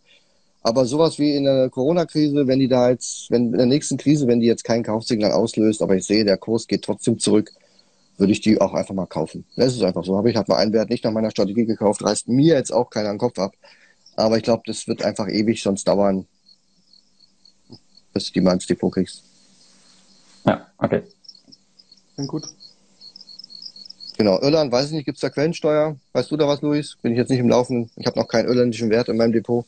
[0.62, 4.26] Aber sowas wie in der Corona-Krise, wenn die da jetzt, wenn in der nächsten Krise,
[4.26, 7.50] wenn die jetzt kein Kaufsignal auslöst, aber ich sehe, der Kurs geht trotzdem zurück,
[8.18, 9.46] würde ich die auch einfach mal kaufen.
[9.56, 10.16] Das ist einfach so.
[10.16, 12.90] Habe ich halt mal einen Wert nicht nach meiner Strategie gekauft, reißt mir jetzt auch
[12.90, 13.54] keiner den Kopf ab.
[14.16, 16.26] Aber ich glaube, das wird einfach ewig sonst dauern,
[18.12, 19.22] bis du die mal ins Depot kriegst.
[20.44, 21.02] Ja, okay.
[22.14, 22.48] Klingt gut.
[24.20, 25.96] Genau, Irland, weiß ich nicht, gibt es da Quellensteuer?
[26.12, 26.98] Weißt du da was, Luis?
[27.00, 27.88] Bin ich jetzt nicht im Laufen.
[27.96, 29.64] Ich habe noch keinen irländischen Wert in meinem Depot.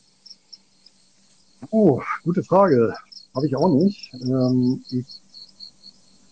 [1.71, 2.93] Oh, gute Frage.
[3.33, 4.13] Habe ich auch nicht.
[4.13, 5.07] Ähm, ich,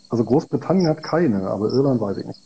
[0.10, 2.40] also Großbritannien hat keine, aber Irland weiß ich nicht.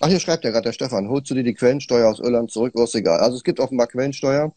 [0.00, 2.74] Ach, hier schreibt ja gerade der Stefan, holst du dir die Quellensteuer aus Irland zurück,
[2.74, 3.20] ist egal.
[3.20, 4.52] Also es gibt offenbar Quellensteuer.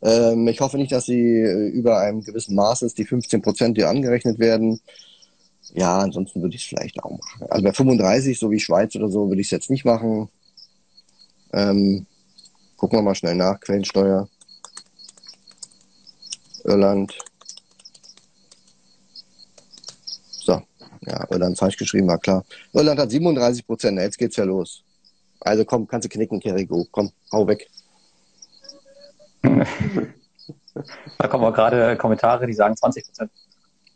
[0.00, 3.76] Ähm, ich hoffe nicht, dass sie äh, über einem gewissen Maß ist, die 15 Prozent,
[3.76, 4.80] die angerechnet werden.
[5.74, 7.46] Ja, ansonsten würde ich es vielleicht auch machen.
[7.48, 10.28] Also bei 35, so wie Schweiz oder so, würde ich es jetzt nicht machen.
[11.52, 12.06] Ähm,
[12.76, 13.58] gucken wir mal schnell nach.
[13.60, 14.28] Quellensteuer.
[16.64, 17.16] Irland.
[20.30, 20.62] So,
[21.06, 22.44] ja, Irland falsch geschrieben, war klar.
[22.72, 24.84] Irland hat 37 Prozent, jetzt geht's ja los.
[25.40, 26.86] Also komm, kannst du knicken, Kerrigo.
[26.90, 27.68] Komm, hau weg.
[29.42, 33.30] da kommen auch gerade Kommentare, die sagen 20 Prozent.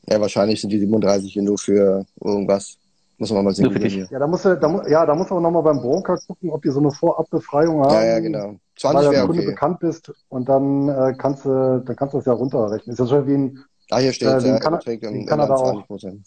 [0.09, 2.77] Ja, wahrscheinlich sind die 37 hier nur für irgendwas.
[3.19, 4.09] Muss man mal sehen.
[4.11, 6.81] Ja, da muss da, ja, da muss man nochmal beim Broker gucken, ob die so
[6.81, 7.95] eine Vorabbefreiung haben.
[7.95, 8.57] Ja, ja, genau.
[8.79, 9.51] 20 weil du Kunde okay.
[9.51, 12.93] bekannt bist und dann äh, kannst du, dann kannst du das ja runterrechnen.
[12.93, 16.27] Ist ja schon wie ein, Ah, hier steht, äh, ja, Kan in Kanada 20 Prozent.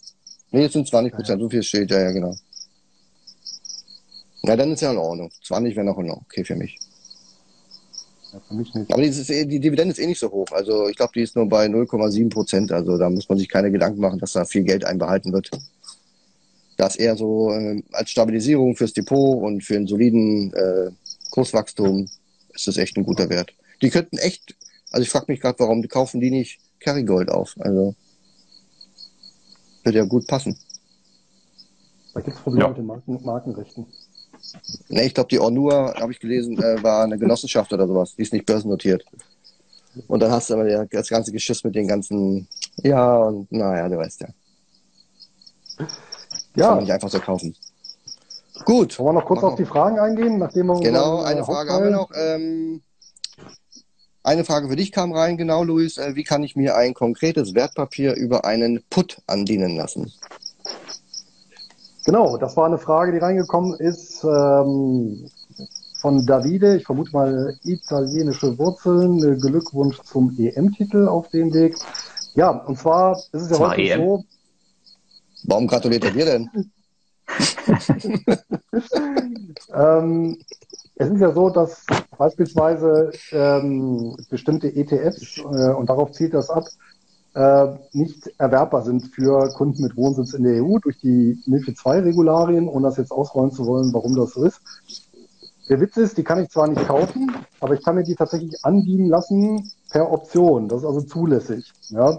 [0.50, 1.44] Nee, jetzt sind 20 Prozent, ja.
[1.44, 2.34] so viel steht, ja, ja, genau.
[4.42, 5.30] Ja, dann ist ja in Ordnung.
[5.44, 6.78] 20 wäre noch in Ordnung, okay für mich.
[8.32, 8.92] Ja, für mich nicht.
[8.92, 10.46] Aber die, ist, die Dividende ist eh nicht so hoch.
[10.52, 12.72] Also ich glaube, die ist nur bei 0,7 Prozent.
[12.72, 15.50] Also da muss man sich keine Gedanken machen, dass da viel Geld einbehalten wird.
[16.76, 20.90] Das eher so äh, als Stabilisierung fürs Depot und für einen soliden äh,
[21.30, 22.08] Kurswachstum
[22.54, 23.52] ist das echt ein guter Wert.
[23.82, 24.56] Die könnten echt,
[24.90, 27.54] also ich frage mich gerade, warum kaufen die nicht Kerrygold auf?
[27.58, 27.94] Also
[29.82, 30.56] würde ja gut passen.
[32.14, 32.68] Da gibt es Probleme ja.
[32.68, 33.86] mit den Marken, Markenrechten.
[34.88, 38.14] Ne, ich glaube, die Ornua, habe ich gelesen, äh, war eine Genossenschaft oder sowas.
[38.16, 39.04] Die ist nicht börsennotiert.
[40.06, 43.98] Und dann hast du aber das ganze Geschiss mit den ganzen, ja, und naja, du
[43.98, 44.28] weißt ja.
[46.56, 46.66] Ja.
[46.66, 47.54] Kann man nicht einfach so kaufen.
[48.64, 48.98] Gut.
[48.98, 51.90] Wollen wir noch kurz auf die Fragen eingehen, nachdem wir Genau, eine Frage haben wir
[51.90, 52.10] noch.
[52.14, 52.82] Ähm,
[54.22, 55.96] eine Frage für dich kam rein, genau, Luis.
[55.96, 60.12] Äh, wie kann ich mir ein konkretes Wertpapier über einen Put andienen lassen?
[62.10, 65.30] Genau, das war eine Frage, die reingekommen ist ähm,
[66.00, 66.74] von Davide.
[66.76, 69.20] Ich vermute mal italienische Wurzeln.
[69.40, 71.76] Glückwunsch zum EM-Titel auf dem Weg.
[72.34, 74.00] Ja, und zwar ist es ja heute EM.
[74.00, 74.24] so.
[75.44, 76.50] Warum gratuliert er dir denn?
[79.72, 80.36] ähm,
[80.96, 81.86] es ist ja so, dass
[82.18, 86.64] beispielsweise ähm, bestimmte ETFs, äh, und darauf zielt das ab,
[87.34, 92.68] äh, nicht erwerbbar sind für Kunden mit Wohnsitz in der EU durch die MIFID II-Regularien,
[92.68, 94.60] ohne das jetzt ausrollen zu wollen, warum das so ist.
[95.68, 98.64] Der Witz ist, die kann ich zwar nicht kaufen, aber ich kann mir die tatsächlich
[98.64, 100.66] anbieten lassen per Option.
[100.66, 101.72] Das ist also zulässig.
[101.90, 102.18] Ja.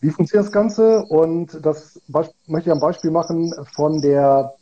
[0.00, 1.04] Wie funktioniert das Ganze?
[1.04, 4.54] Und das möchte ich am Beispiel machen von der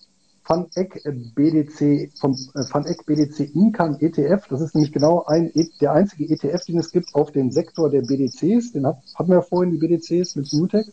[0.45, 1.03] FunEck
[1.35, 4.47] BDC, vom äh, FunEck BDC Income ETF.
[4.49, 7.91] Das ist nämlich genau ein, e, der einzige ETF, den es gibt auf den Sektor
[7.91, 8.73] der BDCs.
[8.73, 10.87] Den hat, hatten wir ja vorhin, die BDCs mit Newtek.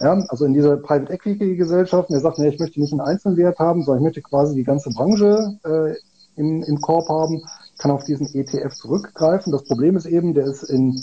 [0.00, 2.10] Ja, also in dieser Private Equity Gesellschaft.
[2.10, 4.90] Der sagt, nee, ich möchte nicht einen Einzelwert haben, sondern ich möchte quasi die ganze
[4.90, 5.94] Branche äh,
[6.38, 7.42] im, im Korb haben,
[7.78, 9.52] kann auf diesen ETF zurückgreifen.
[9.52, 11.02] Das Problem ist eben, der ist in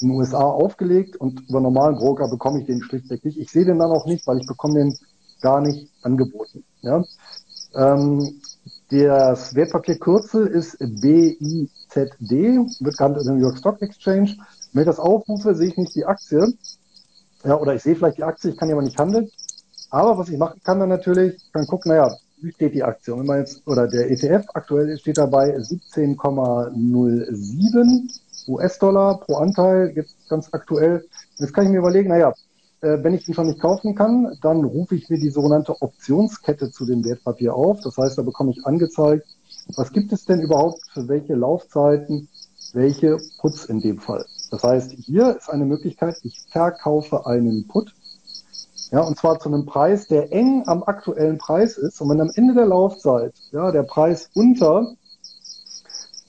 [0.00, 3.38] in den USA aufgelegt und über normalen Broker bekomme ich den schlichtweg nicht.
[3.38, 4.98] Ich sehe den dann auch nicht, weil ich bekomme den
[5.44, 6.64] gar nicht angeboten.
[6.80, 7.04] Ja?
[7.74, 8.40] Ähm,
[8.90, 12.30] das Wertpapierkürzel ist BIZD,
[12.80, 14.36] wird genannt in der New York Stock Exchange.
[14.72, 16.48] Wenn ich das aufrufe, sehe ich nicht die Aktie.
[17.44, 19.30] Ja, oder ich sehe vielleicht die Aktie, ich kann die aber nicht handeln.
[19.90, 23.12] Aber was ich machen kann dann natürlich, kann gucken, naja, wie steht die Aktie?
[23.12, 30.16] Und wenn man jetzt, oder der ETF aktuell steht dabei 17,07 US-Dollar pro Anteil, jetzt
[30.28, 31.04] ganz aktuell.
[31.36, 32.32] Jetzt kann ich mir überlegen, naja,
[33.02, 36.84] wenn ich ihn schon nicht kaufen kann, dann rufe ich mir die sogenannte Optionskette zu
[36.86, 37.80] dem Wertpapier auf.
[37.80, 39.26] Das heißt, da bekomme ich angezeigt,
[39.76, 42.28] was gibt es denn überhaupt für welche Laufzeiten,
[42.72, 44.26] welche Puts in dem Fall.
[44.50, 47.94] Das heißt, hier ist eine Möglichkeit, ich verkaufe einen Put.
[48.90, 52.00] Ja, und zwar zu einem Preis, der eng am aktuellen Preis ist.
[52.00, 54.94] Und wenn am Ende der Laufzeit, ja, der Preis unter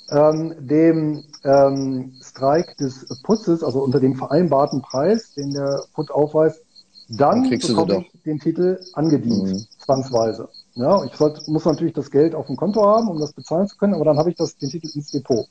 [0.09, 6.61] ähm, dem ähm, Strike des Putzes, also unter dem vereinbarten Preis, den der Put aufweist,
[7.07, 9.65] dann, dann bekomme ich den Titel angedient, mhm.
[9.77, 10.49] zwangsweise.
[10.73, 13.77] Ja, ich sollte, muss natürlich das Geld auf dem Konto haben, um das bezahlen zu
[13.77, 15.47] können, aber dann habe ich das, den Titel ins Depot.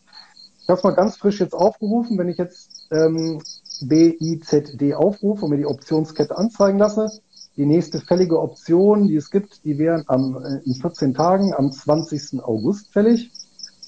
[0.60, 3.40] Ich habe es mal ganz frisch jetzt aufgerufen, wenn ich jetzt ähm,
[3.82, 7.20] BIZD aufrufe und mir die Optionskette anzeigen lasse.
[7.56, 11.70] Die nächste fällige Option, die es gibt, die wären am, äh, in 14 Tagen am
[11.70, 12.42] 20.
[12.42, 13.30] August fällig.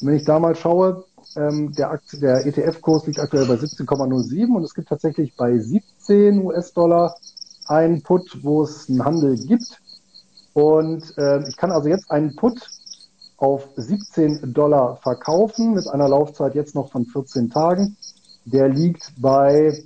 [0.01, 1.05] Und wenn ich da mal schaue,
[1.36, 7.14] ähm, der, der ETF-Kurs liegt aktuell bei 17,07 und es gibt tatsächlich bei 17 US-Dollar
[7.66, 9.80] einen Put, wo es einen Handel gibt.
[10.52, 12.60] Und äh, ich kann also jetzt einen Put
[13.36, 17.96] auf 17 Dollar verkaufen mit einer Laufzeit jetzt noch von 14 Tagen.
[18.44, 19.84] Der liegt bei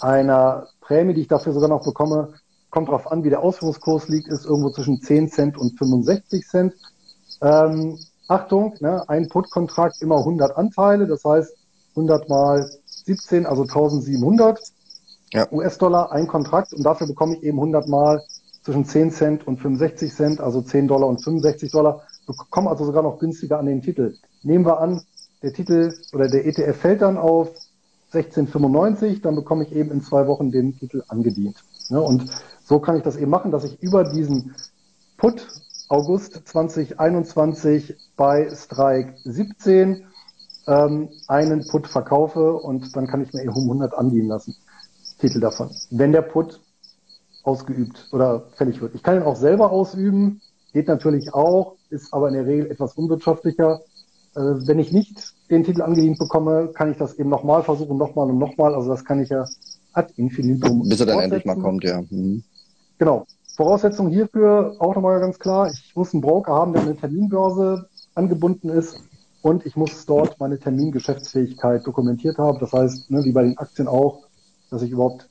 [0.00, 2.34] einer Prämie, die ich dafür sogar noch bekomme,
[2.70, 6.74] kommt darauf an, wie der Ausführungskurs liegt, ist irgendwo zwischen 10 Cent und 65 Cent.
[7.40, 7.98] Ähm,
[8.32, 11.06] Achtung, ne, ein Put-Kontrakt immer 100 Anteile.
[11.06, 11.54] Das heißt,
[11.90, 14.58] 100 mal 17, also 1700
[15.32, 15.46] ja.
[15.50, 18.22] US-Dollar, ein Kontrakt und dafür bekomme ich eben 100 mal
[18.62, 23.02] zwischen 10 Cent und 65 Cent, also 10 Dollar und 65 Dollar, bekomme also sogar
[23.02, 24.14] noch günstiger an den Titel.
[24.42, 25.02] Nehmen wir an,
[25.42, 27.48] der Titel oder der ETF fällt dann auf
[28.12, 31.56] 1695, dann bekomme ich eben in zwei Wochen den Titel angedient.
[31.88, 32.00] Ne?
[32.00, 32.30] Und
[32.64, 34.54] so kann ich das eben machen, dass ich über diesen
[35.16, 35.46] Put
[35.92, 40.02] August 2021 bei Strike 17
[40.66, 44.56] ähm, einen Put verkaufe und dann kann ich mir eben um 100 andienen lassen.
[45.18, 45.68] Titel davon.
[45.90, 46.62] Wenn der Put
[47.42, 48.94] ausgeübt oder fällig wird.
[48.94, 50.40] Ich kann ihn auch selber ausüben,
[50.72, 53.82] geht natürlich auch, ist aber in der Regel etwas unwirtschaftlicher.
[54.34, 58.30] Äh, wenn ich nicht den Titel angedient bekomme, kann ich das eben nochmal versuchen, nochmal
[58.30, 58.74] und nochmal.
[58.74, 59.46] Also das kann ich ja
[59.92, 60.88] ad infinitum.
[60.88, 62.00] Bis er dann endlich mal kommt, ja.
[62.08, 62.44] Mhm.
[62.96, 63.26] Genau.
[63.56, 65.70] Voraussetzung hierfür auch nochmal ganz klar.
[65.70, 69.00] Ich muss einen Broker haben, der an eine Terminbörse angebunden ist
[69.42, 72.58] und ich muss dort meine Termingeschäftsfähigkeit dokumentiert haben.
[72.60, 74.24] Das heißt, ne, wie bei den Aktien auch,
[74.70, 75.28] dass ich überhaupt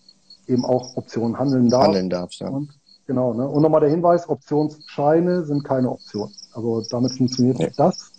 [0.48, 1.86] eben auch Optionen handeln darf.
[1.86, 2.50] Handeln darf, ja.
[2.50, 2.70] Und,
[3.08, 3.34] genau.
[3.34, 3.48] Ne?
[3.48, 6.32] Und nochmal der Hinweis, Optionsscheine sind keine Option.
[6.54, 7.72] Also damit funktioniert nee.
[7.76, 8.12] das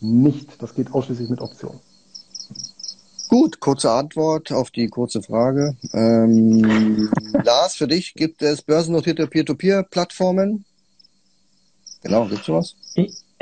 [0.00, 0.62] nicht.
[0.62, 1.80] Das geht ausschließlich mit Optionen.
[3.32, 5.74] Gut, kurze Antwort auf die kurze Frage.
[5.94, 7.10] Ähm,
[7.42, 10.66] Lars, für dich gibt es börsennotierte Peer-to-Peer-Plattformen?
[12.02, 12.76] Genau, gibt es sowas?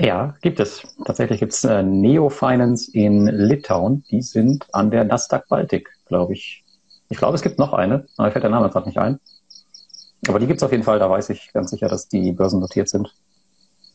[0.01, 0.83] Ja, gibt es.
[1.05, 4.05] Tatsächlich gibt es äh, Neo Finance in Litauen.
[4.13, 6.63] Die sind an der Nasdaq Baltic, glaube ich.
[7.09, 9.19] Ich glaube, es gibt noch eine, aber mir fällt der Name gerade nicht ein.
[10.29, 12.89] Aber die gibt es auf jeden Fall, da weiß ich ganz sicher, dass die börsennotiert
[12.89, 13.13] sind.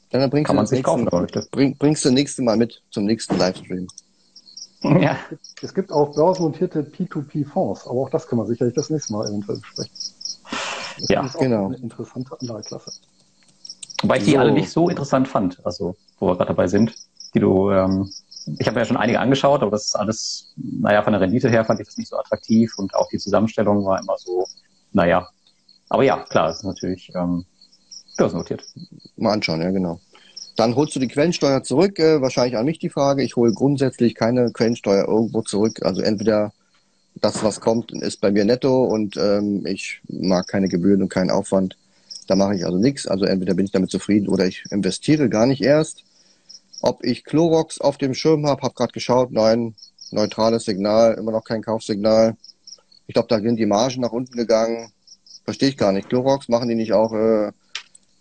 [0.09, 3.05] dann bringst Kann man sich kaufen, wenn man Bring, bringst du nächste Mal mit zum
[3.05, 3.87] nächsten Livestream.
[5.01, 5.17] Ja.
[5.61, 9.59] Es gibt auch börsennotierte P2P-Fonds, aber auch das können wir sicherlich das nächste Mal eventuell
[9.59, 9.91] besprechen.
[9.93, 11.65] Das ja, ist auch genau.
[11.67, 12.91] Eine interessante Anlageklasse.
[14.01, 16.93] Wobei ich die alle nicht so interessant fand, also wo wir gerade dabei sind,
[17.33, 18.09] die du, ähm,
[18.59, 21.65] ich habe ja schon einige angeschaut, aber das ist alles, naja, von der Rendite her
[21.65, 24.45] fand ich das nicht so attraktiv und auch die Zusammenstellung war immer so,
[24.91, 25.27] naja.
[25.89, 27.45] Aber ja, klar, es ist natürlich ähm,
[28.17, 28.63] börsennotiert.
[29.17, 29.99] Mal anschauen, ja, genau.
[30.55, 33.23] Dann holst du die Quellensteuer zurück, äh, wahrscheinlich an mich die Frage.
[33.23, 35.83] Ich hole grundsätzlich keine Quellensteuer irgendwo zurück.
[35.83, 36.53] Also entweder
[37.15, 41.31] das, was kommt, ist bei mir netto und ähm, ich mag keine Gebühren und keinen
[41.31, 41.77] Aufwand.
[42.27, 43.07] Da mache ich also nichts.
[43.07, 46.03] Also entweder bin ich damit zufrieden oder ich investiere gar nicht erst.
[46.81, 49.75] Ob ich Clorox auf dem Schirm habe, habe gerade geschaut, nein,
[50.11, 52.35] neutrales Signal, immer noch kein Kaufsignal.
[53.07, 54.91] Ich glaube, da sind die Margen nach unten gegangen.
[55.43, 56.09] Verstehe ich gar nicht.
[56.09, 57.51] Clorox machen die nicht auch äh,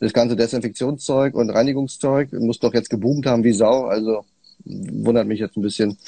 [0.05, 2.33] das ganze Desinfektionszeug und Reinigungszeug?
[2.33, 3.85] Muss doch jetzt geboomt haben wie Sau.
[3.87, 4.25] Also
[4.65, 5.99] wundert mich jetzt ein bisschen,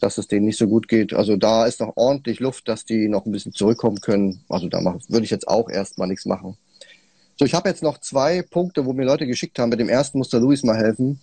[0.00, 1.14] dass es denen nicht so gut geht.
[1.14, 4.40] Also da ist noch ordentlich Luft, dass die noch ein bisschen zurückkommen können.
[4.48, 4.78] Also da
[5.08, 6.56] würde ich jetzt auch erstmal nichts machen.
[7.38, 9.68] So, ich habe jetzt noch zwei Punkte, wo mir Leute geschickt haben.
[9.68, 11.20] Mit dem ersten muss der Luis mal helfen.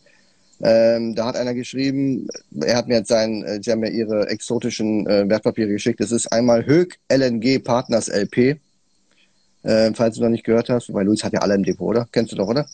[0.62, 2.28] Ähm, da hat einer geschrieben,
[2.62, 6.00] er hat mir jetzt sein, äh, sie haben mir ihre exotischen äh, Wertpapiere geschickt.
[6.00, 8.60] Das ist einmal Höck LNG Partners LP.
[9.64, 12.08] Äh, falls du noch nicht gehört hast, weil Luis hat ja alle im Depot, oder?
[12.12, 12.66] Kennst du doch, oder?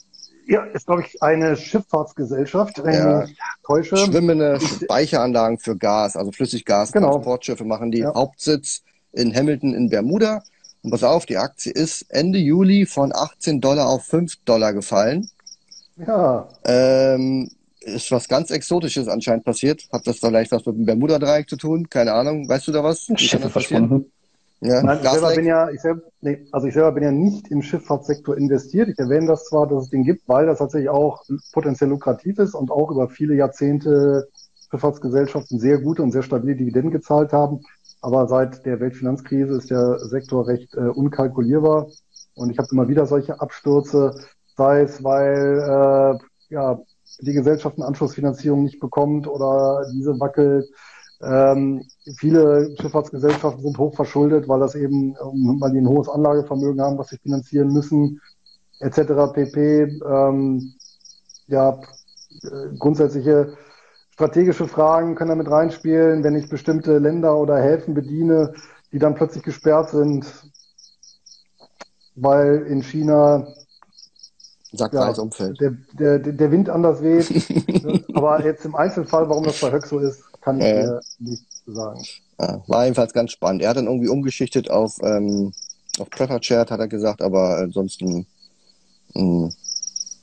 [0.47, 3.23] Ja, ist, glaube ich, eine Schifffahrtsgesellschaft, wenn ja.
[3.23, 3.97] ich täusche.
[3.97, 7.11] Schwimmende Speicheranlagen für Gas, also Flüssiggas, genau.
[7.11, 7.99] Transportschiffe machen die.
[7.99, 8.15] Ja.
[8.15, 10.41] Hauptsitz in Hamilton in Bermuda.
[10.81, 15.29] Und pass auf, die Aktie ist Ende Juli von 18 Dollar auf 5 Dollar gefallen.
[15.97, 16.47] Ja.
[16.63, 17.51] Ähm,
[17.81, 19.87] ist was ganz Exotisches anscheinend passiert.
[19.91, 21.89] Hat das vielleicht was mit dem Bermuda-Dreieck zu tun?
[21.89, 22.47] Keine Ahnung.
[22.47, 23.07] Weißt du da was?
[23.17, 24.11] Schiffe verschwunden.
[24.61, 27.49] Ja, Nein, ich selber bin ja, ich selber, nee, also ich selber bin ja nicht
[27.49, 28.89] im Schifffahrtssektor investiert.
[28.89, 31.23] Ich erwähne das zwar, dass es den gibt, weil das tatsächlich auch
[31.53, 34.27] potenziell lukrativ ist und auch über viele Jahrzehnte
[34.69, 37.61] Schifffahrtsgesellschaften sehr gute und sehr stabile Dividenden gezahlt haben.
[38.01, 41.87] Aber seit der Weltfinanzkrise ist der Sektor recht äh, unkalkulierbar.
[42.35, 44.15] Und ich habe immer wieder solche Abstürze,
[44.55, 46.79] sei es, weil äh, ja,
[47.19, 50.69] die Gesellschaft eine Anschlussfinanzierung nicht bekommt oder diese wackelt.
[51.21, 51.85] Ähm,
[52.17, 57.09] viele Schifffahrtsgesellschaften sind hoch verschuldet, weil das eben, weil die ein hohes Anlagevermögen haben, was
[57.09, 58.21] sie finanzieren müssen,
[58.79, 59.33] etc.
[59.33, 59.99] pp.
[60.05, 60.73] Ähm,
[61.47, 61.79] ja,
[62.43, 63.57] äh, grundsätzliche
[64.11, 68.53] strategische Fragen können damit reinspielen, wenn ich bestimmte Länder oder Häfen bediene,
[68.91, 70.25] die dann plötzlich gesperrt sind,
[72.15, 73.47] weil in China
[74.71, 75.11] Sagt ja.
[75.59, 78.05] Der, der, der Wind anders weht.
[78.13, 81.45] Aber jetzt im Einzelfall, warum das bei Höck so ist, kann ich äh, dir nicht
[81.65, 82.03] sagen.
[82.39, 83.61] Ja, war jedenfalls ganz spannend.
[83.61, 85.51] Er hat dann irgendwie umgeschichtet auf, ähm,
[85.99, 88.25] auf Prepper Chart, hat er gesagt, aber ansonsten
[89.13, 89.53] mh, hm,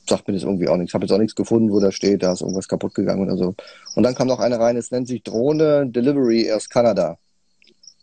[0.07, 0.91] sagt mir das irgendwie auch nichts.
[0.91, 3.37] Ich habe jetzt auch nichts gefunden, wo da steht, da ist irgendwas kaputt gegangen oder
[3.37, 3.55] so.
[3.95, 7.17] Und dann kam noch eine rein, es nennt sich Drohne Delivery aus Kanada.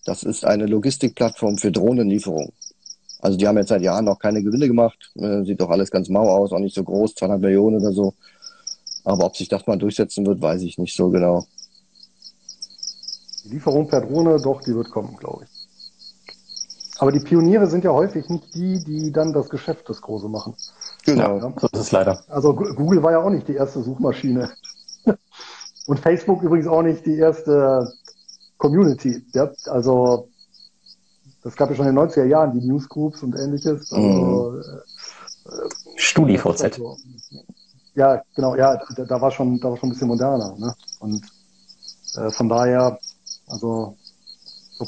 [0.04, 2.52] Das ist eine Logistikplattform für Drohnenlieferung.
[3.20, 5.12] Also die haben jetzt seit Jahren noch keine Gewinne gemacht.
[5.16, 8.12] Äh, sieht doch alles ganz mau aus, auch nicht so groß, 200 Millionen oder so.
[9.04, 11.46] Aber ob sich das mal durchsetzen wird, weiß ich nicht so genau.
[13.44, 15.50] Die Lieferung per Drohne, doch, die wird kommen, glaube ich.
[16.98, 20.54] Aber die Pioniere sind ja häufig nicht die, die dann das Geschäft das Große machen.
[21.04, 22.22] Genau, ja, so ist es leider.
[22.28, 24.50] Also Google war ja auch nicht die erste Suchmaschine.
[25.86, 27.92] Und Facebook übrigens auch nicht die erste
[28.56, 29.22] Community.
[29.34, 29.50] Ja?
[29.66, 30.28] Also
[31.42, 33.92] das gab ja schon in den 90er Jahren, die Newsgroups und ähnliches.
[33.92, 34.62] Also, mhm.
[35.44, 36.64] äh, StudiVZ.
[36.64, 36.96] Also,
[37.94, 40.56] ja, genau, ja, da, da, war schon, da war schon ein bisschen moderner.
[40.58, 40.74] Ne?
[41.00, 41.22] Und
[42.16, 42.98] äh, von daher,
[43.46, 43.96] also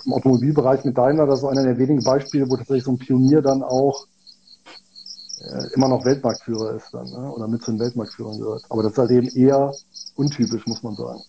[0.05, 3.43] im Automobilbereich mit Daimler, das ist einer der wenigen Beispiele, wo tatsächlich so ein Pionier
[3.43, 4.07] dann auch
[5.41, 7.31] äh, immer noch Weltmarktführer ist dann, ne?
[7.33, 8.65] oder mit zu den Weltmarktführern gehört.
[8.69, 9.73] Aber das ist halt eben eher
[10.17, 11.21] untypisch, muss man sagen.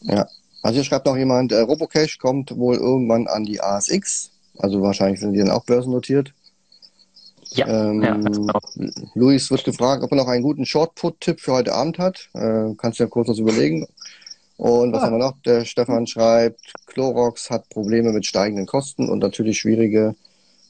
[0.00, 0.26] Ja,
[0.62, 5.20] also hier schreibt noch jemand, äh, Robocash kommt wohl irgendwann an die ASX, also wahrscheinlich
[5.20, 6.32] sind die dann auch börsennotiert.
[7.54, 8.58] Ja, ähm, ja genau.
[9.14, 12.30] Luis wird gefragt, ob er noch einen guten Short-Put-Tipp für heute Abend hat.
[12.32, 13.86] Äh, kannst du ja kurz was überlegen.
[14.62, 15.06] Und was ah.
[15.06, 15.42] haben wir noch?
[15.44, 20.14] Der Stefan schreibt, Clorox hat Probleme mit steigenden Kosten und natürlich schwierige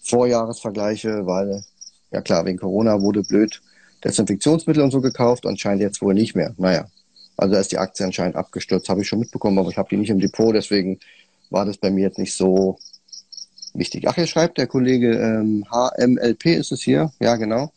[0.00, 1.62] Vorjahresvergleiche, weil,
[2.10, 3.60] ja klar, wegen Corona wurde blöd
[4.02, 6.54] Desinfektionsmittel und so gekauft und scheint jetzt wohl nicht mehr.
[6.56, 6.86] Naja,
[7.36, 10.08] also ist die Aktie anscheinend abgestürzt, habe ich schon mitbekommen, aber ich habe die nicht
[10.08, 10.98] im Depot, deswegen
[11.50, 12.78] war das bei mir jetzt nicht so
[13.74, 14.08] wichtig.
[14.08, 17.74] Ach, hier schreibt der Kollege ähm, HMLP ist es hier, ja genau,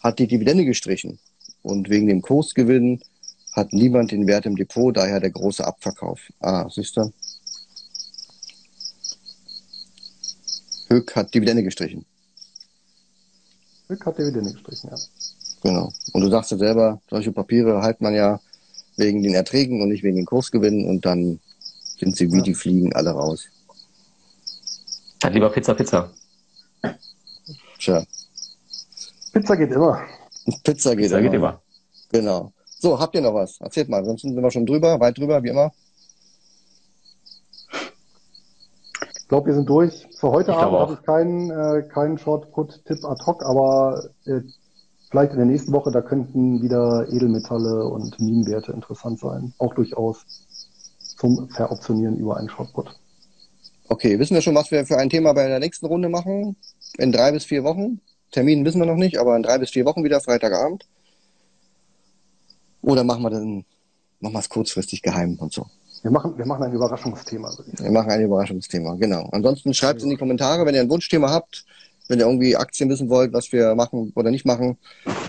[0.00, 1.18] hat die Dividende gestrichen
[1.62, 3.00] und wegen dem Kursgewinn
[3.54, 6.20] hat niemand den Wert im Depot, daher der große Abverkauf.
[6.40, 7.12] Ah, siehst du?
[10.88, 12.04] Höck hat Dividende gestrichen.
[13.88, 14.98] Höck hat Dividende gestrichen, ja.
[15.62, 15.92] Genau.
[16.12, 18.40] Und du sagst ja selber, solche Papiere halt man ja
[18.96, 21.40] wegen den Erträgen und nicht wegen den Kursgewinnen und dann
[21.98, 22.42] sind sie wie ja.
[22.42, 23.46] die Fliegen alle raus.
[25.20, 26.12] Dann lieber Pizza, Pizza.
[27.78, 28.04] Tja.
[29.32, 30.04] Pizza geht immer.
[30.62, 31.28] Pizza geht, Pizza immer.
[31.28, 31.62] geht immer.
[32.12, 32.52] Genau.
[32.84, 33.58] So, habt ihr noch was?
[33.62, 35.72] Erzählt mal, sonst sind wir schon drüber, weit drüber, wie immer.
[39.16, 40.06] Ich glaube, wir sind durch.
[40.20, 44.42] Für heute ich Abend habe ich keinen, äh, keinen Short-Put-Tipp ad hoc, aber äh,
[45.10, 49.54] vielleicht in der nächsten Woche, da könnten wieder Edelmetalle und Minenwerte interessant sein.
[49.56, 50.26] Auch durchaus
[50.98, 52.94] zum Veroptionieren über einen Short-Put.
[53.88, 56.54] Okay, wissen wir schon, was wir für ein Thema bei der nächsten Runde machen?
[56.98, 58.02] In drei bis vier Wochen?
[58.30, 60.84] Termin wissen wir noch nicht, aber in drei bis vier Wochen wieder, Freitagabend.
[62.84, 63.64] Oder machen wir dann,
[64.20, 65.66] machen wir es kurzfristig geheim und so.
[66.02, 67.50] Wir machen, wir machen ein Überraschungsthema.
[67.78, 69.28] Wir machen ein Überraschungsthema, genau.
[69.32, 71.64] Ansonsten schreibt es in die Kommentare, wenn ihr ein Wunschthema habt,
[72.08, 74.76] wenn ihr irgendwie Aktien wissen wollt, was wir machen oder nicht machen,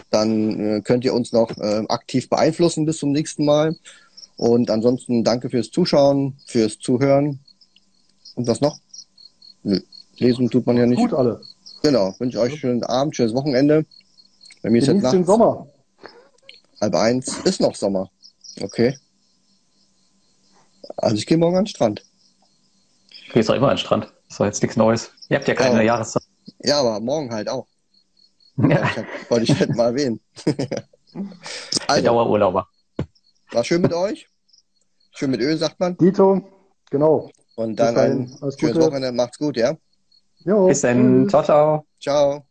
[0.09, 3.77] dann äh, könnt ihr uns noch äh, aktiv beeinflussen bis zum nächsten Mal.
[4.35, 7.39] Und ansonsten danke fürs Zuschauen, fürs Zuhören.
[8.35, 8.77] Und was noch?
[9.63, 9.79] Nö.
[10.17, 10.99] Lesen tut man ja nicht.
[10.99, 11.41] Gut alle.
[11.83, 12.13] Genau.
[12.19, 13.85] Wünsche euch schönen Abend, schönes Wochenende.
[14.61, 15.67] Bei mir ist jetzt den Sommer.
[16.81, 18.09] Halb eins ist noch Sommer.
[18.61, 18.97] Okay.
[20.97, 22.05] Also ich gehe morgen an den Strand.
[23.27, 24.13] Du gehst doch immer an den Strand.
[24.29, 25.11] Das war jetzt nichts Neues.
[25.29, 25.83] Ihr habt ja keine ja.
[25.83, 26.23] Jahreszeit.
[26.63, 27.67] Ja, aber morgen halt auch.
[28.57, 28.89] Ja.
[29.29, 30.19] Wollte ich halt mal erwähnen.
[31.87, 32.67] also, Dauerurlauber.
[33.51, 34.27] War schön mit euch.
[35.11, 35.97] Schön mit Öl, sagt man.
[35.97, 36.41] Dito,
[36.89, 37.29] genau.
[37.55, 39.11] Und dann ein schönes Wochenende.
[39.11, 39.75] Macht's gut, ja?
[40.39, 40.67] Jo.
[40.67, 41.29] Bis dann.
[41.29, 41.85] Ciao, ciao.
[41.99, 42.45] Ciao.